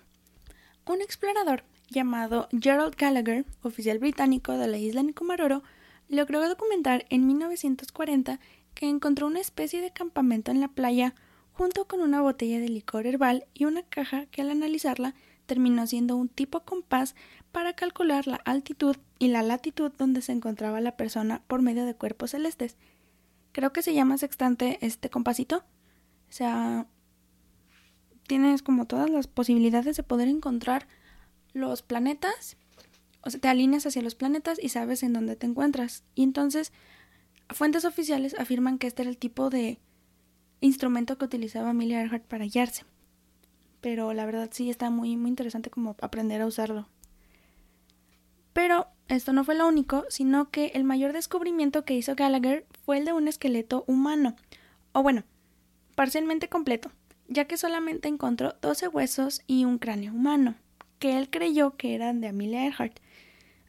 Un 0.86 1.02
explorador 1.02 1.64
llamado 1.90 2.48
Gerald 2.52 2.94
Gallagher, 2.96 3.44
oficial 3.62 3.98
británico 3.98 4.52
de 4.52 4.68
la 4.68 4.78
isla 4.78 5.02
Nicomaroro, 5.02 5.62
logró 6.08 6.46
documentar 6.48 7.04
en 7.10 7.26
1940 7.26 8.40
que 8.74 8.88
encontró 8.88 9.26
una 9.26 9.40
especie 9.40 9.80
de 9.80 9.90
campamento 9.90 10.50
en 10.50 10.60
la 10.60 10.68
playa 10.68 11.14
junto 11.52 11.86
con 11.86 12.00
una 12.00 12.22
botella 12.22 12.60
de 12.60 12.68
licor 12.68 13.06
herbal 13.06 13.46
y 13.52 13.64
una 13.64 13.82
caja 13.82 14.26
que 14.26 14.42
al 14.42 14.50
analizarla 14.50 15.14
terminó 15.46 15.86
siendo 15.86 16.14
un 16.14 16.28
tipo 16.28 16.60
compás 16.60 17.16
para 17.50 17.72
calcular 17.72 18.26
la 18.26 18.36
altitud 18.36 18.96
y 19.18 19.28
la 19.28 19.42
latitud 19.42 19.90
donde 19.98 20.22
se 20.22 20.32
encontraba 20.32 20.80
la 20.80 20.96
persona 20.96 21.42
por 21.48 21.62
medio 21.62 21.84
de 21.84 21.94
cuerpos 21.94 22.30
celestes. 22.30 22.76
Creo 23.58 23.72
que 23.72 23.82
se 23.82 23.92
llama 23.92 24.18
sextante 24.18 24.78
este 24.82 25.10
compasito. 25.10 25.64
O 26.28 26.32
sea, 26.32 26.86
tienes 28.28 28.62
como 28.62 28.86
todas 28.86 29.10
las 29.10 29.26
posibilidades 29.26 29.96
de 29.96 30.04
poder 30.04 30.28
encontrar 30.28 30.86
los 31.54 31.82
planetas 31.82 32.56
o 33.24 33.30
sea, 33.30 33.40
te 33.40 33.48
alineas 33.48 33.84
hacia 33.84 34.00
los 34.00 34.14
planetas 34.14 34.60
y 34.62 34.68
sabes 34.68 35.02
en 35.02 35.12
dónde 35.12 35.34
te 35.34 35.44
encuentras. 35.44 36.04
Y 36.14 36.22
entonces, 36.22 36.72
fuentes 37.50 37.84
oficiales 37.84 38.36
afirman 38.38 38.78
que 38.78 38.86
este 38.86 39.02
era 39.02 39.10
el 39.10 39.18
tipo 39.18 39.50
de 39.50 39.80
instrumento 40.60 41.18
que 41.18 41.24
utilizaba 41.24 41.70
Amelia 41.70 42.00
Earhart 42.00 42.26
para 42.26 42.44
guiarse. 42.44 42.84
Pero 43.80 44.14
la 44.14 44.24
verdad 44.24 44.50
sí 44.52 44.70
está 44.70 44.88
muy, 44.90 45.16
muy 45.16 45.30
interesante 45.30 45.68
como 45.68 45.96
aprender 46.00 46.42
a 46.42 46.46
usarlo. 46.46 46.88
Pero 48.52 48.86
esto 49.08 49.32
no 49.32 49.42
fue 49.42 49.56
lo 49.56 49.66
único, 49.66 50.04
sino 50.10 50.52
que 50.52 50.66
el 50.74 50.84
mayor 50.84 51.12
descubrimiento 51.12 51.84
que 51.84 51.96
hizo 51.96 52.14
Gallagher 52.14 52.66
fue 52.88 52.96
el 52.96 53.04
de 53.04 53.12
un 53.12 53.28
esqueleto 53.28 53.84
humano. 53.86 54.34
O 54.92 55.02
bueno, 55.02 55.24
parcialmente 55.94 56.48
completo, 56.48 56.90
ya 57.28 57.44
que 57.44 57.58
solamente 57.58 58.08
encontró 58.08 58.54
12 58.62 58.88
huesos 58.88 59.42
y 59.46 59.66
un 59.66 59.76
cráneo 59.76 60.14
humano, 60.14 60.54
que 60.98 61.18
él 61.18 61.28
creyó 61.28 61.76
que 61.76 61.94
eran 61.94 62.22
de 62.22 62.28
Amelia 62.28 62.64
Earhart. 62.64 62.98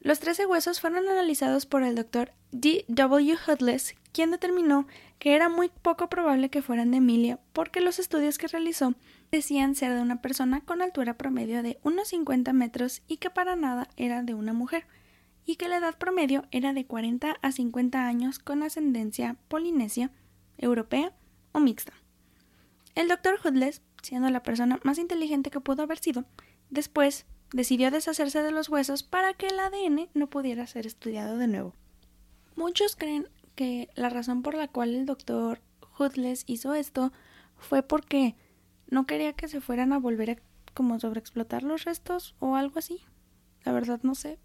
Los 0.00 0.20
13 0.20 0.46
huesos 0.46 0.80
fueron 0.80 1.06
analizados 1.06 1.66
por 1.66 1.82
el 1.82 1.96
doctor 1.96 2.32
D. 2.50 2.86
W. 2.88 3.36
Hudless, 3.46 3.94
quien 4.12 4.30
determinó 4.30 4.86
que 5.18 5.34
era 5.34 5.50
muy 5.50 5.68
poco 5.68 6.08
probable 6.08 6.48
que 6.48 6.62
fueran 6.62 6.90
de 6.90 6.96
Emilia 6.96 7.38
porque 7.52 7.82
los 7.82 7.98
estudios 7.98 8.38
que 8.38 8.48
realizó 8.48 8.94
decían 9.30 9.74
ser 9.74 9.92
de 9.92 10.00
una 10.00 10.22
persona 10.22 10.62
con 10.62 10.80
altura 10.80 11.18
promedio 11.18 11.62
de 11.62 11.78
unos 11.82 12.08
50 12.08 12.54
metros 12.54 13.02
y 13.06 13.18
que 13.18 13.28
para 13.28 13.54
nada 13.54 13.86
era 13.98 14.22
de 14.22 14.32
una 14.32 14.54
mujer, 14.54 14.86
y 15.44 15.56
que 15.56 15.68
la 15.68 15.78
edad 15.78 15.98
promedio 15.98 16.44
era 16.50 16.72
de 16.72 16.86
40 16.86 17.36
a 17.40 17.52
50 17.52 18.06
años 18.06 18.38
con 18.38 18.62
ascendencia 18.62 19.36
polinesia, 19.48 20.10
europea 20.58 21.12
o 21.52 21.60
mixta. 21.60 21.92
El 22.94 23.08
doctor 23.08 23.38
Hudless, 23.44 23.82
siendo 24.02 24.30
la 24.30 24.42
persona 24.42 24.78
más 24.82 24.98
inteligente 24.98 25.50
que 25.50 25.60
pudo 25.60 25.82
haber 25.82 25.98
sido, 25.98 26.24
después 26.70 27.26
decidió 27.52 27.90
deshacerse 27.90 28.42
de 28.42 28.52
los 28.52 28.68
huesos 28.68 29.02
para 29.02 29.34
que 29.34 29.48
el 29.48 29.58
ADN 29.58 30.08
no 30.14 30.28
pudiera 30.28 30.66
ser 30.66 30.86
estudiado 30.86 31.38
de 31.38 31.48
nuevo. 31.48 31.74
Muchos 32.56 32.96
creen 32.96 33.28
que 33.54 33.88
la 33.94 34.08
razón 34.08 34.42
por 34.42 34.54
la 34.54 34.68
cual 34.68 34.94
el 34.94 35.06
doctor 35.06 35.60
Hudless 35.98 36.44
hizo 36.46 36.74
esto 36.74 37.12
fue 37.58 37.82
porque 37.82 38.36
no 38.88 39.06
quería 39.06 39.34
que 39.34 39.48
se 39.48 39.60
fueran 39.60 39.92
a 39.92 39.98
volver 39.98 40.30
a 40.30 40.36
como 40.74 40.98
sobreexplotar 41.00 41.62
los 41.62 41.84
restos 41.84 42.34
o 42.38 42.56
algo 42.56 42.78
así. 42.78 43.00
La 43.64 43.72
verdad 43.72 44.00
no 44.02 44.14
sé, 44.14 44.38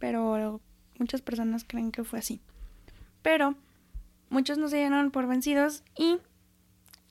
pero 0.00 0.60
muchas 0.98 1.22
personas 1.22 1.62
creen 1.64 1.92
que 1.92 2.02
fue 2.02 2.18
así. 2.18 2.40
Pero 3.22 3.54
muchos 4.30 4.58
no 4.58 4.68
se 4.68 4.78
dieron 4.78 5.12
por 5.12 5.28
vencidos 5.28 5.84
y 5.96 6.18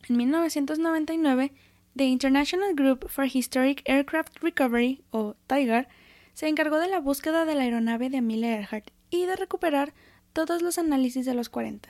en 0.09 0.17
1999 0.17 1.53
The 1.95 2.05
International 2.05 2.75
Group 2.75 3.09
for 3.09 3.25
Historic 3.25 3.81
Aircraft 3.85 4.37
Recovery, 4.41 5.01
o 5.11 5.35
TIGAR, 5.47 5.87
se 6.33 6.47
encargó 6.47 6.77
de 6.77 6.87
la 6.87 6.99
búsqueda 6.99 7.45
de 7.45 7.55
la 7.55 7.63
aeronave 7.63 8.09
de 8.09 8.17
Amelia 8.17 8.57
Earhart 8.57 8.91
y 9.09 9.25
de 9.25 9.35
recuperar 9.35 9.93
todos 10.33 10.61
los 10.61 10.77
análisis 10.77 11.25
de 11.25 11.33
los 11.33 11.49
40. 11.49 11.89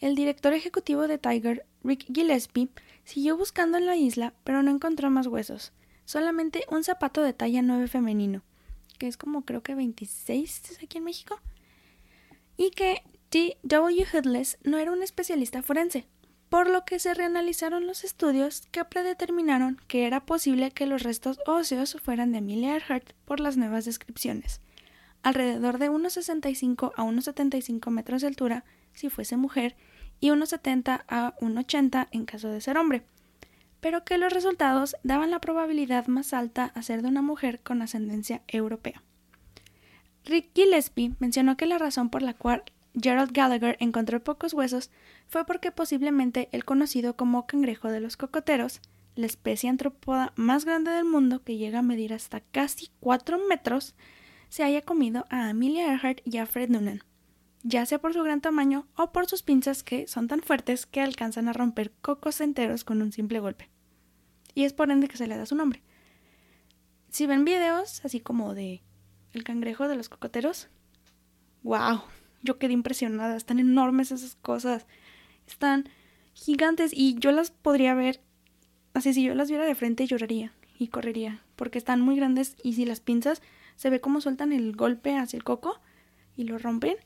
El 0.00 0.14
director 0.14 0.52
ejecutivo 0.52 1.08
de 1.08 1.18
Tiger, 1.18 1.64
Rick 1.82 2.06
Gillespie, 2.12 2.68
siguió 3.04 3.36
buscando 3.36 3.78
en 3.78 3.86
la 3.86 3.96
isla, 3.96 4.34
pero 4.44 4.62
no 4.62 4.70
encontró 4.70 5.10
más 5.10 5.26
huesos, 5.26 5.72
solamente 6.04 6.64
un 6.70 6.84
zapato 6.84 7.22
de 7.22 7.32
talla 7.32 7.62
9 7.62 7.88
femenino, 7.88 8.42
que 9.00 9.08
es 9.08 9.16
como 9.16 9.46
creo 9.46 9.62
que 9.62 9.74
26 9.74 10.78
aquí 10.84 10.98
en 10.98 11.04
México, 11.04 11.40
y 12.58 12.70
que 12.70 13.02
T. 13.30 13.56
W. 13.62 14.06
Hoodless 14.12 14.58
no 14.62 14.76
era 14.76 14.92
un 14.92 15.02
especialista 15.02 15.62
forense, 15.62 16.06
por 16.50 16.68
lo 16.68 16.84
que 16.84 16.98
se 16.98 17.14
reanalizaron 17.14 17.86
los 17.86 18.04
estudios 18.04 18.66
que 18.70 18.84
predeterminaron 18.84 19.80
que 19.88 20.06
era 20.06 20.26
posible 20.26 20.70
que 20.70 20.84
los 20.84 21.02
restos 21.02 21.38
óseos 21.46 21.96
fueran 22.02 22.30
de 22.30 22.38
Amelia 22.38 22.74
Earhart 22.74 23.14
por 23.24 23.40
las 23.40 23.56
nuevas 23.56 23.86
descripciones, 23.86 24.60
alrededor 25.22 25.78
de 25.78 25.88
unos 25.88 26.12
65 26.12 26.92
a 26.94 27.02
unos 27.02 27.24
75 27.24 27.90
metros 27.90 28.20
de 28.20 28.28
altura 28.28 28.64
si 28.92 29.08
fuese 29.08 29.38
mujer 29.38 29.76
y 30.20 30.28
unos 30.28 30.50
70 30.50 31.06
a 31.08 31.34
1,80 31.38 32.08
en 32.10 32.26
caso 32.26 32.48
de 32.48 32.60
ser 32.60 32.76
hombre, 32.76 33.06
pero 33.80 34.04
que 34.04 34.18
los 34.18 34.32
resultados 34.32 34.96
daban 35.02 35.30
la 35.30 35.40
probabilidad 35.40 36.06
más 36.06 36.32
alta 36.32 36.72
a 36.74 36.82
ser 36.82 37.02
de 37.02 37.08
una 37.08 37.22
mujer 37.22 37.60
con 37.60 37.82
ascendencia 37.82 38.42
europea. 38.48 39.02
Rick 40.24 40.50
Gillespie 40.54 41.14
mencionó 41.18 41.56
que 41.56 41.66
la 41.66 41.78
razón 41.78 42.10
por 42.10 42.22
la 42.22 42.34
cual 42.34 42.62
Gerald 43.00 43.32
Gallagher 43.32 43.76
encontró 43.80 44.22
pocos 44.22 44.52
huesos 44.52 44.90
fue 45.28 45.44
porque 45.46 45.70
posiblemente 45.70 46.48
el 46.52 46.64
conocido 46.64 47.16
como 47.16 47.46
cangrejo 47.46 47.88
de 47.88 48.00
los 48.00 48.16
cocoteros, 48.16 48.80
la 49.14 49.26
especie 49.26 49.70
antropóda 49.70 50.32
más 50.36 50.64
grande 50.64 50.90
del 50.90 51.04
mundo 51.04 51.42
que 51.42 51.56
llega 51.56 51.80
a 51.80 51.82
medir 51.82 52.12
hasta 52.12 52.40
casi 52.40 52.90
4 53.00 53.38
metros, 53.48 53.94
se 54.48 54.64
haya 54.64 54.82
comido 54.82 55.24
a 55.30 55.48
Amelia 55.48 55.92
Earhart 55.92 56.20
y 56.24 56.38
a 56.38 56.46
Fred 56.46 56.70
Noonan, 56.70 57.02
ya 57.62 57.84
sea 57.86 58.00
por 58.00 58.14
su 58.14 58.22
gran 58.22 58.40
tamaño 58.40 58.86
o 58.96 59.12
por 59.12 59.26
sus 59.26 59.42
pinzas 59.42 59.82
que 59.82 60.06
son 60.08 60.28
tan 60.28 60.40
fuertes 60.40 60.86
que 60.86 61.00
alcanzan 61.00 61.48
a 61.48 61.52
romper 61.52 61.92
cocos 62.00 62.40
enteros 62.40 62.84
con 62.84 63.02
un 63.02 63.12
simple 63.12 63.40
golpe. 63.40 63.68
Y 64.54 64.64
es 64.64 64.72
por 64.72 64.90
ende 64.90 65.08
que 65.08 65.16
se 65.16 65.26
le 65.26 65.36
da 65.36 65.46
su 65.46 65.54
nombre. 65.54 65.82
Si 67.10 67.26
ven 67.26 67.44
videos 67.44 68.04
así 68.04 68.20
como 68.20 68.54
de 68.54 68.82
el 69.32 69.44
cangrejo 69.44 69.88
de 69.88 69.96
los 69.96 70.08
cocoteros, 70.08 70.68
wow, 71.62 72.02
yo 72.42 72.58
quedé 72.58 72.72
impresionada, 72.72 73.36
están 73.36 73.58
enormes 73.58 74.12
esas 74.12 74.36
cosas, 74.36 74.86
están 75.46 75.88
gigantes 76.32 76.92
y 76.94 77.18
yo 77.18 77.32
las 77.32 77.50
podría 77.50 77.94
ver, 77.94 78.20
así 78.94 79.12
si 79.12 79.22
yo 79.22 79.34
las 79.34 79.50
viera 79.50 79.66
de 79.66 79.74
frente 79.74 80.06
lloraría 80.06 80.52
y 80.78 80.88
correría, 80.88 81.42
porque 81.56 81.78
están 81.78 82.00
muy 82.00 82.16
grandes 82.16 82.56
y 82.62 82.74
si 82.74 82.86
las 82.86 83.00
pinzas 83.00 83.42
se 83.76 83.90
ve 83.90 84.00
como 84.00 84.20
sueltan 84.20 84.52
el 84.52 84.74
golpe 84.74 85.16
hacia 85.16 85.36
el 85.36 85.44
coco 85.44 85.80
y 86.36 86.44
lo 86.44 86.58
rompen 86.58 86.96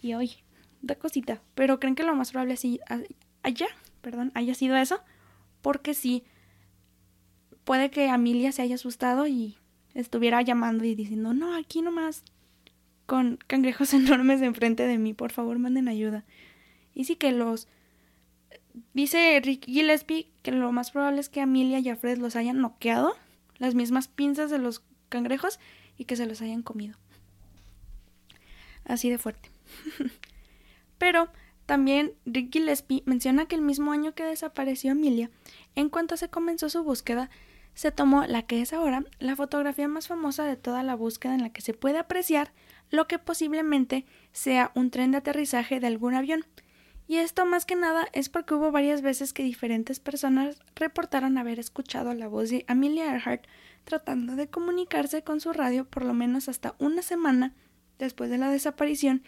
y 0.00 0.14
hoy 0.14 0.32
da 0.82 0.94
cosita, 0.94 1.42
pero 1.54 1.78
creen 1.78 1.94
que 1.94 2.02
lo 2.02 2.14
más 2.14 2.30
probable 2.30 2.54
es 2.54 2.64
allá, 3.42 3.66
perdón, 4.00 4.32
haya 4.34 4.54
sido 4.54 4.76
eso, 4.76 5.00
porque 5.62 5.94
sí 5.94 6.24
puede 7.64 7.90
que 7.90 8.08
Amelia 8.08 8.52
se 8.52 8.62
haya 8.62 8.76
asustado 8.76 9.26
y 9.26 9.56
estuviera 9.94 10.40
llamando 10.42 10.84
y 10.84 10.94
diciendo, 10.94 11.34
no, 11.34 11.54
aquí 11.54 11.82
nomás 11.82 12.24
con 13.06 13.38
cangrejos 13.46 13.92
enormes 13.94 14.42
enfrente 14.42 14.86
de 14.86 14.98
mí, 14.98 15.14
por 15.14 15.32
favor 15.32 15.58
manden 15.58 15.88
ayuda. 15.88 16.24
Y 16.94 17.04
sí 17.04 17.16
que 17.16 17.32
los... 17.32 17.68
Dice 18.94 19.40
Rick 19.42 19.66
Gillespie 19.66 20.30
que 20.42 20.52
lo 20.52 20.70
más 20.72 20.92
probable 20.92 21.20
es 21.20 21.28
que 21.28 21.40
Amelia 21.40 21.80
y 21.80 21.94
Fred 21.94 22.18
los 22.18 22.36
hayan 22.36 22.60
noqueado, 22.60 23.14
las 23.58 23.74
mismas 23.74 24.08
pinzas 24.08 24.50
de 24.50 24.58
los 24.58 24.82
cangrejos, 25.08 25.58
y 25.98 26.04
que 26.04 26.16
se 26.16 26.26
los 26.26 26.40
hayan 26.40 26.62
comido. 26.62 26.96
Así 28.84 29.10
de 29.10 29.18
fuerte. 29.18 29.50
Pero 30.98 31.30
También 31.70 32.14
Rick 32.26 32.52
Gillespie 32.52 33.04
menciona 33.06 33.46
que 33.46 33.54
el 33.54 33.62
mismo 33.62 33.92
año 33.92 34.12
que 34.12 34.24
desapareció 34.24 34.90
Amelia, 34.90 35.30
en 35.76 35.88
cuanto 35.88 36.16
se 36.16 36.28
comenzó 36.28 36.68
su 36.68 36.82
búsqueda, 36.82 37.30
se 37.74 37.92
tomó 37.92 38.24
la 38.26 38.42
que 38.42 38.60
es 38.60 38.72
ahora 38.72 39.04
la 39.20 39.36
fotografía 39.36 39.86
más 39.86 40.08
famosa 40.08 40.42
de 40.42 40.56
toda 40.56 40.82
la 40.82 40.96
búsqueda 40.96 41.32
en 41.32 41.42
la 41.42 41.50
que 41.50 41.60
se 41.60 41.72
puede 41.72 41.98
apreciar 41.98 42.52
lo 42.90 43.06
que 43.06 43.20
posiblemente 43.20 44.04
sea 44.32 44.72
un 44.74 44.90
tren 44.90 45.12
de 45.12 45.18
aterrizaje 45.18 45.78
de 45.78 45.86
algún 45.86 46.14
avión. 46.14 46.44
Y 47.06 47.18
esto 47.18 47.46
más 47.46 47.66
que 47.66 47.76
nada 47.76 48.08
es 48.14 48.28
porque 48.28 48.54
hubo 48.54 48.72
varias 48.72 49.00
veces 49.00 49.32
que 49.32 49.44
diferentes 49.44 50.00
personas 50.00 50.58
reportaron 50.74 51.38
haber 51.38 51.60
escuchado 51.60 52.14
la 52.14 52.26
voz 52.26 52.50
de 52.50 52.64
Amelia 52.66 53.12
Earhart 53.12 53.46
tratando 53.84 54.34
de 54.34 54.48
comunicarse 54.48 55.22
con 55.22 55.40
su 55.40 55.52
radio 55.52 55.84
por 55.84 56.04
lo 56.04 56.14
menos 56.14 56.48
hasta 56.48 56.74
una 56.80 57.02
semana 57.02 57.54
después 58.00 58.28
de 58.28 58.38
la 58.38 58.50
desaparición 58.50 59.22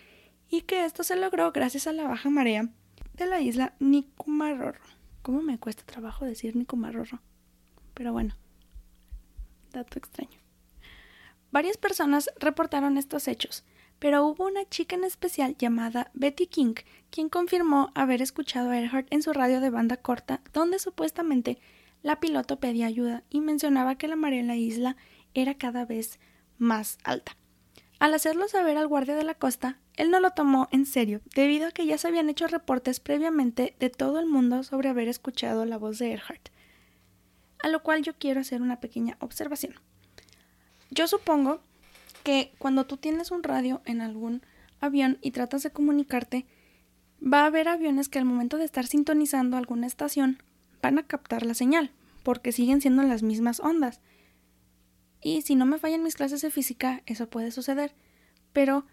y 0.52 0.60
que 0.60 0.84
esto 0.84 1.02
se 1.02 1.16
logró 1.16 1.50
gracias 1.50 1.86
a 1.86 1.94
la 1.94 2.06
baja 2.06 2.28
marea 2.28 2.68
de 3.14 3.24
la 3.24 3.40
isla 3.40 3.74
Nicumarorro. 3.80 4.84
¿Cómo 5.22 5.40
me 5.40 5.58
cuesta 5.58 5.82
trabajo 5.86 6.26
decir 6.26 6.54
Nicumarorro? 6.56 7.22
Pero 7.94 8.12
bueno, 8.12 8.36
dato 9.72 9.98
extraño. 9.98 10.38
Varias 11.52 11.78
personas 11.78 12.30
reportaron 12.38 12.98
estos 12.98 13.28
hechos, 13.28 13.64
pero 13.98 14.26
hubo 14.26 14.44
una 14.44 14.68
chica 14.68 14.94
en 14.94 15.04
especial 15.04 15.56
llamada 15.56 16.10
Betty 16.12 16.46
King 16.46 16.74
quien 17.08 17.30
confirmó 17.30 17.90
haber 17.94 18.20
escuchado 18.20 18.70
a 18.70 18.78
Earhart 18.78 19.06
en 19.10 19.22
su 19.22 19.32
radio 19.32 19.58
de 19.58 19.70
banda 19.70 19.96
corta, 19.96 20.42
donde 20.52 20.78
supuestamente 20.78 21.58
la 22.02 22.20
piloto 22.20 22.60
pedía 22.60 22.88
ayuda 22.88 23.22
y 23.30 23.40
mencionaba 23.40 23.96
que 23.96 24.06
la 24.06 24.16
marea 24.16 24.40
en 24.40 24.48
la 24.48 24.56
isla 24.56 24.98
era 25.32 25.54
cada 25.54 25.86
vez 25.86 26.20
más 26.58 26.98
alta. 27.04 27.38
Al 27.98 28.12
hacerlo 28.12 28.48
saber 28.48 28.76
al 28.76 28.88
guardia 28.88 29.14
de 29.14 29.24
la 29.24 29.34
costa, 29.34 29.78
él 29.96 30.10
no 30.10 30.20
lo 30.20 30.30
tomó 30.30 30.68
en 30.72 30.86
serio, 30.86 31.20
debido 31.34 31.68
a 31.68 31.70
que 31.70 31.86
ya 31.86 31.98
se 31.98 32.08
habían 32.08 32.30
hecho 32.30 32.46
reportes 32.46 33.00
previamente 33.00 33.76
de 33.78 33.90
todo 33.90 34.18
el 34.20 34.26
mundo 34.26 34.62
sobre 34.62 34.88
haber 34.88 35.08
escuchado 35.08 35.64
la 35.64 35.76
voz 35.76 35.98
de 35.98 36.12
Earhart. 36.12 36.48
A 37.62 37.68
lo 37.68 37.82
cual 37.82 38.02
yo 38.02 38.14
quiero 38.14 38.40
hacer 38.40 38.62
una 38.62 38.80
pequeña 38.80 39.16
observación. 39.20 39.74
Yo 40.90 41.06
supongo 41.08 41.60
que 42.22 42.52
cuando 42.58 42.86
tú 42.86 42.96
tienes 42.96 43.30
un 43.30 43.42
radio 43.42 43.82
en 43.84 44.00
algún 44.00 44.42
avión 44.80 45.18
y 45.20 45.30
tratas 45.30 45.62
de 45.62 45.70
comunicarte, 45.70 46.46
va 47.22 47.42
a 47.42 47.46
haber 47.46 47.68
aviones 47.68 48.08
que 48.08 48.18
al 48.18 48.24
momento 48.24 48.56
de 48.56 48.64
estar 48.64 48.86
sintonizando 48.86 49.56
alguna 49.56 49.86
estación 49.86 50.42
van 50.80 50.98
a 50.98 51.06
captar 51.06 51.44
la 51.44 51.54
señal, 51.54 51.92
porque 52.22 52.52
siguen 52.52 52.80
siendo 52.80 53.02
las 53.02 53.22
mismas 53.22 53.60
ondas. 53.60 54.00
Y 55.20 55.42
si 55.42 55.54
no 55.54 55.66
me 55.66 55.78
fallan 55.78 56.02
mis 56.02 56.16
clases 56.16 56.42
de 56.42 56.50
física, 56.50 57.02
eso 57.06 57.28
puede 57.28 57.52
suceder. 57.52 57.94
Pero 58.52 58.84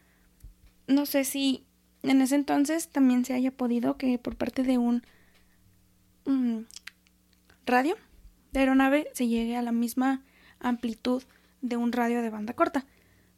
no 0.89 1.05
sé 1.05 1.23
si 1.23 1.65
en 2.03 2.21
ese 2.21 2.35
entonces 2.35 2.89
también 2.89 3.23
se 3.23 3.33
haya 3.33 3.51
podido 3.51 3.95
que 3.97 4.17
por 4.17 4.35
parte 4.35 4.63
de 4.63 4.77
un 4.77 5.03
mm, 6.25 6.61
radio 7.65 7.95
de 8.51 8.59
aeronave 8.59 9.07
se 9.13 9.27
llegue 9.27 9.55
a 9.55 9.61
la 9.61 9.71
misma 9.71 10.23
amplitud 10.59 11.23
de 11.61 11.77
un 11.77 11.91
radio 11.91 12.21
de 12.21 12.31
banda 12.31 12.53
corta. 12.53 12.85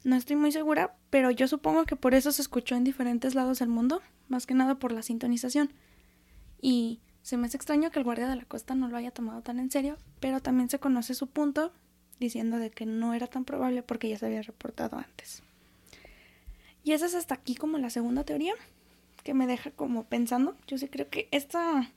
No 0.04 0.16
estoy 0.16 0.38
muy 0.38 0.52
segura, 0.52 0.96
pero 1.10 1.30
yo 1.30 1.48
supongo 1.48 1.86
que 1.86 1.96
por 1.96 2.16
eso 2.16 2.32
se 2.32 2.42
escuchó 2.42 2.76
en 2.76 2.84
diferentes 2.84 3.36
lados 3.36 3.60
del 3.60 3.70
mundo, 3.70 4.02
más 4.30 4.48
que 4.48 4.54
nada 4.54 4.76
por 4.76 4.94
la 4.94 5.04
sintonización. 5.04 5.74
Y 6.62 7.02
se 7.22 7.38
me 7.38 7.48
hace 7.48 7.58
extraño 7.58 7.92
que 7.92 8.00
el 8.00 8.06
guardia 8.06 8.30
de 8.30 8.36
la 8.38 8.46
costa 8.46 8.74
no 8.76 8.88
lo 8.88 8.98
haya 8.98 9.12
tomado 9.12 9.42
tan 9.42 9.60
en 9.60 9.70
serio, 9.70 9.98
pero 10.20 10.40
también 10.40 10.70
se 10.70 10.80
conoce 10.80 11.14
su 11.14 11.28
punto 11.28 11.74
diciendo 12.20 12.58
de 12.58 12.72
que 12.72 12.86
no 12.86 13.14
era 13.14 13.28
tan 13.28 13.44
probable 13.44 13.84
porque 13.84 14.10
ya 14.10 14.18
se 14.18 14.26
había 14.26 14.42
reportado 14.42 14.98
antes. 14.98 15.44
Y 16.84 16.94
esa 16.94 17.06
es 17.06 17.16
hasta 17.16 17.36
aquí 17.36 17.56
como 17.56 17.78
la 17.78 17.90
segunda 17.90 18.24
teoría 18.24 18.54
que 19.24 19.34
me 19.34 19.48
deja 19.48 19.72
como 19.72 20.06
pensando. 20.06 20.56
Yo 20.68 20.78
sí 20.78 20.88
creo 20.88 21.10
que 21.10 21.28
esta 21.32 21.92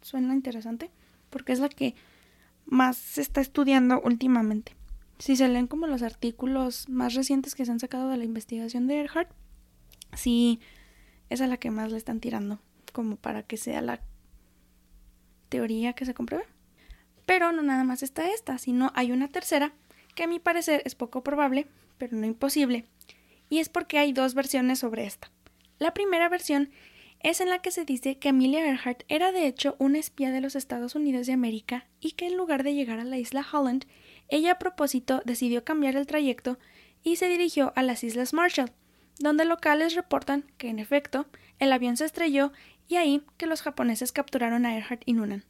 suena 0.00 0.34
interesante 0.34 0.90
porque 1.30 1.52
es 1.52 1.58
la 1.58 1.68
que 1.68 1.94
más 2.66 2.96
se 2.96 3.20
está 3.20 3.40
estudiando 3.40 4.00
últimamente. 4.00 4.74
Si 5.18 5.36
se 5.36 5.48
leen 5.48 5.66
como 5.66 5.86
los 5.86 6.02
artículos 6.02 6.88
más 6.88 7.14
recientes 7.14 7.54
que 7.54 7.64
se 7.64 7.72
han 7.72 7.80
sacado 7.80 8.08
de 8.08 8.16
la 8.16 8.24
investigación 8.24 8.86
de 8.86 8.96
Earhart, 8.96 9.30
sí, 10.14 10.60
es 11.30 11.40
la 11.40 11.56
que 11.56 11.70
más 11.70 11.90
le 11.92 11.98
están 11.98 12.20
tirando 12.20 12.60
como 12.92 13.16
para 13.16 13.42
que 13.42 13.56
sea 13.56 13.80
la 13.80 14.00
teoría 15.48 15.92
que 15.92 16.06
se 16.06 16.14
compruebe. 16.14 16.46
Pero 17.26 17.52
no 17.52 17.62
nada 17.62 17.84
más 17.84 18.02
está 18.02 18.30
esta, 18.30 18.58
sino 18.58 18.92
hay 18.94 19.12
una 19.12 19.28
tercera 19.28 19.72
que 20.14 20.24
a 20.24 20.28
mi 20.28 20.38
parecer 20.38 20.82
es 20.84 20.94
poco 20.94 21.22
probable, 21.22 21.66
pero 21.98 22.16
no 22.16 22.26
imposible, 22.26 22.86
y 23.48 23.58
es 23.58 23.68
porque 23.68 23.98
hay 23.98 24.12
dos 24.12 24.34
versiones 24.34 24.80
sobre 24.80 25.06
esta. 25.06 25.30
La 25.78 25.94
primera 25.94 26.28
versión 26.28 26.70
es 27.20 27.40
en 27.40 27.48
la 27.48 27.60
que 27.60 27.70
se 27.70 27.84
dice 27.84 28.18
que 28.18 28.28
Amelia 28.28 28.66
Earhart 28.66 29.02
era 29.08 29.32
de 29.32 29.46
hecho 29.46 29.76
una 29.78 29.98
espía 29.98 30.30
de 30.30 30.40
los 30.40 30.56
Estados 30.56 30.94
Unidos 30.94 31.26
de 31.26 31.32
América 31.32 31.86
y 32.00 32.12
que 32.12 32.26
en 32.26 32.36
lugar 32.36 32.62
de 32.62 32.74
llegar 32.74 32.98
a 32.98 33.04
la 33.04 33.18
isla 33.18 33.46
Holland, 33.50 33.86
ella 34.28 34.52
a 34.52 34.58
propósito 34.58 35.22
decidió 35.24 35.64
cambiar 35.64 35.96
el 35.96 36.06
trayecto 36.06 36.58
y 37.02 37.16
se 37.16 37.28
dirigió 37.28 37.72
a 37.76 37.82
las 37.82 38.04
Islas 38.04 38.32
Marshall, 38.32 38.72
donde 39.18 39.44
locales 39.44 39.94
reportan 39.94 40.44
que 40.58 40.68
en 40.68 40.78
efecto 40.78 41.26
el 41.58 41.72
avión 41.72 41.96
se 41.96 42.04
estrelló 42.04 42.52
y 42.88 42.96
ahí 42.96 43.22
que 43.36 43.46
los 43.46 43.62
japoneses 43.62 44.12
capturaron 44.12 44.66
a 44.66 44.76
Earhart 44.76 45.02
y 45.06 45.14
Noonan 45.14 45.44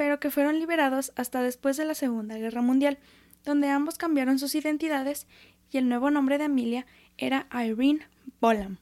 pero 0.00 0.18
que 0.18 0.30
fueron 0.30 0.58
liberados 0.58 1.12
hasta 1.14 1.42
después 1.42 1.76
de 1.76 1.84
la 1.84 1.92
Segunda 1.92 2.38
Guerra 2.38 2.62
Mundial, 2.62 2.96
donde 3.44 3.68
ambos 3.68 3.98
cambiaron 3.98 4.38
sus 4.38 4.54
identidades 4.54 5.26
y 5.70 5.76
el 5.76 5.90
nuevo 5.90 6.10
nombre 6.10 6.38
de 6.38 6.44
Amelia 6.44 6.86
era 7.18 7.46
Irene 7.52 8.06
Bolam. 8.40 8.78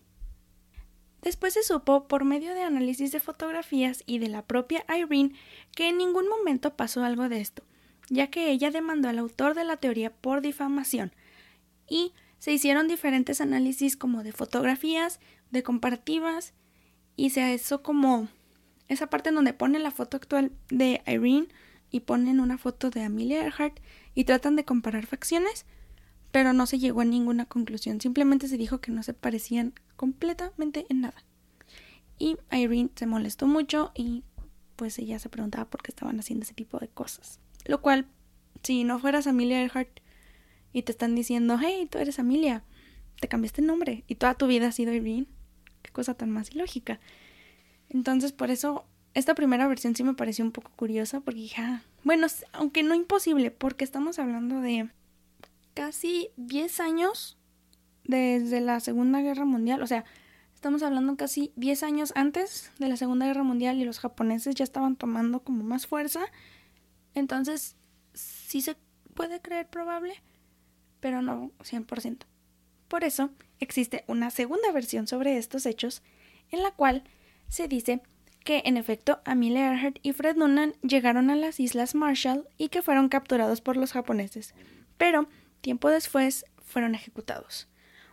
Después 1.22 1.54
se 1.54 1.62
supo, 1.62 2.06
por 2.06 2.24
medio 2.24 2.54
de 2.54 2.62
análisis 2.62 3.10
de 3.10 3.20
fotografías 3.20 4.02
y 4.06 4.18
de 4.18 4.28
la 4.28 4.42
propia 4.42 4.84
Irene, 4.88 5.34
que 5.74 5.88
en 5.88 5.98
ningún 5.98 6.28
momento 6.28 6.76
pasó 6.76 7.04
algo 7.04 7.28
de 7.28 7.40
esto, 7.40 7.64
ya 8.08 8.28
que 8.28 8.50
ella 8.50 8.70
demandó 8.70 9.08
al 9.08 9.18
autor 9.18 9.54
de 9.54 9.64
la 9.64 9.76
teoría 9.76 10.10
por 10.10 10.40
difamación, 10.40 11.12
y 11.88 12.12
se 12.38 12.52
hicieron 12.52 12.86
diferentes 12.86 13.40
análisis 13.40 13.96
como 13.96 14.22
de 14.22 14.32
fotografías, 14.32 15.18
de 15.50 15.62
comparativas, 15.62 16.54
y 17.16 17.30
se 17.30 17.52
hizo 17.52 17.82
como 17.82 18.28
esa 18.86 19.10
parte 19.10 19.30
en 19.30 19.34
donde 19.34 19.52
ponen 19.52 19.82
la 19.82 19.90
foto 19.90 20.16
actual 20.16 20.52
de 20.70 21.02
Irene 21.06 21.48
y 21.90 22.00
ponen 22.00 22.40
una 22.40 22.58
foto 22.58 22.90
de 22.90 23.02
Amelia 23.02 23.42
Earhart 23.42 23.80
y 24.14 24.24
tratan 24.24 24.56
de 24.56 24.64
comparar 24.64 25.06
facciones, 25.06 25.66
pero 26.30 26.52
no 26.52 26.66
se 26.66 26.78
llegó 26.78 27.00
a 27.00 27.04
ninguna 27.04 27.46
conclusión, 27.46 28.00
simplemente 28.00 28.48
se 28.48 28.56
dijo 28.56 28.80
que 28.80 28.92
no 28.92 29.02
se 29.02 29.14
parecían 29.14 29.74
completamente 29.96 30.86
en 30.88 31.02
nada. 31.02 31.24
Y 32.18 32.36
Irene 32.50 32.90
se 32.96 33.06
molestó 33.06 33.46
mucho 33.46 33.92
y 33.94 34.24
pues 34.76 34.98
ella 34.98 35.18
se 35.18 35.28
preguntaba 35.28 35.68
por 35.68 35.82
qué 35.82 35.90
estaban 35.90 36.18
haciendo 36.18 36.44
ese 36.44 36.54
tipo 36.54 36.78
de 36.78 36.88
cosas. 36.88 37.40
Lo 37.64 37.80
cual, 37.80 38.06
si 38.62 38.84
no 38.84 38.98
fueras 38.98 39.26
Amelia 39.26 39.60
Earhart 39.60 40.00
y 40.72 40.82
te 40.82 40.92
están 40.92 41.14
diciendo, 41.14 41.58
hey, 41.60 41.88
tú 41.90 41.98
eres 41.98 42.18
Amelia, 42.18 42.64
te 43.20 43.28
cambiaste 43.28 43.60
el 43.60 43.66
nombre 43.66 44.04
y 44.06 44.16
toda 44.16 44.34
tu 44.34 44.46
vida 44.46 44.68
ha 44.68 44.72
sido 44.72 44.92
Irene, 44.92 45.26
qué 45.82 45.90
cosa 45.90 46.14
tan 46.14 46.30
más 46.30 46.50
ilógica. 46.52 47.00
Entonces, 47.88 48.32
por 48.32 48.50
eso, 48.50 48.84
esta 49.14 49.34
primera 49.34 49.66
versión 49.66 49.96
sí 49.96 50.04
me 50.04 50.14
pareció 50.14 50.44
un 50.44 50.52
poco 50.52 50.70
curiosa, 50.76 51.20
porque 51.20 51.40
dije, 51.40 51.60
ah, 51.60 51.82
bueno, 52.04 52.26
aunque 52.52 52.82
no 52.82 52.94
imposible, 52.94 53.50
porque 53.50 53.84
estamos 53.84 54.18
hablando 54.18 54.60
de 54.60 54.90
casi 55.78 56.30
10 56.38 56.80
años 56.80 57.38
desde 58.02 58.60
la 58.60 58.80
Segunda 58.80 59.20
Guerra 59.20 59.44
Mundial, 59.44 59.80
o 59.80 59.86
sea, 59.86 60.04
estamos 60.52 60.82
hablando 60.82 61.16
casi 61.16 61.52
10 61.54 61.84
años 61.84 62.12
antes 62.16 62.72
de 62.80 62.88
la 62.88 62.96
Segunda 62.96 63.26
Guerra 63.26 63.44
Mundial 63.44 63.78
y 63.78 63.84
los 63.84 64.00
japoneses 64.00 64.56
ya 64.56 64.64
estaban 64.64 64.96
tomando 64.96 65.44
como 65.44 65.62
más 65.62 65.86
fuerza, 65.86 66.26
entonces 67.14 67.76
sí 68.12 68.60
se 68.60 68.76
puede 69.14 69.40
creer 69.40 69.68
probable, 69.68 70.14
pero 70.98 71.22
no 71.22 71.52
100%. 71.60 72.24
Por 72.88 73.04
eso 73.04 73.30
existe 73.60 74.02
una 74.08 74.30
segunda 74.30 74.72
versión 74.72 75.06
sobre 75.06 75.38
estos 75.38 75.64
hechos, 75.64 76.02
en 76.50 76.64
la 76.64 76.72
cual 76.72 77.04
se 77.46 77.68
dice 77.68 78.02
que 78.42 78.62
en 78.64 78.78
efecto 78.78 79.20
Amelia 79.24 79.66
Earhart 79.66 80.00
y 80.02 80.12
Fred 80.12 80.34
Noonan 80.34 80.72
llegaron 80.82 81.30
a 81.30 81.36
las 81.36 81.60
Islas 81.60 81.94
Marshall 81.94 82.48
y 82.56 82.68
que 82.68 82.82
fueron 82.82 83.08
capturados 83.08 83.60
por 83.60 83.76
los 83.76 83.92
japoneses, 83.92 84.56
pero 84.96 85.28
tiempo 85.60 85.90
después 85.90 86.44
fueron 86.62 86.94
ejecutados. 86.94 87.68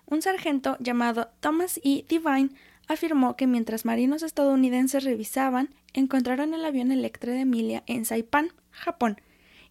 Un 0.05 0.21
sargento 0.21 0.77
llamado 0.79 1.29
Thomas 1.39 1.79
E. 1.83 2.05
Divine 2.07 2.49
afirmó 2.87 3.35
que 3.35 3.47
mientras 3.47 3.85
marinos 3.85 4.23
estadounidenses 4.23 5.03
revisaban, 5.03 5.73
encontraron 5.93 6.53
el 6.53 6.63
avión 6.63 6.91
Electra 6.91 7.33
de 7.33 7.41
Amelia 7.41 7.83
en 7.87 8.05
Saipan, 8.05 8.49
Japón, 8.69 9.19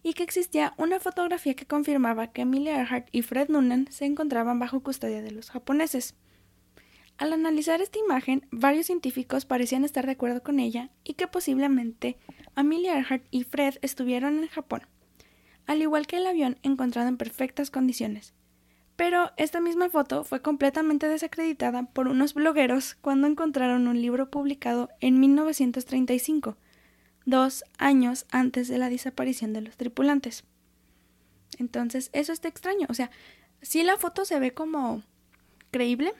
y 0.03 0.13
que 0.13 0.23
existía 0.23 0.73
una 0.77 0.99
fotografía 0.99 1.55
que 1.55 1.65
confirmaba 1.65 2.31
que 2.31 2.41
Amelia 2.43 2.77
Earhart 2.77 3.07
y 3.11 3.21
Fred 3.21 3.49
Noonan 3.49 3.87
se 3.91 4.05
encontraban 4.05 4.59
bajo 4.59 4.81
custodia 4.81 5.21
de 5.21 5.31
los 5.31 5.49
japoneses. 5.49 6.15
Al 7.17 7.31
analizar 7.31 7.81
esta 7.81 7.97
imagen, 7.97 8.45
varios 8.51 8.87
científicos 8.87 9.45
parecían 9.45 9.85
estar 9.85 10.05
de 10.05 10.11
acuerdo 10.11 10.43
con 10.43 10.59
ella 10.59 10.89
y 11.05 11.13
que 11.13 11.27
posiblemente 11.27 12.17
Amelia 12.55 12.97
Earhart 12.97 13.25
y 13.31 13.45
Fred 13.45 13.75
estuvieron 13.81 14.43
en 14.43 14.49
Japón, 14.49 14.81
al 15.67 15.81
igual 15.81 16.07
que 16.07 16.17
el 16.17 16.27
avión 16.27 16.57
encontrado 16.63 17.07
en 17.07 17.17
perfectas 17.17 17.71
condiciones. 17.71 18.33
Pero 18.95 19.31
esta 19.35 19.59
misma 19.59 19.89
foto 19.89 20.23
fue 20.23 20.41
completamente 20.41 21.09
desacreditada 21.09 21.83
por 21.83 22.07
unos 22.07 22.33
blogueros 22.33 22.95
cuando 22.95 23.27
encontraron 23.27 23.87
un 23.87 24.01
libro 24.01 24.29
publicado 24.29 24.89
en 25.01 25.19
1935, 25.19 26.55
dos 27.25 27.65
años 27.77 28.25
antes 28.31 28.67
de 28.69 28.77
la 28.77 28.89
desaparición 28.89 29.51
de 29.51 29.61
los 29.61 29.75
tripulantes. 29.75 30.45
Entonces, 31.57 32.09
eso 32.13 32.31
está 32.31 32.47
extraño. 32.47 32.87
O 32.89 32.93
sea, 32.93 33.11
si 33.61 33.83
la 33.83 33.97
foto 33.97 34.23
se 34.23 34.39
ve 34.39 34.53
como 34.53 35.03
creíble, 35.71 36.13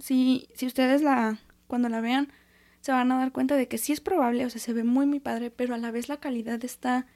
si, 0.00 0.48
si 0.54 0.66
ustedes 0.66 1.02
la, 1.02 1.38
cuando 1.68 1.88
la 1.88 2.00
vean, 2.00 2.32
se 2.80 2.92
van 2.92 3.12
a 3.12 3.18
dar 3.18 3.30
cuenta 3.30 3.56
de 3.56 3.68
que 3.68 3.78
sí 3.78 3.92
es 3.92 4.00
probable, 4.00 4.46
o 4.46 4.50
sea, 4.50 4.60
se 4.60 4.72
ve 4.72 4.82
muy, 4.82 5.06
muy 5.06 5.20
padre, 5.20 5.50
pero 5.50 5.74
a 5.74 5.78
la 5.78 5.90
vez 5.90 6.08
la 6.08 6.18
calidad 6.18 6.64
está 6.64 7.06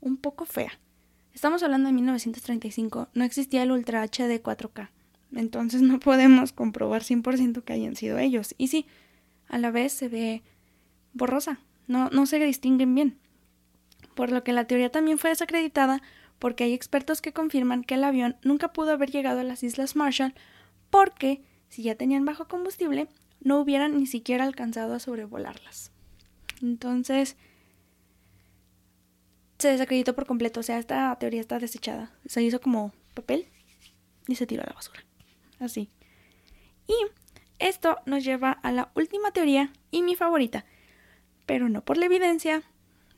un 0.00 0.18
poco 0.18 0.44
fea. 0.44 0.78
Estamos 1.36 1.62
hablando 1.62 1.88
de 1.88 1.92
1935, 1.92 3.10
no 3.12 3.22
existía 3.22 3.62
el 3.62 3.70
Ultra 3.70 4.02
HD 4.02 4.42
4K, 4.42 4.88
entonces 5.34 5.82
no 5.82 6.00
podemos 6.00 6.54
comprobar 6.54 7.02
100% 7.02 7.62
que 7.62 7.74
hayan 7.74 7.94
sido 7.94 8.16
ellos. 8.16 8.54
Y 8.56 8.68
sí, 8.68 8.86
a 9.46 9.58
la 9.58 9.70
vez 9.70 9.92
se 9.92 10.08
ve 10.08 10.42
borrosa, 11.12 11.60
no, 11.88 12.08
no 12.08 12.24
se 12.24 12.38
distinguen 12.38 12.94
bien. 12.94 13.18
Por 14.14 14.32
lo 14.32 14.44
que 14.44 14.54
la 14.54 14.66
teoría 14.66 14.90
también 14.90 15.18
fue 15.18 15.28
desacreditada 15.28 16.00
porque 16.38 16.64
hay 16.64 16.72
expertos 16.72 17.20
que 17.20 17.34
confirman 17.34 17.84
que 17.84 17.96
el 17.96 18.04
avión 18.04 18.36
nunca 18.42 18.72
pudo 18.72 18.92
haber 18.92 19.10
llegado 19.10 19.40
a 19.40 19.44
las 19.44 19.62
Islas 19.62 19.94
Marshall 19.94 20.32
porque, 20.88 21.42
si 21.68 21.82
ya 21.82 21.96
tenían 21.96 22.24
bajo 22.24 22.48
combustible, 22.48 23.08
no 23.42 23.60
hubieran 23.60 23.98
ni 23.98 24.06
siquiera 24.06 24.44
alcanzado 24.44 24.94
a 24.94 25.00
sobrevolarlas. 25.00 25.92
Entonces, 26.62 27.36
se 29.58 29.68
desacreditó 29.68 30.14
por 30.14 30.26
completo, 30.26 30.60
o 30.60 30.62
sea, 30.62 30.78
esta 30.78 31.16
teoría 31.18 31.40
está 31.40 31.58
desechada. 31.58 32.12
Se 32.26 32.42
hizo 32.42 32.60
como 32.60 32.92
papel 33.14 33.46
y 34.26 34.34
se 34.34 34.46
tiró 34.46 34.62
a 34.62 34.66
la 34.66 34.74
basura. 34.74 35.04
Así. 35.58 35.90
Y 36.86 36.94
esto 37.58 37.98
nos 38.06 38.24
lleva 38.24 38.52
a 38.52 38.72
la 38.72 38.90
última 38.94 39.30
teoría 39.32 39.72
y 39.90 40.02
mi 40.02 40.14
favorita. 40.14 40.64
Pero 41.46 41.68
no 41.68 41.84
por 41.84 41.96
la 41.96 42.06
evidencia, 42.06 42.62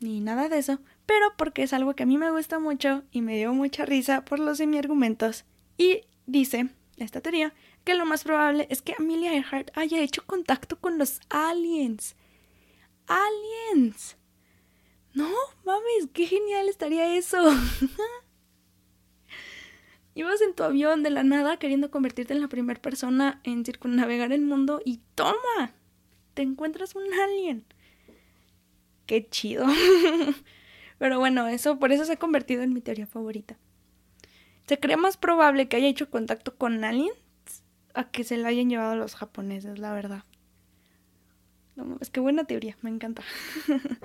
ni 0.01 0.21
nada 0.21 0.49
de 0.49 0.59
eso, 0.59 0.81
pero 1.07 1.35
porque 1.37 1.63
es 1.63 1.73
algo 1.73 1.95
que 1.95 2.05
a 2.05 2.07
mí 2.07 2.19
me 2.19 2.31
gusta 2.31 2.59
mucho 2.59 3.03
y 3.11 3.23
me 3.23 3.37
dio 3.37 3.53
mucha 3.53 3.85
risa 3.85 4.25
por 4.25 4.39
los 4.39 4.59
semi-argumentos. 4.59 5.45
Y 5.77 6.03
dice 6.27 6.69
esta 6.99 7.21
teoría 7.21 7.55
que 7.85 7.95
lo 7.95 8.05
más 8.05 8.25
probable 8.25 8.67
es 8.71 8.83
que 8.83 8.95
Amelia 8.99 9.35
Earhart 9.35 9.71
haya 9.75 10.01
hecho 10.01 10.25
contacto 10.27 10.79
con 10.79 10.99
los 10.99 11.21
aliens. 11.31 12.17
¡Aliens! 13.07 14.17
No, 15.19 15.29
mames, 15.65 16.07
qué 16.13 16.27
genial 16.27 16.69
estaría 16.69 17.17
eso. 17.17 17.39
Ibas 20.15 20.41
en 20.43 20.55
tu 20.55 20.63
avión 20.63 21.03
de 21.03 21.11
la 21.11 21.25
nada 21.25 21.57
queriendo 21.57 21.91
convertirte 21.91 22.35
en 22.35 22.41
la 22.41 22.47
primera 22.47 22.81
persona 22.81 23.41
en 23.43 23.65
circunnavegar 23.65 24.31
el 24.31 24.43
mundo 24.43 24.81
y 24.85 25.01
toma, 25.17 25.73
te 26.35 26.43
encuentras 26.43 26.95
un 26.95 27.13
alien. 27.13 27.65
Qué 29.07 29.29
chido. 29.29 29.67
Pero 30.99 31.19
bueno, 31.19 31.49
eso 31.49 31.81
por 31.81 31.91
eso 31.91 32.05
se 32.05 32.13
ha 32.13 32.19
convertido 32.19 32.63
en 32.63 32.73
mi 32.73 32.81
teoría 32.81 33.09
favorita. 33.09 33.59
Se 34.69 34.79
cree 34.79 34.97
más 34.97 35.17
probable 35.17 35.67
que 35.67 35.79
haya 35.79 35.89
hecho 35.89 36.11
contacto 36.11 36.57
con 36.57 36.85
aliens 36.85 37.17
a 37.93 38.09
que 38.09 38.23
se 38.23 38.37
la 38.37 38.51
hayan 38.51 38.71
llevado 38.71 38.95
los 38.95 39.17
japoneses, 39.17 39.81
la 39.81 39.93
verdad. 39.93 40.23
No, 41.75 41.99
es 42.01 42.09
que 42.09 42.21
buena 42.21 42.45
teoría, 42.45 42.77
me 42.83 42.91
encanta. 42.91 43.25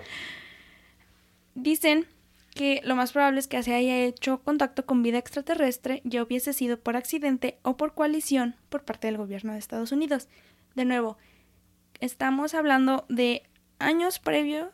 Dicen 1.56 2.08
que 2.54 2.82
lo 2.84 2.95
más 2.95 3.12
probable 3.12 3.39
es 3.39 3.47
que 3.47 3.62
se 3.64 3.74
haya 3.74 3.97
hecho 3.99 4.43
contacto 4.43 4.86
con 4.86 5.04
vida 5.04 5.18
extraterrestre 5.18 6.01
ya 6.04 6.24
hubiese 6.24 6.54
sido 6.54 6.80
por 6.80 6.95
accidente 6.95 7.58
o 7.64 7.78
por 7.78 7.93
coalición 7.93 8.56
por 8.70 8.84
parte 8.84 9.08
del 9.08 9.18
gobierno 9.18 9.54
de 9.54 9.60
Estados 9.60 9.91
Unidos. 9.91 10.28
De 10.76 10.86
nuevo, 10.86 11.18
estamos 11.99 12.54
hablando 12.54 13.06
de 13.10 13.43
años 13.80 14.20
previos 14.20 14.70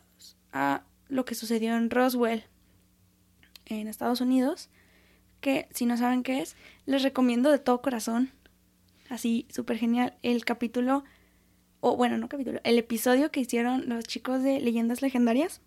a 0.52 0.82
lo 1.08 1.24
que 1.24 1.34
sucedió 1.34 1.76
en 1.76 1.90
Roswell, 1.90 2.44
en 3.66 3.88
Estados 3.88 4.20
Unidos, 4.20 4.68
que 5.40 5.68
si 5.72 5.86
no 5.86 5.96
saben 5.96 6.22
qué 6.22 6.40
es, 6.40 6.56
les 6.86 7.02
recomiendo 7.02 7.50
de 7.50 7.58
todo 7.58 7.82
corazón, 7.82 8.30
así 9.08 9.46
súper 9.50 9.78
genial, 9.78 10.16
el 10.22 10.44
capítulo, 10.44 11.04
o 11.80 11.96
bueno, 11.96 12.18
no 12.18 12.28
capítulo, 12.28 12.60
el 12.64 12.78
episodio 12.78 13.30
que 13.30 13.40
hicieron 13.40 13.88
los 13.88 14.04
chicos 14.04 14.42
de 14.42 14.60
Leyendas 14.60 15.02
Legendarias 15.02 15.62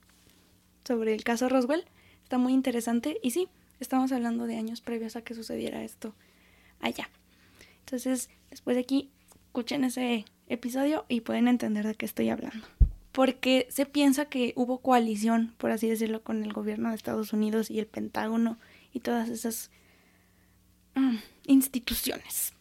sobre 0.84 1.14
el 1.14 1.24
caso 1.24 1.50
Roswell. 1.50 1.86
Está 2.24 2.38
muy 2.38 2.54
interesante 2.54 3.20
y 3.22 3.32
sí, 3.32 3.50
estamos 3.80 4.12
hablando 4.12 4.48
de 4.48 4.58
años 4.58 4.82
previos 4.82 5.16
a 5.16 5.22
que 5.22 5.34
sucediera 5.34 5.84
esto 5.84 6.16
allá. 6.80 7.10
Entonces, 7.80 8.30
después 8.50 8.76
de 8.76 8.82
aquí, 8.82 9.12
escuchen 9.48 9.84
ese 9.84 10.26
episodio 10.48 11.06
y 11.08 11.22
pueden 11.22 11.48
entender 11.48 11.86
de 11.86 11.96
qué 11.96 12.06
estoy 12.06 12.30
hablando. 12.30 12.66
Porque 13.12 13.68
se 13.70 13.86
piensa 13.86 14.26
que 14.26 14.54
hubo 14.56 14.80
coalición, 14.80 15.54
por 15.58 15.72
así 15.72 15.88
decirlo, 15.88 16.24
con 16.24 16.44
el 16.44 16.54
gobierno 16.54 16.90
de 16.90 16.96
Estados 16.96 17.34
Unidos 17.34 17.70
y 17.70 17.80
el 17.80 17.86
Pentágono 17.86 18.58
y 18.92 19.02
todas 19.02 19.30
esas 19.30 19.70
mm, 20.96 21.18
instituciones. 21.46 22.54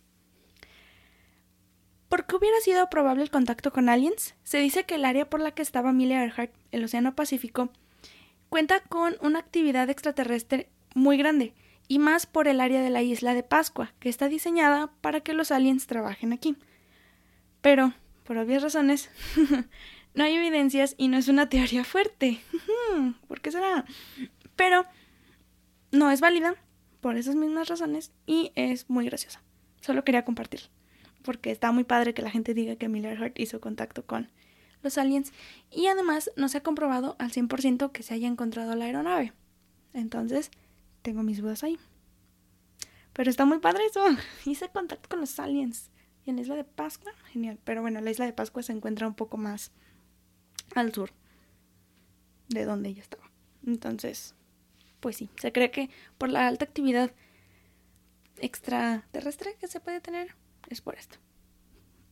¿Por 2.08 2.26
qué 2.26 2.36
hubiera 2.36 2.60
sido 2.60 2.90
probable 2.90 3.22
el 3.22 3.30
contacto 3.30 3.72
con 3.72 3.88
aliens? 3.88 4.34
Se 4.42 4.58
dice 4.58 4.84
que 4.84 4.96
el 4.96 5.06
área 5.06 5.30
por 5.30 5.40
la 5.40 5.52
que 5.52 5.62
estaba 5.62 5.90
Amelia 5.90 6.22
Earhart, 6.22 6.52
el 6.70 6.84
Océano 6.84 7.14
Pacífico, 7.14 7.70
cuenta 8.52 8.80
con 8.80 9.16
una 9.22 9.38
actividad 9.38 9.88
extraterrestre 9.88 10.68
muy 10.94 11.16
grande, 11.16 11.54
y 11.88 11.98
más 11.98 12.26
por 12.26 12.48
el 12.48 12.60
área 12.60 12.82
de 12.82 12.90
la 12.90 13.00
isla 13.00 13.32
de 13.32 13.42
Pascua, 13.42 13.94
que 13.98 14.10
está 14.10 14.28
diseñada 14.28 14.92
para 15.00 15.20
que 15.20 15.32
los 15.32 15.50
aliens 15.50 15.86
trabajen 15.86 16.34
aquí. 16.34 16.58
Pero, 17.62 17.94
por 18.24 18.36
obvias 18.36 18.62
razones, 18.62 19.08
no 20.14 20.24
hay 20.24 20.34
evidencias 20.34 20.94
y 20.98 21.08
no 21.08 21.16
es 21.16 21.28
una 21.28 21.48
teoría 21.48 21.82
fuerte. 21.82 22.40
¿Por 23.26 23.40
qué 23.40 23.52
será? 23.52 23.86
Pero 24.54 24.84
no 25.90 26.10
es 26.10 26.20
válida 26.20 26.54
por 27.00 27.16
esas 27.16 27.36
mismas 27.36 27.68
razones 27.68 28.12
y 28.26 28.52
es 28.54 28.90
muy 28.90 29.06
graciosa. 29.06 29.40
Solo 29.80 30.04
quería 30.04 30.26
compartir, 30.26 30.60
porque 31.22 31.52
está 31.52 31.72
muy 31.72 31.84
padre 31.84 32.12
que 32.12 32.20
la 32.20 32.30
gente 32.30 32.52
diga 32.52 32.76
que 32.76 32.90
Miller 32.90 33.16
Hart 33.16 33.40
hizo 33.40 33.62
contacto 33.62 34.04
con 34.04 34.30
los 34.82 34.98
aliens 34.98 35.32
y 35.70 35.86
además 35.86 36.30
no 36.36 36.48
se 36.48 36.58
ha 36.58 36.62
comprobado 36.62 37.16
al 37.18 37.32
100% 37.32 37.92
que 37.92 38.02
se 38.02 38.14
haya 38.14 38.28
encontrado 38.28 38.74
la 38.74 38.86
aeronave. 38.86 39.32
Entonces, 39.92 40.50
tengo 41.02 41.22
mis 41.22 41.38
dudas 41.38 41.62
ahí. 41.64 41.78
Pero 43.12 43.30
está 43.30 43.44
muy 43.44 43.58
padre 43.58 43.84
eso. 43.86 44.04
Hice 44.44 44.68
contacto 44.68 45.08
con 45.08 45.20
los 45.20 45.38
aliens. 45.38 45.90
Y 46.24 46.30
en 46.30 46.36
la 46.36 46.42
isla 46.42 46.56
de 46.56 46.64
Pascua, 46.64 47.12
genial. 47.32 47.58
Pero 47.64 47.82
bueno, 47.82 48.00
la 48.00 48.10
isla 48.10 48.26
de 48.26 48.32
Pascua 48.32 48.62
se 48.62 48.72
encuentra 48.72 49.06
un 49.06 49.14
poco 49.14 49.36
más 49.36 49.72
al 50.74 50.92
sur 50.92 51.10
de 52.48 52.64
donde 52.64 52.90
ella 52.90 53.02
estaba. 53.02 53.30
Entonces, 53.66 54.34
pues 55.00 55.16
sí, 55.16 55.28
se 55.36 55.52
cree 55.52 55.70
que 55.70 55.90
por 56.18 56.30
la 56.30 56.46
alta 56.46 56.64
actividad 56.64 57.12
extraterrestre 58.38 59.56
que 59.60 59.68
se 59.68 59.80
puede 59.80 60.00
tener 60.00 60.34
es 60.68 60.80
por 60.80 60.94
esto. 60.94 61.18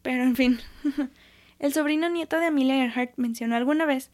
Pero 0.03 0.23
en 0.23 0.37
fin, 0.37 0.61
El 1.61 1.75
sobrino 1.75 2.09
nieto 2.09 2.41
de 2.41 2.47
Amelia 2.47 2.83
Earhart 2.83 3.13
mencionó 3.19 3.55
alguna 3.55 3.85
vez 3.85 4.11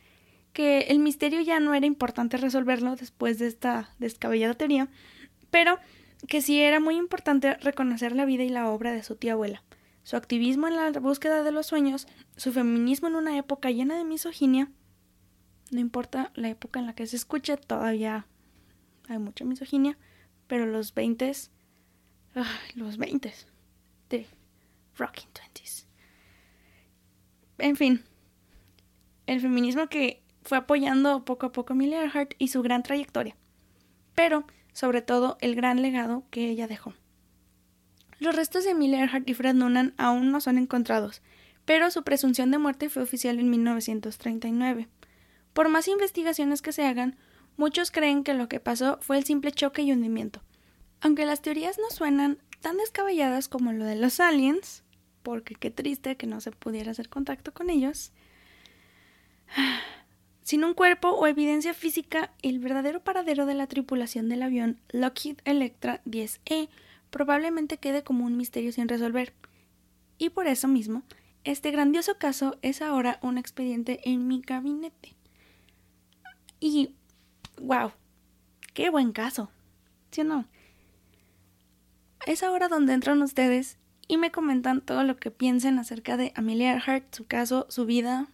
que 0.53 0.81
el 0.89 0.99
misterio 0.99 1.41
ya 1.41 1.61
no 1.61 1.75
era 1.75 1.87
importante 1.87 2.39
resolverlo 2.39 2.97
después 2.97 3.39
de 3.39 3.47
esta 3.47 3.95
descabellada 4.01 4.55
teoría, 4.55 4.89
pero 5.53 5.79
que 6.27 6.43
sí 6.43 6.61
era 6.61 6.81
muy 6.81 6.97
importante 6.97 7.55
reconocer 7.59 8.17
la 8.17 8.25
vida 8.25 8.43
y 8.43 8.49
la 8.49 8.69
obra 8.69 8.93
de 8.93 9.05
su 9.05 9.15
tía 9.15 9.35
abuela, 9.35 9.63
su 10.03 10.17
activismo 10.17 10.67
en 10.67 10.75
la 10.75 10.91
búsqueda 10.99 11.45
de 11.45 11.53
los 11.53 11.67
sueños, 11.67 12.09
su 12.37 12.53
feminismo 12.53 13.07
en 13.07 13.15
una 13.15 13.39
época 13.39 13.71
llena 13.71 13.97
de 13.97 14.05
misoginia. 14.05 14.73
No 15.71 15.79
importa 15.79 16.33
la 16.35 16.49
época 16.49 16.81
en 16.81 16.87
la 16.87 16.95
que 16.97 17.07
se 17.07 17.15
escuche, 17.15 17.57
todavía 17.59 18.27
hay 19.09 19.19
mucha 19.19 19.45
misoginia, 19.45 19.97
pero 20.49 20.67
los 20.67 20.95
20 20.95 21.33
los 22.75 22.97
20 22.99 23.33
de 24.11 24.27
Rocking 24.97 25.29
Twenties 25.33 25.86
en 27.59 27.77
fin, 27.77 28.05
el 29.27 29.41
feminismo 29.41 29.89
que 29.89 30.23
fue 30.43 30.59
apoyando 30.59 31.25
poco 31.25 31.47
a 31.47 31.53
poco 31.53 31.73
a 31.73 31.75
Amelia 31.75 32.03
Earhart 32.03 32.35
y 32.39 32.49
su 32.49 32.63
gran 32.63 32.83
trayectoria, 32.83 33.37
pero 34.15 34.47
sobre 34.73 35.03
todo 35.03 35.37
el 35.41 35.55
gran 35.55 35.83
legado 35.83 36.25
que 36.31 36.49
ella 36.49 36.69
dejó. 36.69 36.95
Los 38.19 38.35
restos 38.35 38.65
de 38.65 38.71
Amelia 38.71 39.01
Earhart 39.01 39.29
y 39.29 39.35
Fred 39.35 39.55
Noonan 39.55 39.95
aún 39.99 40.31
no 40.31 40.41
son 40.41 40.59
encontrados, 40.59 41.23
pero 41.65 41.91
su 41.91 42.03
presunción 42.03 42.51
de 42.51 42.59
muerte 42.59 42.89
fue 42.89 43.03
oficial 43.03 43.39
en 43.39 43.51
1939. 43.51 44.89
Por 45.53 45.69
más 45.69 45.89
investigaciones 45.89 46.63
que 46.63 46.73
se 46.73 46.85
hagan, 46.85 47.17
muchos 47.57 47.91
creen 47.91 48.23
que 48.23 48.35
lo 48.35 48.49
que 48.49 48.61
pasó 48.61 48.99
fue 49.01 49.19
el 49.19 49.25
simple 49.25 49.53
choque 49.53 49.83
y 49.83 49.93
hundimiento. 49.93 50.43
Aunque 51.01 51.27
las 51.27 51.43
teorías 51.43 51.79
no 51.79 51.91
suenan 51.91 52.39
tan 52.61 52.77
descabelladas 52.77 53.49
como 53.49 53.73
lo 53.73 53.85
de 53.85 53.97
los 53.97 54.21
aliens, 54.21 54.83
porque 55.27 55.57
qué 55.57 55.73
triste 55.73 56.17
que 56.17 56.29
no 56.29 56.41
se 56.41 56.53
pudiera 56.53 56.93
hacer 56.93 57.09
contacto 57.09 57.53
con 57.53 57.69
ellos. 57.69 58.13
Sin 60.45 60.63
un 60.63 60.73
cuerpo 60.73 61.09
o 61.09 61.27
evidencia 61.27 61.75
física, 61.75 62.33
el 62.43 62.61
verdadero 62.61 63.03
paradero 63.03 63.45
de 63.45 63.55
la 63.55 63.67
tripulación 63.67 64.29
del 64.29 64.45
avión 64.45 64.79
Lockheed 64.91 65.39
Electra 65.45 66.01
10E 66.05 66.69
probablemente 67.11 67.79
quede 67.79 68.05
como 68.05 68.25
un 68.25 68.37
misterio 68.37 68.71
sin 68.71 68.89
resolver. 68.89 69.35
Y 70.17 70.31
por 70.31 70.47
eso 70.47 70.69
mismo, 70.69 71.03
este 71.43 71.73
grandioso 71.73 72.19
caso 72.19 72.57
es 72.63 72.81
ahora 72.81 73.19
un 73.21 73.37
expediente 73.37 74.09
en 74.09 74.29
mi 74.29 74.43
gabinete. 74.43 75.17
Y, 76.61 76.95
wow, 77.61 77.91
qué 78.75 78.91
buen 78.91 79.11
caso, 79.11 79.51
¿sí 80.13 80.21
o 80.21 80.25
no? 80.25 80.47
Es 82.27 82.45
ahora 82.45 82.69
donde 82.69 82.93
entran 82.93 83.21
ustedes 83.23 83.77
y 84.09 84.17
me 84.17 84.31
comentan 84.31 84.81
todo 84.81 85.05
lo 85.05 85.17
que 85.17 85.31
piensen 85.31 85.79
acerca 85.79 86.17
de 86.17 86.33
Amelia 86.37 86.73
Earhart, 86.73 87.15
su 87.15 87.27
caso, 87.27 87.67
su 87.69 87.87
vida, 87.87 88.29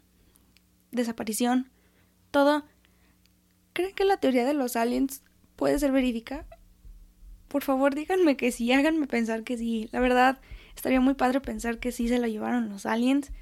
desaparición, 0.91 1.71
todo. 2.31 2.65
¿Creen 3.73 3.95
que 3.95 4.05
la 4.05 4.19
teoría 4.19 4.45
de 4.45 4.55
los 4.55 4.77
aliens 4.77 5.23
puede 5.57 5.79
ser 5.79 5.93
verídica? 5.93 6.47
Por 7.49 7.63
favor, 7.63 7.95
díganme 7.95 8.37
que 8.37 8.53
sí, 8.53 8.71
háganme 8.73 9.07
pensar 9.07 9.45
que 9.45 9.57
sí. 9.57 9.89
La 9.93 10.01
verdad, 10.01 10.41
estaría 10.77 11.01
muy 11.01 11.15
padre 11.15 11.41
pensar 11.41 11.79
que 11.79 11.93
sí 11.93 12.09
se 12.09 12.19
la 12.19 12.29
llevaron 12.29 12.69
los 12.69 12.87
aliens 12.87 13.33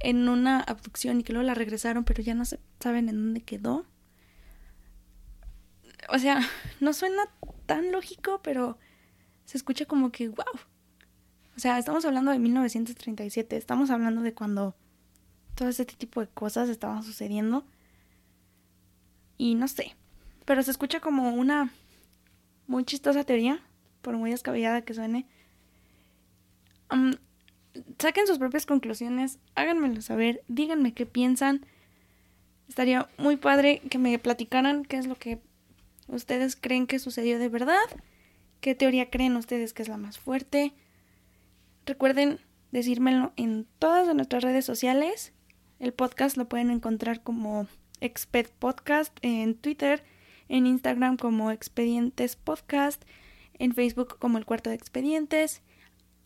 en 0.00 0.28
una 0.28 0.60
abducción 0.60 1.20
y 1.20 1.24
que 1.24 1.32
luego 1.32 1.46
la 1.46 1.54
regresaron, 1.54 2.04
pero 2.04 2.22
ya 2.22 2.34
no 2.34 2.44
se 2.44 2.60
saben 2.80 3.08
en 3.08 3.16
dónde 3.16 3.40
quedó. 3.40 3.84
O 6.08 6.18
sea, 6.18 6.40
no 6.80 6.92
suena 6.92 7.24
tan 7.66 7.90
lógico, 7.90 8.40
pero 8.42 8.78
se 9.44 9.56
escucha 9.56 9.86
como 9.86 10.12
que, 10.12 10.28
wow. 10.28 10.44
O 11.58 11.60
sea, 11.60 11.76
estamos 11.76 12.04
hablando 12.04 12.30
de 12.30 12.38
1937, 12.38 13.56
estamos 13.56 13.90
hablando 13.90 14.22
de 14.22 14.32
cuando 14.32 14.76
todo 15.56 15.68
este 15.68 15.84
tipo 15.86 16.20
de 16.20 16.28
cosas 16.28 16.68
estaban 16.68 17.02
sucediendo. 17.02 17.64
Y 19.38 19.56
no 19.56 19.66
sé, 19.66 19.96
pero 20.44 20.62
se 20.62 20.70
escucha 20.70 21.00
como 21.00 21.34
una 21.34 21.72
muy 22.68 22.84
chistosa 22.84 23.24
teoría, 23.24 23.60
por 24.02 24.16
muy 24.16 24.30
descabellada 24.30 24.82
que 24.82 24.94
suene. 24.94 25.26
saquen 27.98 28.28
sus 28.28 28.38
propias 28.38 28.64
conclusiones, 28.64 29.40
háganmelo 29.56 30.00
saber, 30.00 30.44
díganme 30.46 30.94
qué 30.94 31.06
piensan. 31.06 31.66
Estaría 32.68 33.08
muy 33.18 33.36
padre 33.36 33.80
que 33.90 33.98
me 33.98 34.16
platicaran 34.20 34.84
qué 34.84 34.98
es 34.98 35.08
lo 35.08 35.16
que 35.16 35.40
ustedes 36.06 36.54
creen 36.54 36.86
que 36.86 37.00
sucedió 37.00 37.40
de 37.40 37.48
verdad, 37.48 37.82
qué 38.60 38.76
teoría 38.76 39.10
creen 39.10 39.34
ustedes 39.34 39.74
que 39.74 39.82
es 39.82 39.88
la 39.88 39.96
más 39.96 40.20
fuerte. 40.20 40.72
Recuerden 41.88 42.38
decírmelo 42.70 43.32
en 43.36 43.66
todas 43.78 44.14
nuestras 44.14 44.44
redes 44.44 44.66
sociales. 44.66 45.32
El 45.78 45.94
podcast 45.94 46.36
lo 46.36 46.46
pueden 46.46 46.68
encontrar 46.68 47.22
como 47.22 47.66
Exped 48.02 48.50
Podcast 48.58 49.16
en 49.22 49.54
Twitter, 49.54 50.04
en 50.50 50.66
Instagram 50.66 51.16
como 51.16 51.50
Expedientes 51.50 52.36
Podcast, 52.36 53.02
en 53.54 53.72
Facebook 53.72 54.18
como 54.18 54.36
El 54.36 54.44
Cuarto 54.44 54.68
de 54.68 54.76
Expedientes. 54.76 55.62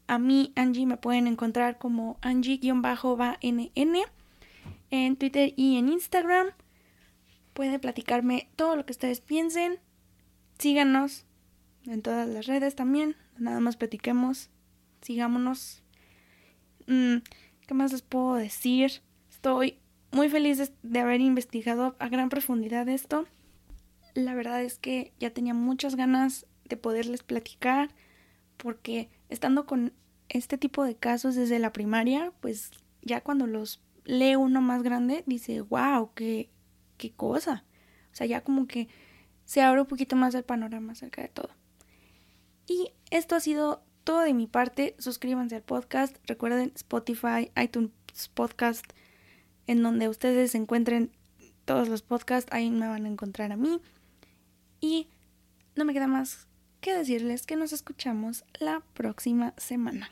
A 0.09 0.19
mí, 0.19 0.53
Angie, 0.57 0.85
me 0.85 0.97
pueden 0.97 1.29
encontrar 1.29 1.79
como 1.79 2.19
Angie-BNN 2.23 3.99
en 4.91 5.17
Twitter 5.17 5.55
y 5.57 5.77
en 5.77 5.91
Instagram. 5.91 6.49
Pueden 7.53 7.81
platicarme 7.81 8.51
todo 8.57 8.75
lo 8.75 8.85
que 8.85 8.91
ustedes 8.91 9.21
piensen. 9.21 9.79
Síganos 10.59 11.25
en 11.87 12.03
todas 12.03 12.27
las 12.27 12.47
redes 12.47 12.75
también. 12.75 13.15
Nada 13.39 13.61
más 13.61 13.77
platiquemos. 13.77 14.51
Sigámonos. 15.03 15.83
Mm, 16.87 17.17
¿Qué 17.67 17.75
más 17.75 17.93
les 17.93 18.03
puedo 18.03 18.35
decir? 18.35 19.03
Estoy 19.31 19.79
muy 20.13 20.29
feliz 20.29 20.73
de, 20.83 21.01
haber 21.01 21.21
investigado 21.21 21.97
a 21.99 22.09
gran 22.09 22.29
profundidad 22.29 22.89
esto. 22.89 23.27
La 24.15 24.35
verdad 24.35 24.63
es 24.63 24.79
que 24.79 25.13
ya 25.19 25.31
tenía 25.31 25.55
muchas 25.55 25.97
ganas 25.97 26.47
de 26.65 26.77
poderles 26.77 27.23
platicar 27.23 27.91
porque 28.57 29.11
estando 29.29 29.67
con 29.67 29.93
este 30.29 30.59
tipo 30.59 30.85
de 30.85 30.97
casos 30.97 31.35
desde 31.35 31.59
la 31.59 31.73
primaria, 31.73 32.33
pues 32.41 32.71
ya 33.03 33.23
cuando 33.23 33.47
los 33.47 33.83
lee 34.05 34.37
uno 34.37 34.61
más 34.61 34.83
grande, 34.83 35.25
dice, 35.27 35.61
wow, 35.63 36.13
qué, 36.15 36.51
qué 36.97 37.13
cosa. 37.13 37.65
O 38.13 38.15
sea, 38.15 38.27
ya 38.27 38.43
como 38.43 38.67
que 38.67 38.89
se 39.45 39.63
abre 39.63 39.81
un 39.81 39.87
poquito 39.87 40.15
más 40.15 40.35
el 40.35 40.45
panorama 40.45 40.93
acerca 40.93 41.23
de 41.23 41.29
todo. 41.29 41.51
Y 42.67 42.93
esto 43.11 43.35
ha 43.35 43.41
sido 43.41 43.83
todo 44.05 44.21
de 44.21 44.35
mi 44.35 44.47
parte. 44.47 44.95
Suscríbanse 44.99 45.57
al 45.57 45.63
podcast. 45.63 46.17
Recuerden 46.27 46.73
Spotify, 46.75 47.51
iTunes 47.57 47.91
Podcast 48.35 48.85
en 49.67 49.83
donde 49.83 50.09
ustedes 50.09 50.55
encuentren 50.55 51.11
todos 51.65 51.89
los 51.89 52.03
podcasts, 52.03 52.53
ahí 52.53 52.71
me 52.71 52.89
van 52.89 53.07
a 53.07 53.09
encontrar 53.09 53.53
a 53.53 53.57
mí. 53.57 53.81
Y 54.81 55.09
no 55.77 55.85
me 55.85 55.93
queda 55.93 56.07
más 56.07 56.47
que 56.81 56.95
decirles 56.95 57.47
que 57.47 57.57
nos 57.57 57.73
escuchamos 57.73 58.45
la 58.59 58.83
próxima 58.95 59.55
semana. 59.57 60.11